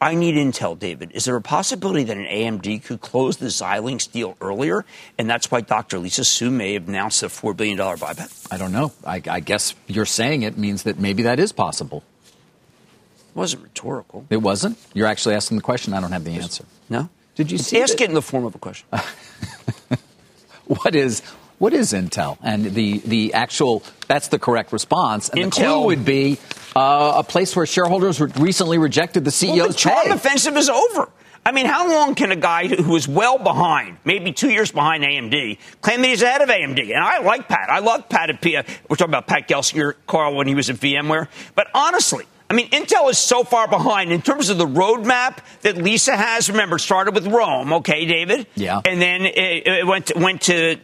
I 0.00 0.14
need 0.14 0.36
intel, 0.36 0.78
David. 0.78 1.10
Is 1.12 1.24
there 1.24 1.34
a 1.34 1.42
possibility 1.42 2.04
that 2.04 2.16
an 2.16 2.26
AMD 2.26 2.84
could 2.84 3.00
close 3.00 3.38
the 3.38 3.46
Xilinx 3.46 4.10
deal 4.10 4.36
earlier, 4.40 4.84
and 5.18 5.28
that's 5.28 5.50
why 5.50 5.60
Dr. 5.60 5.98
Lisa 5.98 6.24
Su 6.24 6.50
may 6.50 6.74
have 6.74 6.86
announced 6.88 7.22
a 7.24 7.28
four 7.28 7.52
billion 7.52 7.78
dollar 7.78 7.96
buyback? 7.96 8.46
I 8.52 8.58
don't 8.58 8.72
know. 8.72 8.92
I, 9.04 9.20
I 9.28 9.40
guess 9.40 9.74
you're 9.88 10.06
saying 10.06 10.42
it 10.42 10.56
means 10.56 10.84
that 10.84 10.98
maybe 10.98 11.24
that 11.24 11.40
is 11.40 11.50
possible. 11.50 12.04
It 12.26 13.36
wasn't 13.36 13.64
rhetorical. 13.64 14.24
It 14.30 14.38
wasn't. 14.38 14.78
You're 14.94 15.08
actually 15.08 15.34
asking 15.34 15.56
the 15.56 15.64
question. 15.64 15.92
I 15.94 16.00
don't 16.00 16.12
have 16.12 16.24
the 16.24 16.32
answer. 16.32 16.64
No. 16.88 17.08
Did 17.38 17.52
you 17.52 17.58
see 17.58 17.80
Ask 17.80 17.98
that? 17.98 18.02
it 18.02 18.08
in 18.08 18.14
the 18.14 18.22
form 18.22 18.44
of 18.44 18.56
a 18.56 18.58
question. 18.58 18.88
what 20.66 20.96
is 20.96 21.20
what 21.58 21.72
is 21.72 21.92
Intel? 21.92 22.36
And 22.42 22.64
the 22.64 22.98
the 22.98 23.32
actual 23.32 23.84
that's 24.08 24.26
the 24.26 24.40
correct 24.40 24.72
response. 24.72 25.28
And 25.28 25.38
Intel, 25.38 25.44
the 25.44 25.50
clue 25.50 25.84
would 25.86 26.04
be 26.04 26.38
uh, 26.74 27.14
a 27.18 27.22
place 27.22 27.54
where 27.54 27.64
shareholders 27.64 28.20
recently 28.20 28.76
rejected 28.78 29.24
the 29.24 29.30
CEO's 29.30 29.56
well, 29.56 29.68
the 29.68 29.74
Trump 29.74 30.10
offensive 30.10 30.56
is 30.56 30.68
over. 30.68 31.10
I 31.46 31.52
mean, 31.52 31.66
how 31.66 31.88
long 31.88 32.16
can 32.16 32.32
a 32.32 32.36
guy 32.36 32.66
who 32.66 32.96
is 32.96 33.06
well 33.06 33.38
behind, 33.38 33.98
maybe 34.04 34.32
two 34.32 34.50
years 34.50 34.72
behind 34.72 35.04
AMD, 35.04 35.58
claim 35.80 36.02
that 36.02 36.08
he's 36.08 36.22
ahead 36.22 36.42
of 36.42 36.48
AMD? 36.48 36.80
And 36.80 37.02
I 37.04 37.20
like 37.20 37.46
Pat. 37.48 37.70
I 37.70 37.78
love 37.78 38.08
Pat 38.08 38.30
at 38.30 38.40
P. 38.42 38.56
We're 38.88 38.96
talking 38.96 39.14
about 39.14 39.28
Pat 39.28 39.48
Gelsinger, 39.48 39.94
Carl, 40.08 40.34
when 40.34 40.48
he 40.48 40.56
was 40.56 40.68
at 40.68 40.76
VMware. 40.76 41.28
But 41.54 41.68
honestly, 41.72 42.26
I 42.50 42.54
mean, 42.54 42.70
Intel 42.70 43.10
is 43.10 43.18
so 43.18 43.44
far 43.44 43.68
behind 43.68 44.10
in 44.10 44.22
terms 44.22 44.48
of 44.48 44.56
the 44.56 44.66
roadmap 44.66 45.38
that 45.62 45.76
Lisa 45.76 46.16
has. 46.16 46.48
Remember, 46.48 46.76
it 46.76 46.80
started 46.80 47.14
with 47.14 47.26
Rome, 47.26 47.74
okay, 47.74 48.06
David? 48.06 48.46
Yeah. 48.54 48.80
And 48.84 49.02
then 49.02 49.22
it, 49.26 49.66
it 49.66 49.86
went 49.86 50.06
to, 50.06 50.18
went 50.18 50.42
to 50.42 50.78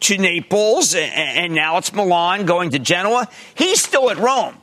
to 0.00 0.16
Naples, 0.16 0.94
and 0.94 1.54
now 1.54 1.76
it's 1.76 1.92
Milan 1.92 2.46
going 2.46 2.70
to 2.70 2.78
Genoa. 2.78 3.28
He's 3.54 3.82
still 3.82 4.10
at 4.10 4.16
Rome. 4.16 4.56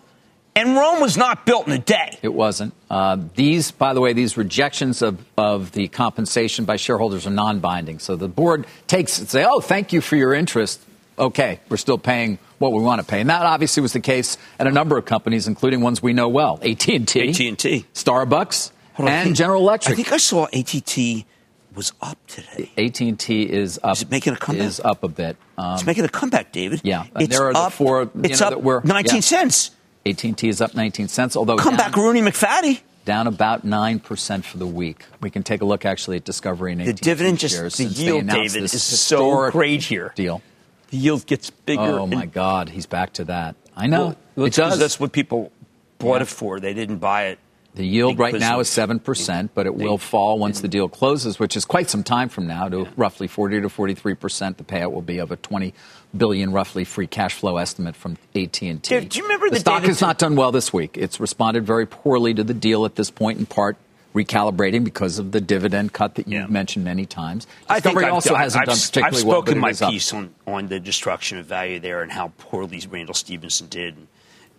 And 0.56 0.76
Rome 0.76 1.02
was 1.02 1.15
not 1.15 1.46
built 1.46 1.67
in 1.67 1.74
a 1.74 1.78
day. 1.78 2.17
It 2.24 2.34
wasn't. 2.34 2.74
Uh, 2.89 3.18
these, 3.36 3.70
by 3.70 3.93
the 3.93 4.01
way, 4.01 4.14
these 4.14 4.38
rejections 4.38 5.03
of, 5.03 5.24
of 5.38 5.72
the 5.74 5.88
compensation 5.88 6.66
by 6.66 6.78
shareholders 6.78 7.28
are 7.28 7.32
non 7.32 7.60
binding. 7.60 7.99
So 7.99 8.16
the 8.16 8.28
board 8.28 8.66
takes 8.88 9.20
and 9.20 9.30
say, 9.30 9.45
oh, 9.47 9.60
thank 9.60 9.93
you 9.93 10.01
for 10.01 10.16
your 10.16 10.34
interest. 10.34 10.82
Okay, 11.20 11.59
we're 11.70 11.78
still 11.78 11.97
paying 11.97 12.38
what 12.59 12.74
we 12.74 12.82
want 12.82 13.01
to 13.01 13.07
pay. 13.07 13.22
And 13.22 13.30
that 13.30 13.41
obviously 13.43 13.82
was 13.82 13.93
the 13.93 13.99
case 13.99 14.38
at 14.59 14.68
a 14.68 14.72
number 14.72 14.97
of 14.97 15.05
companies, 15.05 15.47
including 15.47 15.82
ones 15.82 16.01
we 16.01 16.13
know 16.13 16.30
well. 16.30 16.59
AT&T. 16.61 16.95
AT&T. 16.99 17.86
Starbucks. 17.93 18.72
and 18.99 19.36
General 19.36 19.61
Electric. 19.61 19.93
I 19.93 19.95
think 19.95 20.11
I 20.11 20.18
saw 20.18 20.45
AT&T 20.45 21.26
was 21.78 21.93
up 22.01 22.18
today. 22.28 22.72
AT&T 22.78 23.43
is 23.43 23.80
up. 23.84 23.95
Is 23.95 24.01
it 24.01 24.11
making 24.11 24.34
a 24.34 24.36
comeback? 24.36 24.68
Is 24.68 24.80
up 24.80 25.03
a 25.03 25.07
bit. 25.07 25.38
Um, 25.57 25.76
it's 25.76 25.86
making 25.86 26.05
a 26.05 26.09
comeback, 26.09 26.51
David. 26.51 26.82
Yeah, 26.84 27.05
it's 27.15 27.30
there 27.30 27.47
are 27.47 27.55
up, 27.55 27.72
the 27.72 27.78
four. 27.78 28.09
It's 28.24 28.41
know, 28.41 28.47
up 28.47 28.61
we're, 28.61 28.82
19 28.82 29.15
yeah. 29.15 29.22
cents. 29.22 29.72
AT&T 30.05 30.47
is 30.47 30.61
up 30.61 30.74
19 30.74 31.07
cents, 31.07 31.36
although 31.36 31.57
Come 31.57 31.76
down, 31.76 31.91
back, 31.91 31.97
Rooney 31.97 32.22
McFaddy. 32.22 32.82
Down 33.05 33.28
about 33.28 33.63
nine 33.63 33.99
percent 33.99 34.43
for 34.43 34.57
the 34.57 34.68
week. 34.68 35.05
We 35.22 35.30
can 35.30 35.43
take 35.43 35.61
a 35.61 35.65
look 35.65 35.86
actually 35.86 36.18
at 36.18 36.26
Discovery 36.26 36.74
and 36.74 36.82
AT&T 36.82 36.91
The 36.93 37.01
dividend 37.01 37.39
just 37.39 37.78
the 37.78 37.84
yield, 37.86 38.28
David, 38.28 38.63
is 38.63 38.84
so 38.84 39.49
great 39.51 39.84
here. 39.84 40.11
Deal. 40.15 40.41
The 40.90 40.98
yield 40.98 41.26
gets 41.26 41.50
bigger. 41.50 41.82
Oh 42.00 42.04
and- 42.04 42.14
my 42.14 42.26
God, 42.26 42.70
he's 42.70 42.86
back 42.86 43.14
to 43.14 43.26
that. 43.26 43.56
I 43.76 43.88
know 43.88 44.16
Well, 44.36 44.48
it 44.48 44.54
does. 44.54 44.80
That's 44.80 45.00
what 45.00 45.12
people 45.12 45.52
bought 46.00 46.16
Yeah. 46.18 46.22
it 46.24 46.28
for. 46.28 46.60
They 46.60 46.74
didn't 46.74 46.98
buy 46.98 47.26
it. 47.28 47.40
The 47.76 47.86
yield 47.86 48.18
right 48.18 48.34
now 48.34 48.60
is 48.60 48.68
7%, 48.70 49.52
but 49.54 49.68
it 49.68 49.76
will 49.76 50.00
fall 50.00 50.40
once 50.40 50.62
the 50.62 50.68
deal 50.68 50.90
closes, 50.90 51.38
which 51.38 51.56
is 51.56 51.64
quite 51.64 51.92
some 51.92 52.04
time 52.04 52.28
from 52.28 52.48
now, 52.48 52.68
to 52.70 52.88
roughly 52.98 53.28
40 53.28 53.62
to 53.62 53.70
43%. 53.70 54.58
The 54.58 54.64
payout 54.64 54.92
will 54.92 55.04
be 55.04 55.20
of 55.20 55.30
a 55.32 55.36
20 55.36 55.76
billion 56.16 56.52
roughly 56.52 56.84
free 56.86 57.06
cash 57.06 57.36
flow 57.36 57.58
estimate 57.58 57.96
from 57.96 58.18
AT&T. 58.34 58.74
Dave, 58.82 59.10
do 59.10 59.18
you 59.20 59.24
remember 59.26 59.52
the 59.52 59.60
stock 59.60 59.82
data 59.82 59.90
has 59.90 60.00
to- 60.00 60.06
not 60.06 60.18
done 60.18 60.36
well 60.36 60.52
this 60.52 60.74
week. 60.74 60.98
It's 60.98 61.20
responded 61.20 61.68
very 61.68 61.86
poorly 61.86 62.34
to 62.34 62.44
the 62.44 62.54
deal 62.56 62.84
at 62.84 62.96
this 62.96 63.12
point 63.12 63.38
in 63.38 63.46
part 63.46 63.78
recalibrating 64.18 64.84
because 64.84 65.20
of 65.20 65.32
the 65.32 65.39
dividend 65.41 65.93
cut 65.93 66.15
that 66.15 66.28
you 66.28 66.39
Yeah. 66.39 66.47
mentioned 66.47 66.84
many 66.86 67.05
times. 67.05 67.45
I 67.70 67.76
think 67.76 67.84
Discovery 67.95 68.05
I've, 68.05 68.13
also 68.13 68.34
I've- 68.36 68.43
hasn't 68.43 68.61
I've, 68.61 68.65
done 68.68 68.74
I've 68.76 68.82
particularly 68.82 69.24
well, 69.26 69.36
spoken 69.41 69.61
but 69.61 69.72
it 69.76 69.84
my 69.84 69.89
piece 69.91 70.13
on, 70.13 70.34
on 70.45 70.68
the 70.68 70.80
destruction 70.80 71.38
of 71.38 71.45
value 71.45 71.80
there 71.80 72.01
and 72.01 72.11
how 72.11 72.32
poorly 72.38 72.82
Randall 72.89 73.13
Stephenson 73.13 73.68
did, 73.68 73.95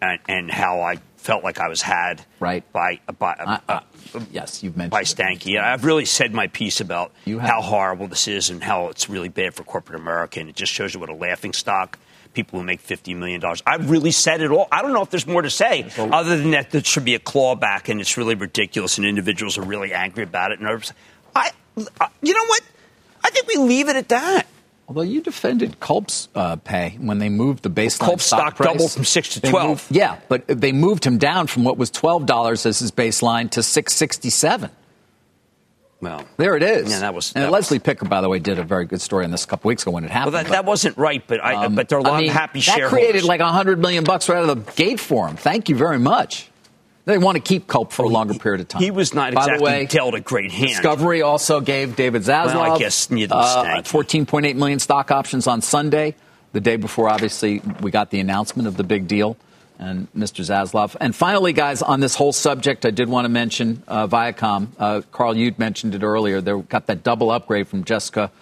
and, 0.00 0.18
and 0.28 0.50
how 0.50 0.80
I 0.80 0.96
felt 1.16 1.42
like 1.42 1.58
I 1.58 1.68
was 1.68 1.82
had 1.82 2.24
Right. 2.38 2.62
by 2.72 3.00
by 3.18 3.34
I- 3.38 3.60
uh, 3.68 3.80
I- 4.14 4.20
yes, 4.30 4.62
you've 4.62 4.76
mentioned 4.76 4.92
by 4.92 5.00
it. 5.00 5.04
Stanky. 5.06 5.60
I've 5.60 5.84
really 5.84 6.04
said 6.04 6.32
my 6.32 6.46
piece 6.46 6.80
about 6.80 7.12
how 7.26 7.60
horrible 7.60 8.06
this 8.06 8.28
is 8.28 8.48
and 8.50 8.62
how 8.62 8.88
it's 8.88 9.08
really 9.10 9.28
bad 9.28 9.54
for 9.54 9.64
corporate 9.64 9.98
America, 10.00 10.38
and 10.40 10.48
it 10.48 10.54
just 10.56 10.72
shows 10.72 10.94
you 10.94 11.00
what 11.00 11.08
a 11.10 11.14
laughing 11.14 11.52
stock. 11.52 11.98
People 12.34 12.60
who 12.60 12.64
make 12.64 12.80
fifty 12.80 13.14
million 13.14 13.40
dollars. 13.40 13.62
I've 13.66 13.90
really 13.90 14.10
said 14.12 14.40
it 14.42 14.50
all. 14.50 14.68
I 14.70 14.82
don't 14.82 14.92
know 14.92 15.02
if 15.02 15.10
there's 15.10 15.26
more 15.26 15.42
to 15.42 15.50
say 15.50 15.90
other 15.98 16.36
than 16.36 16.52
that. 16.52 16.70
There 16.70 16.84
should 16.84 17.04
be 17.04 17.14
a 17.14 17.18
clawback, 17.18 17.88
and 17.88 18.00
it's 18.00 18.16
really 18.16 18.34
ridiculous, 18.36 18.96
and 18.98 19.06
individuals 19.06 19.58
are 19.58 19.62
really 19.64 19.92
angry 19.92 20.22
about 20.24 20.52
it. 20.52 20.58
And 20.60 20.68
others- 20.68 20.92
I, 21.34 21.50
I, 22.00 22.08
you 22.22 22.34
know 22.34 22.44
what? 22.46 22.62
I 23.24 23.30
think 23.30 23.46
we 23.48 23.56
leave 23.56 23.88
it 23.88 23.96
at 23.96 24.08
that. 24.10 24.46
Although 24.86 25.02
you 25.02 25.20
defended 25.20 25.80
Culp's 25.80 26.28
uh, 26.34 26.56
pay 26.56 26.96
when 27.00 27.18
they 27.18 27.28
moved 27.28 27.62
the 27.62 27.68
baseline 27.70 27.98
Culp's 28.06 28.24
stock 28.24 28.56
price. 28.56 28.68
doubled 28.72 28.90
from 28.92 29.04
6 29.04 29.28
to 29.34 29.40
12. 29.42 29.68
moved- 29.68 29.84
yeah, 29.90 30.18
but 30.28 30.46
they 30.46 30.72
moved 30.72 31.04
him 31.04 31.18
down 31.18 31.46
from 31.46 31.64
what 31.64 31.76
was 31.76 31.90
twelve 31.90 32.24
dollars 32.24 32.64
as 32.66 32.78
his 32.78 32.90
baseline 32.90 33.50
to 33.50 33.62
six 33.62 33.94
sixty 33.94 34.30
seven. 34.30 34.70
Well, 36.00 36.22
There 36.36 36.56
it 36.56 36.62
is. 36.62 36.90
Yeah, 36.90 37.00
that 37.00 37.14
was- 37.14 37.32
And 37.34 37.44
that 37.44 37.50
Leslie 37.50 37.78
was- 37.78 37.82
Picker, 37.82 38.04
by 38.06 38.20
the 38.20 38.28
way, 38.28 38.38
did 38.38 38.58
a 38.58 38.62
very 38.62 38.84
good 38.84 39.00
story 39.00 39.24
on 39.24 39.32
this 39.32 39.44
a 39.44 39.46
couple 39.48 39.68
weeks 39.68 39.82
ago 39.82 39.90
when 39.90 40.04
it 40.04 40.10
happened. 40.10 40.34
well, 40.34 40.44
that, 40.44 40.52
that 40.52 40.64
wasn't 40.64 40.96
right, 40.96 41.22
but 41.26 41.44
I, 41.44 41.64
um, 41.64 41.74
but 41.74 41.88
there 41.88 41.98
are 41.98 42.00
a 42.00 42.04
lot 42.04 42.14
I 42.14 42.20
mean, 42.20 42.28
of 42.30 42.36
happy 42.36 42.60
that 42.60 42.64
shareholders. 42.76 42.90
created 42.90 43.24
like 43.24 43.40
hundred 43.40 43.80
million 43.80 44.04
bucks 44.04 44.28
right 44.28 44.38
out 44.38 44.48
of 44.48 44.64
the 44.66 44.72
gate 44.72 45.00
for 45.00 45.26
him. 45.26 45.36
Thank 45.36 45.68
you 45.68 45.74
very 45.76 45.98
much. 45.98 46.48
They 47.04 47.16
want 47.18 47.36
to 47.36 47.40
keep 47.40 47.66
Culp 47.66 47.90
for 47.92 48.04
a 48.04 48.08
longer 48.08 48.34
period 48.34 48.60
of 48.60 48.68
time. 48.68 48.82
He 48.82 48.90
was 48.90 49.14
not 49.14 49.32
By 49.32 49.40
exactly 49.40 49.64
way, 49.64 49.86
dealt 49.86 50.14
a 50.14 50.20
great 50.20 50.52
hand. 50.52 50.68
Discovery 50.68 51.22
also 51.22 51.60
gave 51.60 51.96
David 51.96 52.22
Zaslav 52.22 52.54
Well, 52.54 52.74
I 52.74 52.78
guess 52.78 53.10
uh, 53.10 53.14
14.8 53.14 54.56
million 54.56 54.78
stock 54.78 55.10
options 55.10 55.46
on 55.46 55.62
Sunday, 55.62 56.14
the 56.52 56.60
day 56.60 56.76
before, 56.76 57.08
obviously, 57.08 57.62
we 57.80 57.90
got 57.90 58.10
the 58.10 58.20
announcement 58.20 58.68
of 58.68 58.76
the 58.76 58.84
big 58.84 59.08
deal. 59.08 59.38
And 59.78 60.12
Mr. 60.12 60.44
Zaslav. 60.44 60.96
And 61.00 61.14
finally, 61.14 61.52
guys, 61.52 61.82
on 61.82 62.00
this 62.00 62.16
whole 62.16 62.32
subject, 62.32 62.84
I 62.84 62.90
did 62.90 63.08
want 63.08 63.26
to 63.26 63.28
mention 63.28 63.84
uh, 63.86 64.08
Viacom. 64.08 64.68
Uh, 64.76 65.02
Carl, 65.12 65.36
you'd 65.36 65.58
mentioned 65.58 65.94
it 65.94 66.02
earlier. 66.02 66.40
They 66.40 66.60
got 66.62 66.86
that 66.86 67.04
double 67.04 67.30
upgrade 67.30 67.68
from 67.68 67.84
Jessica 67.84 68.32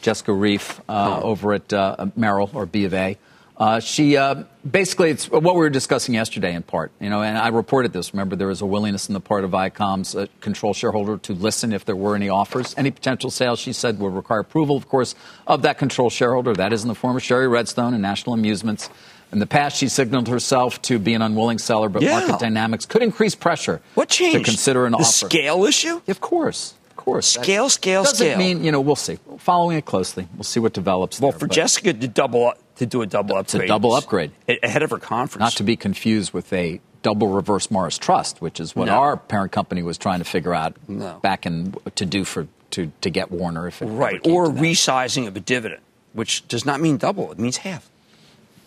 Jessica 0.00 0.32
Reif 0.32 0.80
uh, 0.88 1.20
over 1.20 1.54
at 1.54 1.72
uh, 1.72 2.06
Merrill 2.14 2.50
or 2.54 2.66
B 2.66 2.84
of 2.84 2.94
A. 2.94 3.18
Uh, 3.56 3.80
she 3.80 4.18
uh, 4.18 4.44
basically 4.70 5.08
it's 5.08 5.30
what 5.30 5.42
we 5.42 5.52
were 5.52 5.70
discussing 5.70 6.14
yesterday 6.14 6.54
in 6.54 6.62
part, 6.62 6.92
you 7.00 7.08
know, 7.08 7.22
and 7.22 7.38
I 7.38 7.48
reported 7.48 7.92
this. 7.92 8.12
Remember, 8.12 8.36
there 8.36 8.48
was 8.48 8.60
a 8.60 8.66
willingness 8.66 9.08
on 9.08 9.14
the 9.14 9.20
part 9.20 9.44
of 9.44 9.50
Viacom's 9.50 10.14
uh, 10.14 10.26
control 10.42 10.74
shareholder 10.74 11.16
to 11.18 11.32
listen 11.32 11.72
if 11.72 11.86
there 11.86 11.96
were 11.96 12.14
any 12.14 12.28
offers, 12.28 12.74
any 12.76 12.90
potential 12.90 13.30
sales. 13.30 13.58
She 13.58 13.72
said 13.72 13.98
would 13.98 14.12
require 14.12 14.40
approval, 14.40 14.76
of 14.76 14.88
course, 14.88 15.14
of 15.46 15.62
that 15.62 15.78
control 15.78 16.10
shareholder. 16.10 16.52
That 16.52 16.74
is 16.74 16.82
in 16.82 16.88
the 16.88 16.94
form 16.94 17.16
of 17.16 17.22
Shari 17.22 17.48
Redstone 17.48 17.94
and 17.94 18.02
National 18.02 18.34
Amusements. 18.34 18.90
In 19.32 19.38
the 19.40 19.46
past, 19.46 19.76
she 19.76 19.88
signaled 19.88 20.28
herself 20.28 20.80
to 20.82 20.98
be 20.98 21.12
an 21.14 21.20
unwilling 21.22 21.58
seller, 21.58 21.88
but 21.88 22.02
Yeah. 22.02 22.20
market 22.20 22.38
dynamics 22.38 22.86
could 22.86 23.02
increase 23.02 23.34
pressure 23.34 23.80
What 23.94 24.08
changed? 24.08 24.38
to 24.38 24.44
consider 24.44 24.86
an 24.86 24.92
the 24.92 24.98
offer. 24.98 25.26
scale 25.28 25.64
issue? 25.64 26.00
Of 26.06 26.20
course, 26.20 26.74
of 26.90 26.96
course. 26.96 27.26
Scale, 27.26 27.44
scale, 27.44 27.68
scale. 27.68 28.02
doesn't 28.04 28.16
scale. 28.16 28.38
mean 28.38 28.64
you 28.64 28.70
know 28.72 28.80
we'll 28.80 28.94
see. 28.96 29.18
Following 29.38 29.76
it 29.78 29.84
closely, 29.84 30.28
we'll 30.36 30.44
see 30.44 30.60
what 30.60 30.72
develops. 30.72 31.20
Well, 31.20 31.32
there, 31.32 31.40
for 31.40 31.46
Jessica 31.48 31.92
to 31.92 32.08
double 32.08 32.46
up, 32.48 32.58
to 32.76 32.86
do 32.86 33.02
a 33.02 33.06
double 33.06 33.36
It's 33.38 33.52
a 33.54 33.56
upgrade, 33.58 33.68
double 33.68 33.94
upgrade. 33.94 34.30
ahead 34.62 34.82
of 34.82 34.90
her 34.90 34.98
conference. 34.98 35.40
not 35.40 35.52
to 35.54 35.62
be 35.64 35.76
confused 35.76 36.32
with 36.32 36.52
a 36.52 36.80
double 37.02 37.28
reverse 37.28 37.70
Morris 37.70 37.98
Trust, 37.98 38.40
which 38.40 38.58
is 38.60 38.74
what 38.76 38.86
No. 38.86 38.94
our 38.94 39.16
parent 39.16 39.50
company 39.52 39.82
was 39.82 39.96
trying 39.98 40.18
to 40.20 40.24
figure 40.24 40.54
out 40.54 40.74
No. 40.88 41.18
back 41.22 41.46
in 41.46 41.74
to 41.96 42.06
do 42.06 42.24
for 42.24 42.46
to 42.72 42.90
to 43.00 43.10
get 43.10 43.30
Warner 43.32 43.66
if 43.68 43.82
it 43.82 43.86
right, 43.86 44.20
or 44.26 44.46
resizing 44.46 45.26
of 45.26 45.36
a 45.36 45.40
dividend, 45.40 45.80
which 46.12 46.46
does 46.48 46.64
not 46.64 46.80
mean 46.80 46.96
double; 46.96 47.30
it 47.32 47.38
means 47.38 47.58
half. 47.58 47.88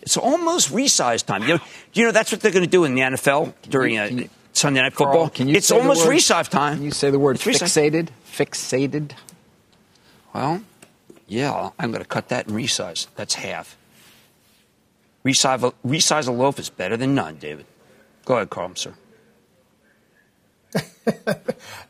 It's 0.02 0.16
almost 0.16 0.70
resize 0.72 1.24
time. 1.24 1.42
You 1.42 1.54
know, 1.54 1.60
you 1.92 2.04
know 2.06 2.12
that's 2.12 2.32
what 2.32 2.40
they're 2.40 2.50
going 2.52 2.64
to 2.64 2.70
do 2.70 2.84
in 2.84 2.94
the 2.94 3.02
NFL 3.02 3.52
during 3.68 3.94
you- 3.94 4.00
uh, 4.00 4.04
you- 4.06 4.30
Sunday 4.52 4.80
Night 4.82 4.94
Carl, 4.94 5.12
Football. 5.12 5.28
can 5.30 5.48
you 5.48 5.56
it's 5.56 5.68
say 5.68 5.76
the 5.76 5.80
almost 5.82 6.06
word- 6.06 6.16
resize 6.16 6.48
time. 6.48 6.76
Can 6.76 6.84
you 6.84 6.90
say 6.90 7.10
the 7.10 7.18
word 7.20 7.36
It's 7.36 7.44
resize. 7.44 7.92
fixated? 7.92 8.08
Fixated. 8.30 9.12
Well, 10.34 10.62
yeah, 11.28 11.70
I'm 11.78 11.92
going 11.92 12.02
to 12.02 12.08
cut 12.08 12.28
that 12.30 12.46
and 12.48 12.56
resize. 12.56 13.06
That's 13.14 13.34
half. 13.34 13.76
Resize 15.24 15.62
a, 15.62 15.86
resize 15.86 16.26
a 16.26 16.32
loaf 16.32 16.58
is 16.58 16.68
better 16.70 16.96
than 16.96 17.14
none, 17.14 17.36
David. 17.36 17.66
Go 18.24 18.36
ahead, 18.36 18.50
Carl, 18.50 18.72
sir. 18.74 18.94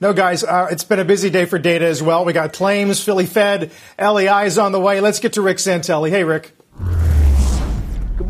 No, 0.00 0.14
guys, 0.14 0.42
uh, 0.42 0.68
it's 0.70 0.84
been 0.84 0.98
a 0.98 1.04
busy 1.04 1.28
day 1.28 1.44
for 1.44 1.58
data 1.58 1.84
as 1.84 2.02
well. 2.02 2.24
We 2.24 2.32
got 2.32 2.54
claims, 2.54 3.02
Philly 3.04 3.26
Fed, 3.26 3.70
LEI 3.98 4.46
is 4.46 4.56
on 4.56 4.72
the 4.72 4.80
way. 4.80 5.00
Let's 5.00 5.20
get 5.20 5.34
to 5.34 5.42
Rick 5.42 5.58
Santelli. 5.58 6.08
Hey, 6.08 6.24
Rick. 6.24 6.52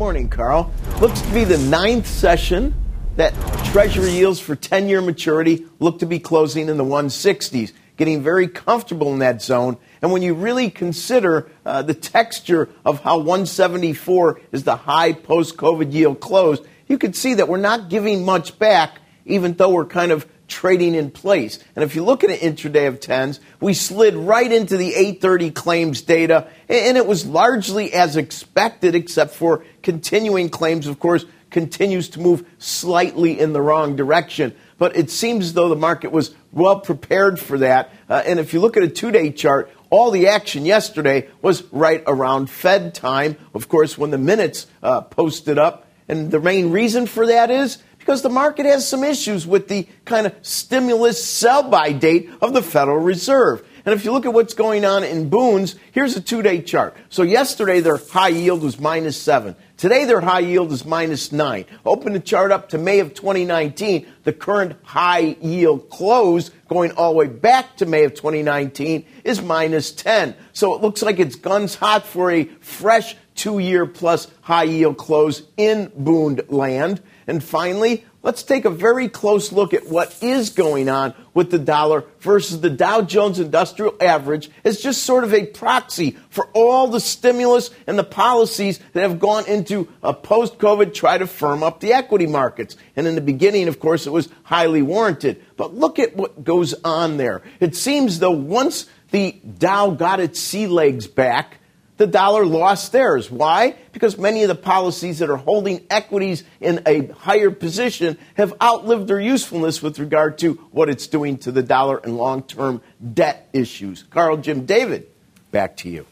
Morning, 0.01 0.29
Carl. 0.29 0.73
Looks 0.99 1.21
to 1.21 1.31
be 1.31 1.43
the 1.43 1.59
ninth 1.59 2.07
session 2.07 2.73
that 3.17 3.35
Treasury 3.65 4.09
yields 4.09 4.39
for 4.39 4.55
10 4.55 4.89
year 4.89 4.99
maturity 4.99 5.67
look 5.77 5.99
to 5.99 6.07
be 6.07 6.17
closing 6.17 6.69
in 6.69 6.77
the 6.77 6.83
160s, 6.83 7.71
getting 7.97 8.23
very 8.23 8.47
comfortable 8.47 9.13
in 9.13 9.19
that 9.19 9.43
zone. 9.43 9.77
And 10.01 10.11
when 10.11 10.23
you 10.23 10.33
really 10.33 10.71
consider 10.71 11.51
uh, 11.67 11.83
the 11.83 11.93
texture 11.93 12.69
of 12.83 13.01
how 13.01 13.17
174 13.17 14.41
is 14.51 14.63
the 14.63 14.75
high 14.75 15.13
post 15.13 15.55
COVID 15.57 15.93
yield 15.93 16.19
close, 16.19 16.65
you 16.87 16.97
can 16.97 17.13
see 17.13 17.35
that 17.35 17.47
we're 17.47 17.57
not 17.57 17.87
giving 17.87 18.25
much 18.25 18.57
back, 18.57 18.97
even 19.27 19.53
though 19.53 19.69
we're 19.69 19.85
kind 19.85 20.11
of 20.11 20.25
trading 20.51 20.93
in 20.93 21.09
place. 21.09 21.57
And 21.75 21.83
if 21.83 21.95
you 21.95 22.03
look 22.03 22.23
at 22.23 22.29
an 22.29 22.37
intraday 22.37 22.87
of 22.87 22.99
10s, 22.99 23.39
we 23.59 23.73
slid 23.73 24.13
right 24.13 24.51
into 24.51 24.77
the 24.77 24.93
830 24.93 25.51
claims 25.51 26.01
data, 26.01 26.47
and 26.67 26.97
it 26.97 27.07
was 27.07 27.25
largely 27.25 27.93
as 27.93 28.17
expected, 28.17 28.93
except 28.93 29.33
for 29.33 29.63
continuing 29.81 30.49
claims, 30.49 30.85
of 30.85 30.99
course, 30.99 31.25
continues 31.49 32.09
to 32.09 32.19
move 32.19 32.45
slightly 32.59 33.39
in 33.39 33.53
the 33.53 33.61
wrong 33.61 33.95
direction. 33.95 34.53
But 34.77 34.95
it 34.95 35.09
seems 35.09 35.45
as 35.45 35.53
though 35.53 35.69
the 35.69 35.75
market 35.75 36.11
was 36.11 36.35
well 36.51 36.79
prepared 36.79 37.39
for 37.39 37.57
that. 37.59 37.91
Uh, 38.09 38.21
and 38.25 38.39
if 38.39 38.53
you 38.53 38.59
look 38.59 38.77
at 38.77 38.83
a 38.83 38.87
two 38.87 39.11
day 39.11 39.31
chart, 39.31 39.71
all 39.89 40.11
the 40.11 40.27
action 40.27 40.65
yesterday 40.65 41.27
was 41.41 41.63
right 41.71 42.03
around 42.07 42.49
Fed 42.49 42.93
time, 42.93 43.37
of 43.53 43.69
course, 43.69 43.97
when 43.97 44.11
the 44.11 44.17
minutes 44.17 44.67
uh, 44.81 45.01
posted 45.01 45.57
up. 45.57 45.87
And 46.07 46.31
the 46.31 46.39
main 46.39 46.71
reason 46.71 47.05
for 47.05 47.27
that 47.27 47.51
is 47.51 47.77
because 48.01 48.23
the 48.23 48.29
market 48.29 48.65
has 48.65 48.87
some 48.87 49.03
issues 49.03 49.45
with 49.45 49.67
the 49.67 49.87
kind 50.05 50.25
of 50.25 50.35
stimulus 50.41 51.23
sell 51.23 51.61
by 51.63 51.91
date 51.91 52.29
of 52.41 52.51
the 52.51 52.63
Federal 52.63 52.97
Reserve. 52.97 53.63
And 53.85 53.93
if 53.95 54.05
you 54.05 54.11
look 54.11 54.25
at 54.25 54.33
what's 54.33 54.53
going 54.53 54.85
on 54.85 55.03
in 55.03 55.29
Bunds, 55.29 55.75
here's 55.91 56.15
a 56.15 56.21
two 56.21 56.41
day 56.41 56.61
chart. 56.61 56.95
So 57.09 57.23
yesterday 57.23 57.79
their 57.79 57.97
high 57.97 58.29
yield 58.29 58.63
was 58.63 58.79
minus 58.79 59.21
seven. 59.21 59.55
Today 59.77 60.05
their 60.05 60.21
high 60.21 60.41
yield 60.41 60.71
is 60.71 60.83
minus 60.83 61.31
nine. 61.31 61.65
Open 61.85 62.13
the 62.13 62.19
chart 62.19 62.51
up 62.51 62.69
to 62.69 62.77
May 62.77 62.99
of 62.99 63.13
2019. 63.13 64.05
The 64.23 64.33
current 64.33 64.75
high 64.83 65.35
yield 65.41 65.89
close 65.89 66.49
going 66.67 66.91
all 66.91 67.13
the 67.13 67.17
way 67.17 67.27
back 67.27 67.77
to 67.77 67.85
May 67.85 68.03
of 68.03 68.13
2019 68.13 69.05
is 69.23 69.41
minus 69.41 69.91
10. 69.91 70.35
So 70.53 70.75
it 70.75 70.81
looks 70.81 71.01
like 71.01 71.19
it's 71.19 71.35
guns 71.35 71.75
hot 71.75 72.05
for 72.05 72.31
a 72.31 72.45
fresh 72.45 73.15
two 73.35 73.59
year 73.59 73.85
plus 73.87 74.27
high 74.41 74.63
yield 74.63 74.97
close 74.97 75.43
in 75.57 75.91
Bund 75.95 76.43
land. 76.49 77.01
And 77.27 77.43
finally, 77.43 78.05
let's 78.23 78.43
take 78.43 78.65
a 78.65 78.69
very 78.69 79.07
close 79.07 79.51
look 79.51 79.73
at 79.73 79.87
what 79.87 80.15
is 80.21 80.49
going 80.49 80.89
on 80.89 81.13
with 81.33 81.51
the 81.51 81.59
dollar 81.59 82.05
versus 82.19 82.61
the 82.61 82.69
Dow 82.69 83.01
Jones 83.01 83.39
Industrial 83.39 83.95
Average 84.01 84.49
as 84.63 84.81
just 84.81 85.03
sort 85.03 85.23
of 85.23 85.33
a 85.33 85.45
proxy 85.45 86.17
for 86.29 86.47
all 86.53 86.87
the 86.87 86.99
stimulus 86.99 87.69
and 87.87 87.97
the 87.97 88.03
policies 88.03 88.79
that 88.93 89.01
have 89.01 89.19
gone 89.19 89.45
into 89.45 89.87
a 90.03 90.13
post 90.13 90.57
COVID 90.57 90.93
try 90.93 91.17
to 91.17 91.27
firm 91.27 91.63
up 91.63 91.79
the 91.79 91.93
equity 91.93 92.27
markets. 92.27 92.75
And 92.95 93.07
in 93.07 93.15
the 93.15 93.21
beginning, 93.21 93.67
of 93.67 93.79
course, 93.79 94.07
it 94.07 94.11
was 94.11 94.29
highly 94.43 94.81
warranted. 94.81 95.43
But 95.57 95.75
look 95.75 95.99
at 95.99 96.15
what 96.15 96.43
goes 96.43 96.73
on 96.83 97.17
there. 97.17 97.41
It 97.59 97.75
seems 97.75 98.19
though 98.19 98.31
once 98.31 98.87
the 99.11 99.33
Dow 99.59 99.91
got 99.91 100.19
its 100.19 100.39
sea 100.39 100.67
legs 100.67 101.07
back, 101.07 101.57
the 101.97 102.07
dollar 102.07 102.45
lost 102.45 102.91
theirs. 102.91 103.29
Why? 103.29 103.75
Because 103.91 104.17
many 104.17 104.43
of 104.43 104.47
the 104.47 104.55
policies 104.55 105.19
that 105.19 105.29
are 105.29 105.37
holding 105.37 105.85
equities 105.89 106.43
in 106.59 106.81
a 106.85 107.07
higher 107.07 107.51
position 107.51 108.17
have 108.35 108.53
outlived 108.61 109.07
their 109.07 109.19
usefulness 109.19 109.81
with 109.81 109.99
regard 109.99 110.37
to 110.39 110.53
what 110.71 110.89
it's 110.89 111.07
doing 111.07 111.37
to 111.39 111.51
the 111.51 111.63
dollar 111.63 111.97
and 111.97 112.17
long 112.17 112.43
term 112.43 112.81
debt 113.13 113.49
issues. 113.53 114.03
Carl, 114.03 114.37
Jim, 114.37 114.65
David, 114.65 115.07
back 115.51 115.77
to 115.77 115.89
you. 115.89 116.05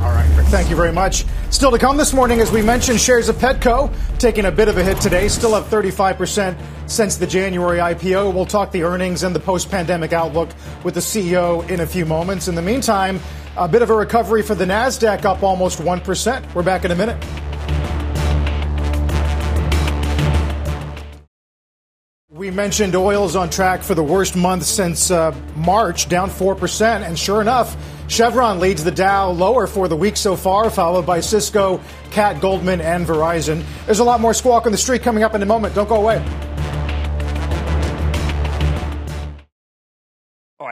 All 0.00 0.10
right, 0.10 0.26
thank 0.46 0.70
you 0.70 0.76
very 0.76 0.92
much. 0.92 1.26
Still 1.50 1.70
to 1.70 1.78
come 1.78 1.98
this 1.98 2.14
morning, 2.14 2.40
as 2.40 2.50
we 2.50 2.62
mentioned, 2.62 2.98
shares 2.98 3.28
of 3.28 3.36
Petco 3.36 3.94
taking 4.18 4.46
a 4.46 4.50
bit 4.50 4.68
of 4.68 4.78
a 4.78 4.82
hit 4.82 4.98
today, 4.98 5.28
still 5.28 5.54
up 5.54 5.66
35% 5.66 6.58
since 6.86 7.16
the 7.16 7.26
January 7.26 7.78
IPO. 7.78 8.32
We'll 8.32 8.46
talk 8.46 8.72
the 8.72 8.82
earnings 8.82 9.24
and 9.24 9.34
the 9.34 9.40
post 9.40 9.70
pandemic 9.70 10.14
outlook 10.14 10.48
with 10.84 10.94
the 10.94 11.00
CEO 11.00 11.68
in 11.68 11.80
a 11.80 11.86
few 11.86 12.06
moments. 12.06 12.48
In 12.48 12.54
the 12.54 12.62
meantime, 12.62 13.20
a 13.56 13.68
bit 13.68 13.82
of 13.82 13.90
a 13.90 13.94
recovery 13.94 14.42
for 14.42 14.54
the 14.54 14.64
NASDAQ, 14.64 15.24
up 15.24 15.42
almost 15.42 15.78
1%. 15.78 16.54
We're 16.54 16.62
back 16.62 16.84
in 16.84 16.90
a 16.90 16.96
minute. 16.96 17.22
We 22.30 22.50
mentioned 22.50 22.96
oil's 22.96 23.36
on 23.36 23.48
track 23.48 23.82
for 23.82 23.94
the 23.94 24.02
worst 24.02 24.34
month 24.34 24.64
since 24.64 25.10
uh, 25.10 25.34
March, 25.54 26.08
down 26.08 26.30
4%. 26.30 27.06
And 27.06 27.16
sure 27.16 27.40
enough, 27.40 27.76
Chevron 28.08 28.58
leads 28.58 28.82
the 28.82 28.90
Dow 28.90 29.30
lower 29.30 29.68
for 29.68 29.86
the 29.86 29.96
week 29.96 30.16
so 30.16 30.34
far, 30.34 30.68
followed 30.68 31.06
by 31.06 31.20
Cisco, 31.20 31.80
Cat, 32.10 32.40
Goldman, 32.40 32.80
and 32.80 33.06
Verizon. 33.06 33.64
There's 33.86 34.00
a 34.00 34.04
lot 34.04 34.20
more 34.20 34.34
squawk 34.34 34.66
on 34.66 34.72
the 34.72 34.78
street 34.78 35.02
coming 35.02 35.22
up 35.22 35.34
in 35.34 35.42
a 35.42 35.46
moment. 35.46 35.76
Don't 35.76 35.88
go 35.88 35.96
away. 35.96 36.53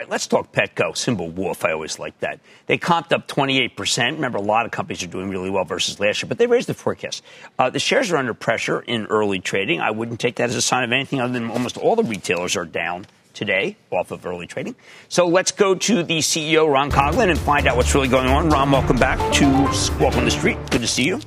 Right, 0.02 0.10
let's 0.10 0.26
talk 0.26 0.50
Petco, 0.50 0.96
symbol 0.96 1.30
WOOF. 1.30 1.64
I 1.64 1.70
always 1.70 2.00
like 2.00 2.18
that. 2.18 2.40
They 2.66 2.76
comped 2.76 3.12
up 3.12 3.28
28%. 3.28 4.14
Remember, 4.14 4.38
a 4.38 4.42
lot 4.42 4.66
of 4.66 4.72
companies 4.72 5.00
are 5.04 5.06
doing 5.06 5.30
really 5.30 5.48
well 5.48 5.62
versus 5.62 6.00
last 6.00 6.20
year, 6.20 6.28
but 6.28 6.38
they 6.38 6.48
raised 6.48 6.68
the 6.68 6.74
forecast. 6.74 7.22
Uh, 7.56 7.70
the 7.70 7.78
shares 7.78 8.10
are 8.10 8.16
under 8.16 8.34
pressure 8.34 8.80
in 8.80 9.06
early 9.06 9.38
trading. 9.38 9.80
I 9.80 9.92
wouldn't 9.92 10.18
take 10.18 10.34
that 10.36 10.48
as 10.48 10.56
a 10.56 10.60
sign 10.60 10.82
of 10.82 10.90
anything 10.90 11.20
other 11.20 11.32
than 11.32 11.48
almost 11.52 11.78
all 11.78 11.94
the 11.94 12.02
retailers 12.02 12.56
are 12.56 12.64
down 12.64 13.06
today 13.32 13.76
off 13.92 14.10
of 14.10 14.26
early 14.26 14.48
trading. 14.48 14.74
So 15.08 15.28
let's 15.28 15.52
go 15.52 15.76
to 15.76 16.02
the 16.02 16.18
CEO, 16.18 16.68
Ron 16.68 16.90
Coughlin, 16.90 17.30
and 17.30 17.38
find 17.38 17.68
out 17.68 17.76
what's 17.76 17.94
really 17.94 18.08
going 18.08 18.26
on. 18.26 18.48
Ron, 18.48 18.72
welcome 18.72 18.96
back 18.96 19.20
to 19.34 19.72
Squawk 19.72 20.16
on 20.16 20.24
the 20.24 20.32
Street. 20.32 20.58
Good 20.72 20.80
to 20.80 20.88
see 20.88 21.04
you. 21.04 21.20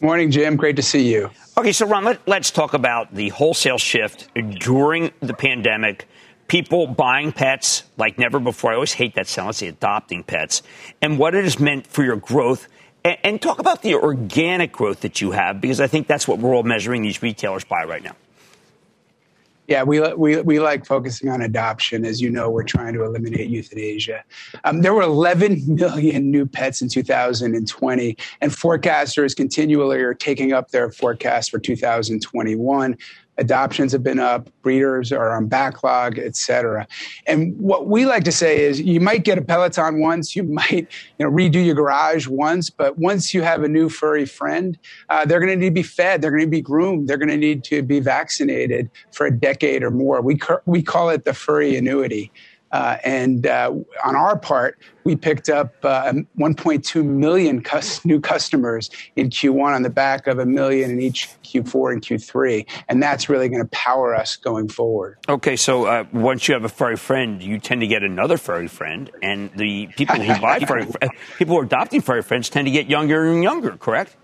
Morning, 0.00 0.30
Jim. 0.30 0.54
Great 0.54 0.76
to 0.76 0.82
see 0.82 1.12
you. 1.12 1.30
Okay, 1.58 1.72
so 1.72 1.84
Ron, 1.88 2.04
let, 2.04 2.28
let's 2.28 2.52
talk 2.52 2.74
about 2.74 3.12
the 3.12 3.30
wholesale 3.30 3.78
shift 3.78 4.28
during 4.60 5.10
the 5.18 5.34
pandemic 5.34 6.06
people 6.48 6.86
buying 6.86 7.32
pets 7.32 7.84
like 7.96 8.18
never 8.18 8.38
before. 8.38 8.72
I 8.72 8.74
always 8.74 8.92
hate 8.92 9.14
that 9.14 9.26
sound. 9.26 9.46
Let's 9.46 9.58
say 9.58 9.68
adopting 9.68 10.22
pets 10.22 10.62
and 11.02 11.18
what 11.18 11.34
it 11.34 11.44
has 11.44 11.58
meant 11.58 11.86
for 11.86 12.04
your 12.04 12.16
growth. 12.16 12.68
And, 13.04 13.18
and 13.22 13.42
talk 13.42 13.58
about 13.58 13.82
the 13.82 13.94
organic 13.94 14.72
growth 14.72 15.00
that 15.00 15.20
you 15.20 15.32
have, 15.32 15.60
because 15.60 15.80
I 15.80 15.86
think 15.86 16.06
that's 16.06 16.26
what 16.26 16.38
we're 16.38 16.54
all 16.54 16.62
measuring 16.62 17.02
these 17.02 17.22
retailers 17.22 17.64
by 17.64 17.84
right 17.84 18.02
now. 18.02 18.16
Yeah, 19.68 19.82
we, 19.82 20.00
we, 20.14 20.40
we 20.42 20.60
like 20.60 20.86
focusing 20.86 21.28
on 21.28 21.42
adoption. 21.42 22.04
As 22.04 22.20
you 22.20 22.30
know, 22.30 22.48
we're 22.50 22.62
trying 22.62 22.94
to 22.94 23.02
eliminate 23.02 23.48
euthanasia. 23.48 24.22
Um, 24.64 24.82
there 24.82 24.94
were 24.94 25.02
11 25.02 25.74
million 25.74 26.30
new 26.30 26.46
pets 26.46 26.82
in 26.82 26.88
2020, 26.88 28.16
and 28.40 28.52
forecasters 28.52 29.34
continually 29.34 29.98
are 29.98 30.14
taking 30.14 30.52
up 30.52 30.70
their 30.70 30.92
forecast 30.92 31.50
for 31.50 31.58
2021 31.58 32.96
adoptions 33.38 33.92
have 33.92 34.02
been 34.02 34.18
up, 34.18 34.48
breeders 34.62 35.12
are 35.12 35.36
on 35.36 35.46
backlog, 35.46 36.18
et 36.18 36.36
cetera. 36.36 36.86
And 37.26 37.58
what 37.58 37.86
we 37.86 38.06
like 38.06 38.24
to 38.24 38.32
say 38.32 38.64
is 38.64 38.80
you 38.80 39.00
might 39.00 39.24
get 39.24 39.38
a 39.38 39.42
Peloton 39.42 40.00
once, 40.00 40.34
you 40.34 40.42
might 40.42 40.88
you 41.18 41.26
know, 41.26 41.30
redo 41.30 41.64
your 41.64 41.74
garage 41.74 42.26
once, 42.26 42.70
but 42.70 42.98
once 42.98 43.34
you 43.34 43.42
have 43.42 43.62
a 43.62 43.68
new 43.68 43.88
furry 43.88 44.26
friend, 44.26 44.78
uh, 45.08 45.24
they're 45.24 45.40
going 45.40 45.50
to 45.50 45.56
need 45.56 45.70
to 45.70 45.74
be 45.74 45.82
fed, 45.82 46.22
they're 46.22 46.30
going 46.30 46.42
to 46.42 46.46
be 46.46 46.62
groomed, 46.62 47.08
they're 47.08 47.18
going 47.18 47.28
to 47.28 47.36
need 47.36 47.62
to 47.64 47.82
be 47.82 48.00
vaccinated 48.00 48.90
for 49.12 49.26
a 49.26 49.30
decade 49.30 49.82
or 49.82 49.90
more. 49.90 50.20
We, 50.22 50.38
we 50.64 50.82
call 50.82 51.10
it 51.10 51.24
the 51.24 51.34
furry 51.34 51.76
annuity. 51.76 52.32
Uh, 52.72 52.98
and 53.04 53.46
uh, 53.46 53.72
on 54.04 54.16
our 54.16 54.38
part, 54.38 54.78
we 55.04 55.14
picked 55.14 55.48
up 55.48 55.72
uh, 55.84 56.12
1.2 56.38 57.04
million 57.04 57.62
cus- 57.62 58.04
new 58.04 58.20
customers 58.20 58.90
in 59.14 59.30
Q1 59.30 59.74
on 59.74 59.82
the 59.82 59.90
back 59.90 60.26
of 60.26 60.38
a 60.38 60.46
million 60.46 60.90
in 60.90 61.00
each 61.00 61.28
Q4 61.44 61.92
and 61.92 62.02
Q3. 62.02 62.66
And 62.88 63.02
that's 63.02 63.28
really 63.28 63.48
going 63.48 63.62
to 63.62 63.68
power 63.70 64.14
us 64.14 64.36
going 64.36 64.68
forward. 64.68 65.18
Okay, 65.28 65.56
so 65.56 65.86
uh, 65.86 66.04
once 66.12 66.48
you 66.48 66.54
have 66.54 66.64
a 66.64 66.68
furry 66.68 66.96
friend, 66.96 67.42
you 67.42 67.58
tend 67.58 67.80
to 67.82 67.86
get 67.86 68.02
another 68.02 68.36
furry 68.36 68.68
friend. 68.68 69.10
And 69.22 69.50
the 69.54 69.86
people 69.88 70.16
who 70.16 70.40
buy 70.40 70.58
furry, 70.66 70.86
people 71.38 71.54
who 71.54 71.60
are 71.60 71.64
adopting 71.64 72.00
furry 72.00 72.22
friends 72.22 72.50
tend 72.50 72.66
to 72.66 72.72
get 72.72 72.88
younger 72.88 73.24
and 73.24 73.42
younger, 73.42 73.76
correct? 73.76 74.16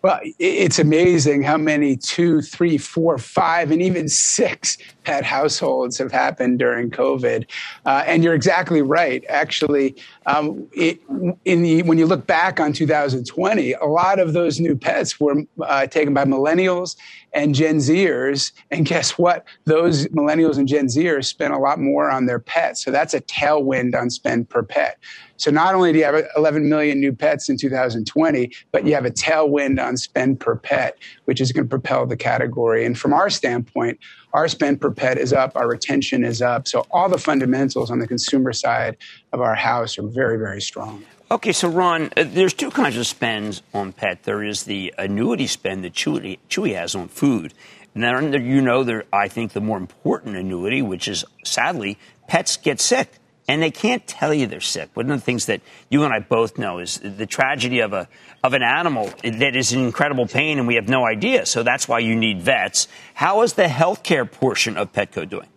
Well, 0.00 0.20
it's 0.38 0.78
amazing 0.78 1.42
how 1.42 1.56
many 1.56 1.96
two, 1.96 2.40
three, 2.40 2.78
four, 2.78 3.18
five, 3.18 3.72
and 3.72 3.82
even 3.82 4.08
six 4.08 4.78
pet 5.02 5.24
households 5.24 5.98
have 5.98 6.12
happened 6.12 6.60
during 6.60 6.88
COVID. 6.90 7.46
Uh, 7.84 8.04
and 8.06 8.22
you're 8.22 8.34
exactly 8.34 8.80
right. 8.80 9.24
Actually, 9.28 9.96
um, 10.26 10.68
it, 10.72 11.00
in 11.44 11.62
the, 11.62 11.82
when 11.82 11.98
you 11.98 12.06
look 12.06 12.28
back 12.28 12.60
on 12.60 12.72
2020, 12.72 13.72
a 13.72 13.86
lot 13.86 14.20
of 14.20 14.34
those 14.34 14.60
new 14.60 14.76
pets 14.76 15.18
were 15.18 15.42
uh, 15.62 15.88
taken 15.88 16.14
by 16.14 16.24
millennials 16.24 16.96
and 17.32 17.52
Gen 17.52 17.78
Zers. 17.78 18.52
And 18.70 18.86
guess 18.86 19.18
what? 19.18 19.46
Those 19.64 20.06
millennials 20.08 20.58
and 20.58 20.68
Gen 20.68 20.86
Zers 20.86 21.24
spent 21.24 21.52
a 21.52 21.58
lot 21.58 21.80
more 21.80 22.08
on 22.08 22.26
their 22.26 22.38
pets. 22.38 22.84
So 22.84 22.92
that's 22.92 23.14
a 23.14 23.20
tailwind 23.22 24.00
on 24.00 24.10
spend 24.10 24.48
per 24.48 24.62
pet. 24.62 24.98
So 25.38 25.50
not 25.52 25.74
only 25.74 25.92
do 25.92 25.98
you 25.98 26.04
have 26.04 26.22
11 26.36 26.68
million 26.68 27.00
new 27.00 27.12
pets 27.12 27.48
in 27.48 27.56
2020, 27.56 28.52
but 28.72 28.84
you 28.84 28.94
have 28.94 29.06
a 29.06 29.10
tailwind 29.10 29.82
on 29.82 29.96
spend 29.96 30.40
per 30.40 30.56
pet, 30.56 30.98
which 31.24 31.40
is 31.40 31.52
going 31.52 31.64
to 31.64 31.70
propel 31.70 32.06
the 32.06 32.16
category. 32.16 32.84
And 32.84 32.98
from 32.98 33.12
our 33.12 33.30
standpoint, 33.30 33.98
our 34.32 34.48
spend 34.48 34.80
per 34.80 34.90
pet 34.90 35.16
is 35.16 35.32
up, 35.32 35.56
our 35.56 35.68
retention 35.68 36.24
is 36.24 36.42
up. 36.42 36.68
So 36.68 36.86
all 36.90 37.08
the 37.08 37.18
fundamentals 37.18 37.90
on 37.90 38.00
the 38.00 38.06
consumer 38.06 38.52
side 38.52 38.96
of 39.32 39.40
our 39.40 39.54
house 39.54 39.96
are 39.96 40.06
very, 40.06 40.38
very 40.38 40.60
strong. 40.60 41.04
Okay, 41.30 41.52
so 41.52 41.68
Ron, 41.68 42.10
uh, 42.16 42.24
there's 42.26 42.54
two 42.54 42.70
kinds 42.70 42.96
of 42.96 43.06
spends 43.06 43.62
on 43.72 43.92
pet. 43.92 44.24
There 44.24 44.42
is 44.42 44.64
the 44.64 44.92
annuity 44.98 45.46
spend 45.46 45.84
that 45.84 45.92
Chewy, 45.92 46.38
Chewy 46.48 46.74
has 46.74 46.94
on 46.94 47.08
food. 47.08 47.54
And 47.94 48.02
then 48.02 48.44
you 48.46 48.60
know, 48.60 48.82
there, 48.82 49.04
I 49.12 49.28
think 49.28 49.52
the 49.52 49.60
more 49.60 49.76
important 49.76 50.36
annuity, 50.36 50.82
which 50.82 51.06
is 51.06 51.24
sadly, 51.44 51.98
pets 52.28 52.56
get 52.56 52.80
sick 52.80 53.17
and 53.48 53.62
they 53.62 53.70
can't 53.70 54.06
tell 54.06 54.32
you 54.34 54.46
they're 54.46 54.60
sick. 54.60 54.90
One 54.94 55.10
of 55.10 55.18
the 55.18 55.24
things 55.24 55.46
that 55.46 55.62
you 55.88 56.04
and 56.04 56.12
I 56.12 56.20
both 56.20 56.58
know 56.58 56.78
is 56.78 56.98
the 56.98 57.26
tragedy 57.26 57.80
of 57.80 57.94
a 57.94 58.06
of 58.44 58.52
an 58.52 58.62
animal 58.62 59.10
that 59.24 59.56
is 59.56 59.72
in 59.72 59.80
incredible 59.80 60.26
pain, 60.26 60.58
and 60.58 60.68
we 60.68 60.76
have 60.76 60.88
no 60.88 61.06
idea. 61.06 61.46
So 61.46 61.62
that's 61.62 61.88
why 61.88 61.98
you 62.00 62.14
need 62.14 62.42
vets. 62.42 62.86
How 63.14 63.42
is 63.42 63.54
the 63.54 63.64
healthcare 63.64 64.30
portion 64.30 64.76
of 64.76 64.92
Petco 64.92 65.28
doing? 65.28 65.48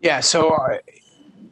Yeah, 0.00 0.20
so 0.20 0.50
uh, 0.50 0.78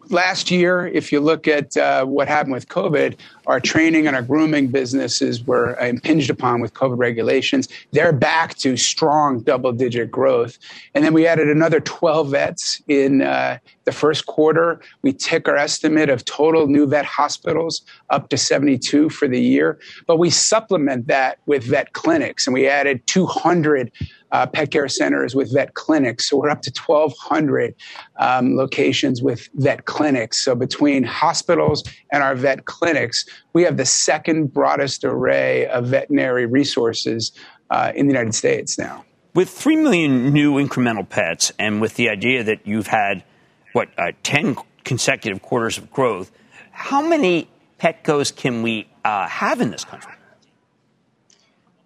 last 0.08 0.50
year, 0.52 0.86
if 0.86 1.10
you 1.10 1.20
look 1.20 1.48
at 1.48 1.76
uh, 1.76 2.04
what 2.04 2.28
happened 2.28 2.52
with 2.52 2.68
COVID, 2.68 3.18
our 3.46 3.60
training 3.60 4.06
and 4.06 4.16
our 4.16 4.22
grooming 4.22 4.68
businesses 4.68 5.46
were 5.46 5.76
impinged 5.76 6.30
upon 6.30 6.60
with 6.60 6.74
COVID 6.74 6.98
regulations. 6.98 7.68
They're 7.92 8.12
back 8.12 8.56
to 8.56 8.76
strong 8.76 9.40
double 9.40 9.72
digit 9.72 10.10
growth. 10.10 10.58
And 10.94 11.04
then 11.04 11.12
we 11.12 11.26
added 11.26 11.48
another 11.48 11.80
12 11.80 12.30
vets 12.30 12.82
in, 12.88 13.22
uh, 13.22 13.58
The 13.84 13.92
first 13.92 14.26
quarter, 14.26 14.80
we 15.02 15.12
took 15.12 15.46
our 15.46 15.56
estimate 15.56 16.10
of 16.10 16.24
total 16.24 16.66
new 16.66 16.88
vet 16.88 17.04
hospitals 17.04 17.82
up 18.10 18.28
to 18.30 18.36
72 18.36 19.10
for 19.10 19.28
the 19.28 19.40
year, 19.40 19.78
but 20.08 20.18
we 20.18 20.28
supplement 20.28 21.06
that 21.06 21.38
with 21.46 21.62
vet 21.62 21.92
clinics, 21.92 22.48
and 22.48 22.54
we 22.54 22.66
added 22.66 23.06
200 23.06 23.92
uh, 24.32 24.46
pet 24.46 24.70
care 24.70 24.88
centers 24.88 25.34
with 25.34 25.52
vet 25.52 25.74
clinics. 25.74 26.28
So 26.28 26.36
we're 26.36 26.50
up 26.50 26.62
to 26.62 26.72
1,200 26.84 27.74
um, 28.18 28.56
locations 28.56 29.22
with 29.22 29.48
vet 29.54 29.84
clinics. 29.84 30.44
So 30.44 30.54
between 30.54 31.04
hospitals 31.04 31.84
and 32.12 32.22
our 32.22 32.34
vet 32.34 32.64
clinics, 32.64 33.24
we 33.52 33.62
have 33.62 33.76
the 33.76 33.86
second 33.86 34.52
broadest 34.52 35.04
array 35.04 35.66
of 35.66 35.86
veterinary 35.86 36.46
resources 36.46 37.32
uh, 37.70 37.92
in 37.94 38.06
the 38.06 38.12
United 38.12 38.34
States 38.34 38.78
now. 38.78 39.04
With 39.34 39.50
3 39.50 39.76
million 39.76 40.32
new 40.32 40.54
incremental 40.54 41.08
pets, 41.08 41.52
and 41.58 41.80
with 41.80 41.94
the 41.96 42.08
idea 42.08 42.42
that 42.44 42.66
you've 42.66 42.86
had, 42.86 43.22
what, 43.72 43.88
uh, 43.98 44.12
10 44.22 44.56
consecutive 44.84 45.42
quarters 45.42 45.76
of 45.76 45.90
growth, 45.90 46.30
how 46.70 47.06
many 47.06 47.48
Petcos 47.78 48.34
can 48.34 48.62
we 48.62 48.88
uh, 49.04 49.26
have 49.28 49.60
in 49.60 49.70
this 49.70 49.84
country? 49.84 50.12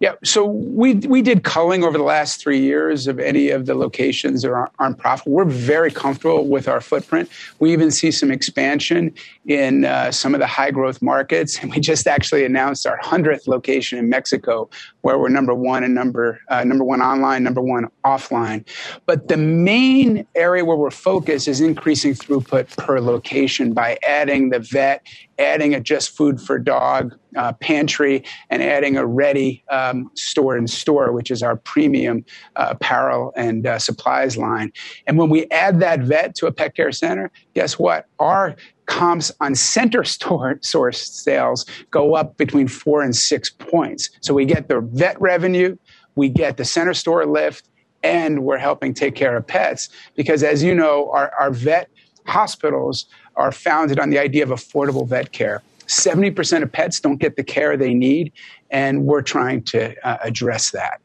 Yeah, 0.01 0.15
so 0.23 0.43
we 0.47 0.95
we 0.95 1.21
did 1.21 1.43
culling 1.43 1.83
over 1.83 1.95
the 1.95 2.03
last 2.03 2.41
three 2.41 2.59
years 2.59 3.05
of 3.05 3.19
any 3.19 3.51
of 3.51 3.67
the 3.67 3.75
locations 3.75 4.41
that 4.41 4.51
aren't, 4.51 4.71
aren't 4.79 4.97
profitable. 4.97 5.33
We're 5.33 5.45
very 5.45 5.91
comfortable 5.91 6.47
with 6.47 6.67
our 6.67 6.81
footprint. 6.81 7.29
We 7.59 7.71
even 7.71 7.91
see 7.91 8.09
some 8.09 8.31
expansion 8.31 9.13
in 9.45 9.85
uh, 9.85 10.11
some 10.11 10.33
of 10.33 10.39
the 10.39 10.47
high 10.47 10.71
growth 10.71 11.03
markets, 11.03 11.59
and 11.59 11.69
we 11.75 11.79
just 11.79 12.07
actually 12.07 12.43
announced 12.43 12.87
our 12.87 12.97
hundredth 13.03 13.47
location 13.47 13.99
in 13.99 14.09
Mexico, 14.09 14.71
where 15.01 15.17
we're 15.17 15.29
number 15.29 15.53
one 15.53 15.83
and 15.83 15.95
number 15.95 16.39
uh, 16.49 16.63
number 16.63 16.83
one 16.83 17.01
online, 17.01 17.43
number 17.43 17.61
one 17.61 17.87
offline. 18.05 18.65
But 19.05 19.27
the 19.27 19.37
main 19.37 20.25
area 20.35 20.63
where 20.65 20.77
we're 20.77 20.91
focused 20.91 21.47
is 21.47 21.61
increasing 21.61 22.13
throughput 22.13 22.75
per 22.77 22.99
location 22.99 23.73
by 23.73 23.97
adding 24.07 24.49
the 24.49 24.59
vet 24.59 25.05
adding 25.41 25.73
a 25.73 25.79
just 25.79 26.15
food 26.15 26.39
for 26.39 26.59
dog 26.59 27.17
uh, 27.35 27.53
pantry 27.53 28.23
and 28.49 28.61
adding 28.61 28.95
a 28.95 29.05
Reddy 29.05 29.63
um, 29.69 30.11
store 30.13 30.55
in 30.55 30.67
store, 30.67 31.11
which 31.11 31.31
is 31.31 31.41
our 31.41 31.55
premium 31.55 32.23
uh, 32.55 32.67
apparel 32.71 33.33
and 33.35 33.65
uh, 33.65 33.79
supplies 33.79 34.37
line. 34.37 34.71
And 35.07 35.17
when 35.17 35.29
we 35.29 35.47
add 35.49 35.79
that 35.79 36.01
vet 36.01 36.35
to 36.35 36.45
a 36.45 36.51
pet 36.51 36.75
care 36.75 36.91
center, 36.91 37.31
guess 37.53 37.79
what? 37.79 38.05
Our 38.19 38.55
comps 38.91 39.31
on 39.39 39.55
center 39.55 40.03
store 40.03 40.59
source 40.61 41.07
sales 41.07 41.65
go 41.91 42.13
up 42.13 42.35
between 42.35 42.67
four 42.67 43.01
and 43.01 43.15
six 43.15 43.49
points. 43.49 44.09
So 44.19 44.33
we 44.33 44.43
get 44.43 44.67
the 44.67 44.81
vet 44.81 45.19
revenue, 45.21 45.77
we 46.15 46.27
get 46.27 46.57
the 46.57 46.65
center 46.65 46.93
store 46.93 47.25
lift, 47.25 47.69
and 48.03 48.43
we're 48.43 48.57
helping 48.57 48.93
take 48.93 49.15
care 49.15 49.37
of 49.37 49.47
pets 49.47 49.87
because, 50.15 50.43
as 50.43 50.61
you 50.61 50.75
know, 50.75 51.09
our, 51.11 51.31
our 51.39 51.51
vet 51.51 51.89
hospitals 52.25 53.05
are 53.37 53.53
founded 53.53 53.97
on 53.97 54.09
the 54.09 54.19
idea 54.19 54.43
of 54.43 54.49
affordable 54.49 55.07
vet 55.07 55.31
care. 55.31 55.63
70% 55.87 56.61
of 56.61 56.71
pets 56.71 56.99
don't 56.99 57.17
get 57.17 57.37
the 57.37 57.43
care 57.45 57.77
they 57.77 57.93
need, 57.93 58.33
and 58.71 59.05
we're 59.05 59.21
trying 59.21 59.63
to 59.63 59.95
uh, 60.05 60.17
address 60.21 60.71
that. 60.71 60.99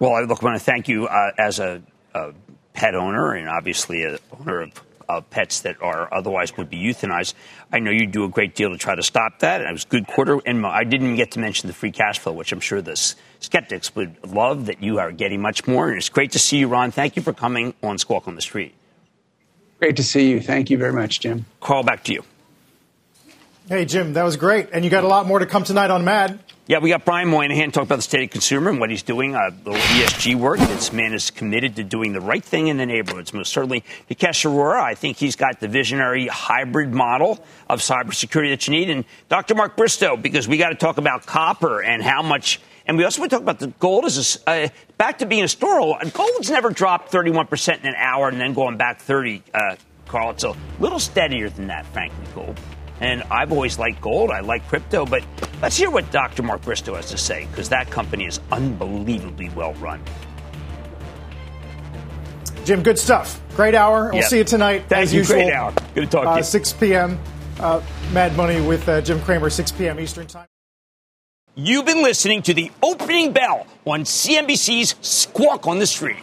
Well, 0.00 0.14
I 0.14 0.22
look, 0.22 0.42
I 0.42 0.46
want 0.46 0.58
to 0.58 0.64
thank 0.64 0.88
you 0.88 1.06
uh, 1.06 1.30
as 1.38 1.60
a, 1.60 1.80
a, 2.12 2.32
pet 2.72 2.94
owner 2.94 3.34
and 3.34 3.48
obviously 3.48 4.04
a 4.04 4.18
owner 4.38 4.62
of, 4.62 4.72
of, 5.16 5.30
pets 5.30 5.60
that 5.60 5.80
are 5.82 6.12
otherwise 6.12 6.56
would 6.56 6.70
be 6.70 6.78
euthanized. 6.78 7.34
I 7.72 7.78
know 7.78 7.90
you 7.90 8.06
do 8.06 8.24
a 8.24 8.28
great 8.28 8.54
deal 8.54 8.70
to 8.70 8.78
try 8.78 8.94
to 8.94 9.02
stop 9.02 9.40
that. 9.40 9.60
And 9.60 9.70
it 9.70 9.72
was 9.72 9.84
a 9.84 9.88
good 9.88 10.06
quarter. 10.06 10.40
And 10.46 10.64
I 10.64 10.84
didn't 10.84 11.16
get 11.16 11.32
to 11.32 11.40
mention 11.40 11.66
the 11.66 11.74
free 11.74 11.92
cash 11.92 12.18
flow, 12.18 12.32
which 12.32 12.52
I'm 12.52 12.60
sure 12.60 12.80
the 12.80 12.96
skeptics 13.40 13.94
would 13.94 14.16
love 14.26 14.66
that 14.66 14.82
you 14.82 14.98
are 14.98 15.12
getting 15.12 15.40
much 15.40 15.66
more. 15.66 15.88
And 15.88 15.98
it's 15.98 16.08
great 16.08 16.32
to 16.32 16.38
see 16.38 16.58
you, 16.58 16.68
Ron. 16.68 16.90
Thank 16.90 17.16
you 17.16 17.22
for 17.22 17.32
coming 17.32 17.74
on 17.82 17.98
Squawk 17.98 18.28
on 18.28 18.34
the 18.34 18.42
Street. 18.42 18.74
Great 19.78 19.96
to 19.96 20.04
see 20.04 20.30
you. 20.30 20.40
Thank 20.40 20.70
you 20.70 20.78
very 20.78 20.92
much, 20.92 21.20
Jim. 21.20 21.46
Carl, 21.60 21.82
back 21.82 22.04
to 22.04 22.12
you. 22.12 22.22
Hey, 23.68 23.84
Jim, 23.84 24.14
that 24.14 24.24
was 24.24 24.36
great. 24.36 24.68
And 24.72 24.84
you 24.84 24.90
got 24.90 25.04
a 25.04 25.08
lot 25.08 25.26
more 25.26 25.38
to 25.38 25.46
come 25.46 25.64
tonight 25.64 25.90
on 25.90 26.04
MAD. 26.04 26.38
Yeah, 26.70 26.78
we 26.78 26.88
got 26.88 27.04
Brian 27.04 27.26
Moynihan 27.26 27.72
talk 27.72 27.82
about 27.82 27.96
the 27.96 28.02
state 28.02 28.22
of 28.22 28.30
consumer 28.30 28.70
and 28.70 28.78
what 28.78 28.90
he's 28.90 29.02
doing, 29.02 29.34
uh, 29.34 29.50
the 29.64 29.72
ESG 29.72 30.36
work. 30.36 30.60
This 30.60 30.92
man 30.92 31.12
is 31.12 31.32
committed 31.32 31.74
to 31.74 31.82
doing 31.82 32.12
the 32.12 32.20
right 32.20 32.44
thing 32.44 32.68
in 32.68 32.76
the 32.76 32.86
neighborhoods. 32.86 33.34
Most 33.34 33.52
certainly, 33.52 33.82
Nikesh 34.08 34.48
Arora, 34.48 34.80
I 34.80 34.94
think 34.94 35.16
he's 35.16 35.34
got 35.34 35.58
the 35.58 35.66
visionary 35.66 36.28
hybrid 36.28 36.94
model 36.94 37.44
of 37.68 37.80
cybersecurity 37.80 38.50
that 38.50 38.68
you 38.68 38.70
need. 38.70 38.88
And 38.88 39.04
Dr. 39.28 39.56
Mark 39.56 39.76
Bristow, 39.76 40.16
because 40.16 40.46
we 40.46 40.58
got 40.58 40.68
to 40.68 40.76
talk 40.76 40.98
about 40.98 41.26
copper 41.26 41.82
and 41.82 42.04
how 42.04 42.22
much 42.22 42.60
and 42.86 42.96
we 42.96 43.02
also 43.02 43.20
want 43.20 43.30
to 43.30 43.36
talk 43.36 43.42
about 43.42 43.58
the 43.58 43.72
gold 43.80 44.04
as 44.04 44.40
a, 44.46 44.66
uh, 44.66 44.68
back 44.96 45.18
to 45.18 45.26
being 45.26 45.42
historical. 45.42 45.98
Gold's 46.12 46.50
never 46.50 46.70
dropped 46.70 47.10
31% 47.10 47.80
in 47.80 47.86
an 47.86 47.94
hour 47.96 48.28
and 48.28 48.40
then 48.40 48.54
going 48.54 48.76
back 48.76 49.00
30, 49.00 49.42
uh, 49.52 49.74
Carl. 50.06 50.30
It's 50.30 50.44
a 50.44 50.54
little 50.78 51.00
steadier 51.00 51.50
than 51.50 51.66
that, 51.66 51.84
frankly, 51.86 52.26
gold. 52.32 52.60
And 53.00 53.22
I've 53.30 53.50
always 53.50 53.78
liked 53.78 54.00
gold. 54.00 54.30
I 54.30 54.40
like 54.40 54.66
crypto. 54.68 55.06
But 55.06 55.24
let's 55.62 55.76
hear 55.76 55.90
what 55.90 56.10
Dr. 56.10 56.42
Mark 56.42 56.62
Bristow 56.62 56.94
has 56.94 57.10
to 57.10 57.18
say, 57.18 57.46
because 57.50 57.70
that 57.70 57.90
company 57.90 58.26
is 58.26 58.40
unbelievably 58.52 59.48
well 59.50 59.74
run. 59.74 60.02
Jim, 62.64 62.82
good 62.82 62.98
stuff. 62.98 63.40
Great 63.56 63.74
hour. 63.74 64.10
We'll 64.12 64.22
see 64.22 64.38
you 64.38 64.44
tonight. 64.44 64.84
Thank 64.88 65.04
as 65.04 65.14
you. 65.14 65.20
Usual. 65.20 65.36
Great 65.36 65.52
hour. 65.52 65.72
Good 65.94 66.04
to 66.04 66.06
talk 66.06 66.24
to 66.24 66.30
uh, 66.30 66.36
you. 66.36 66.42
6 66.42 66.72
p.m. 66.74 67.18
Uh, 67.58 67.82
Mad 68.12 68.36
Money 68.36 68.60
with 68.60 68.88
uh, 68.88 69.00
Jim 69.00 69.20
Cramer, 69.20 69.50
6 69.50 69.72
p.m. 69.72 69.98
Eastern 69.98 70.26
Time. 70.26 70.46
You've 71.56 71.84
been 71.84 72.02
listening 72.02 72.42
to 72.42 72.54
the 72.54 72.70
opening 72.82 73.32
bell 73.32 73.66
on 73.84 74.04
CNBC's 74.04 74.94
Squawk 75.00 75.66
on 75.66 75.78
the 75.78 75.86
Street. 75.86 76.22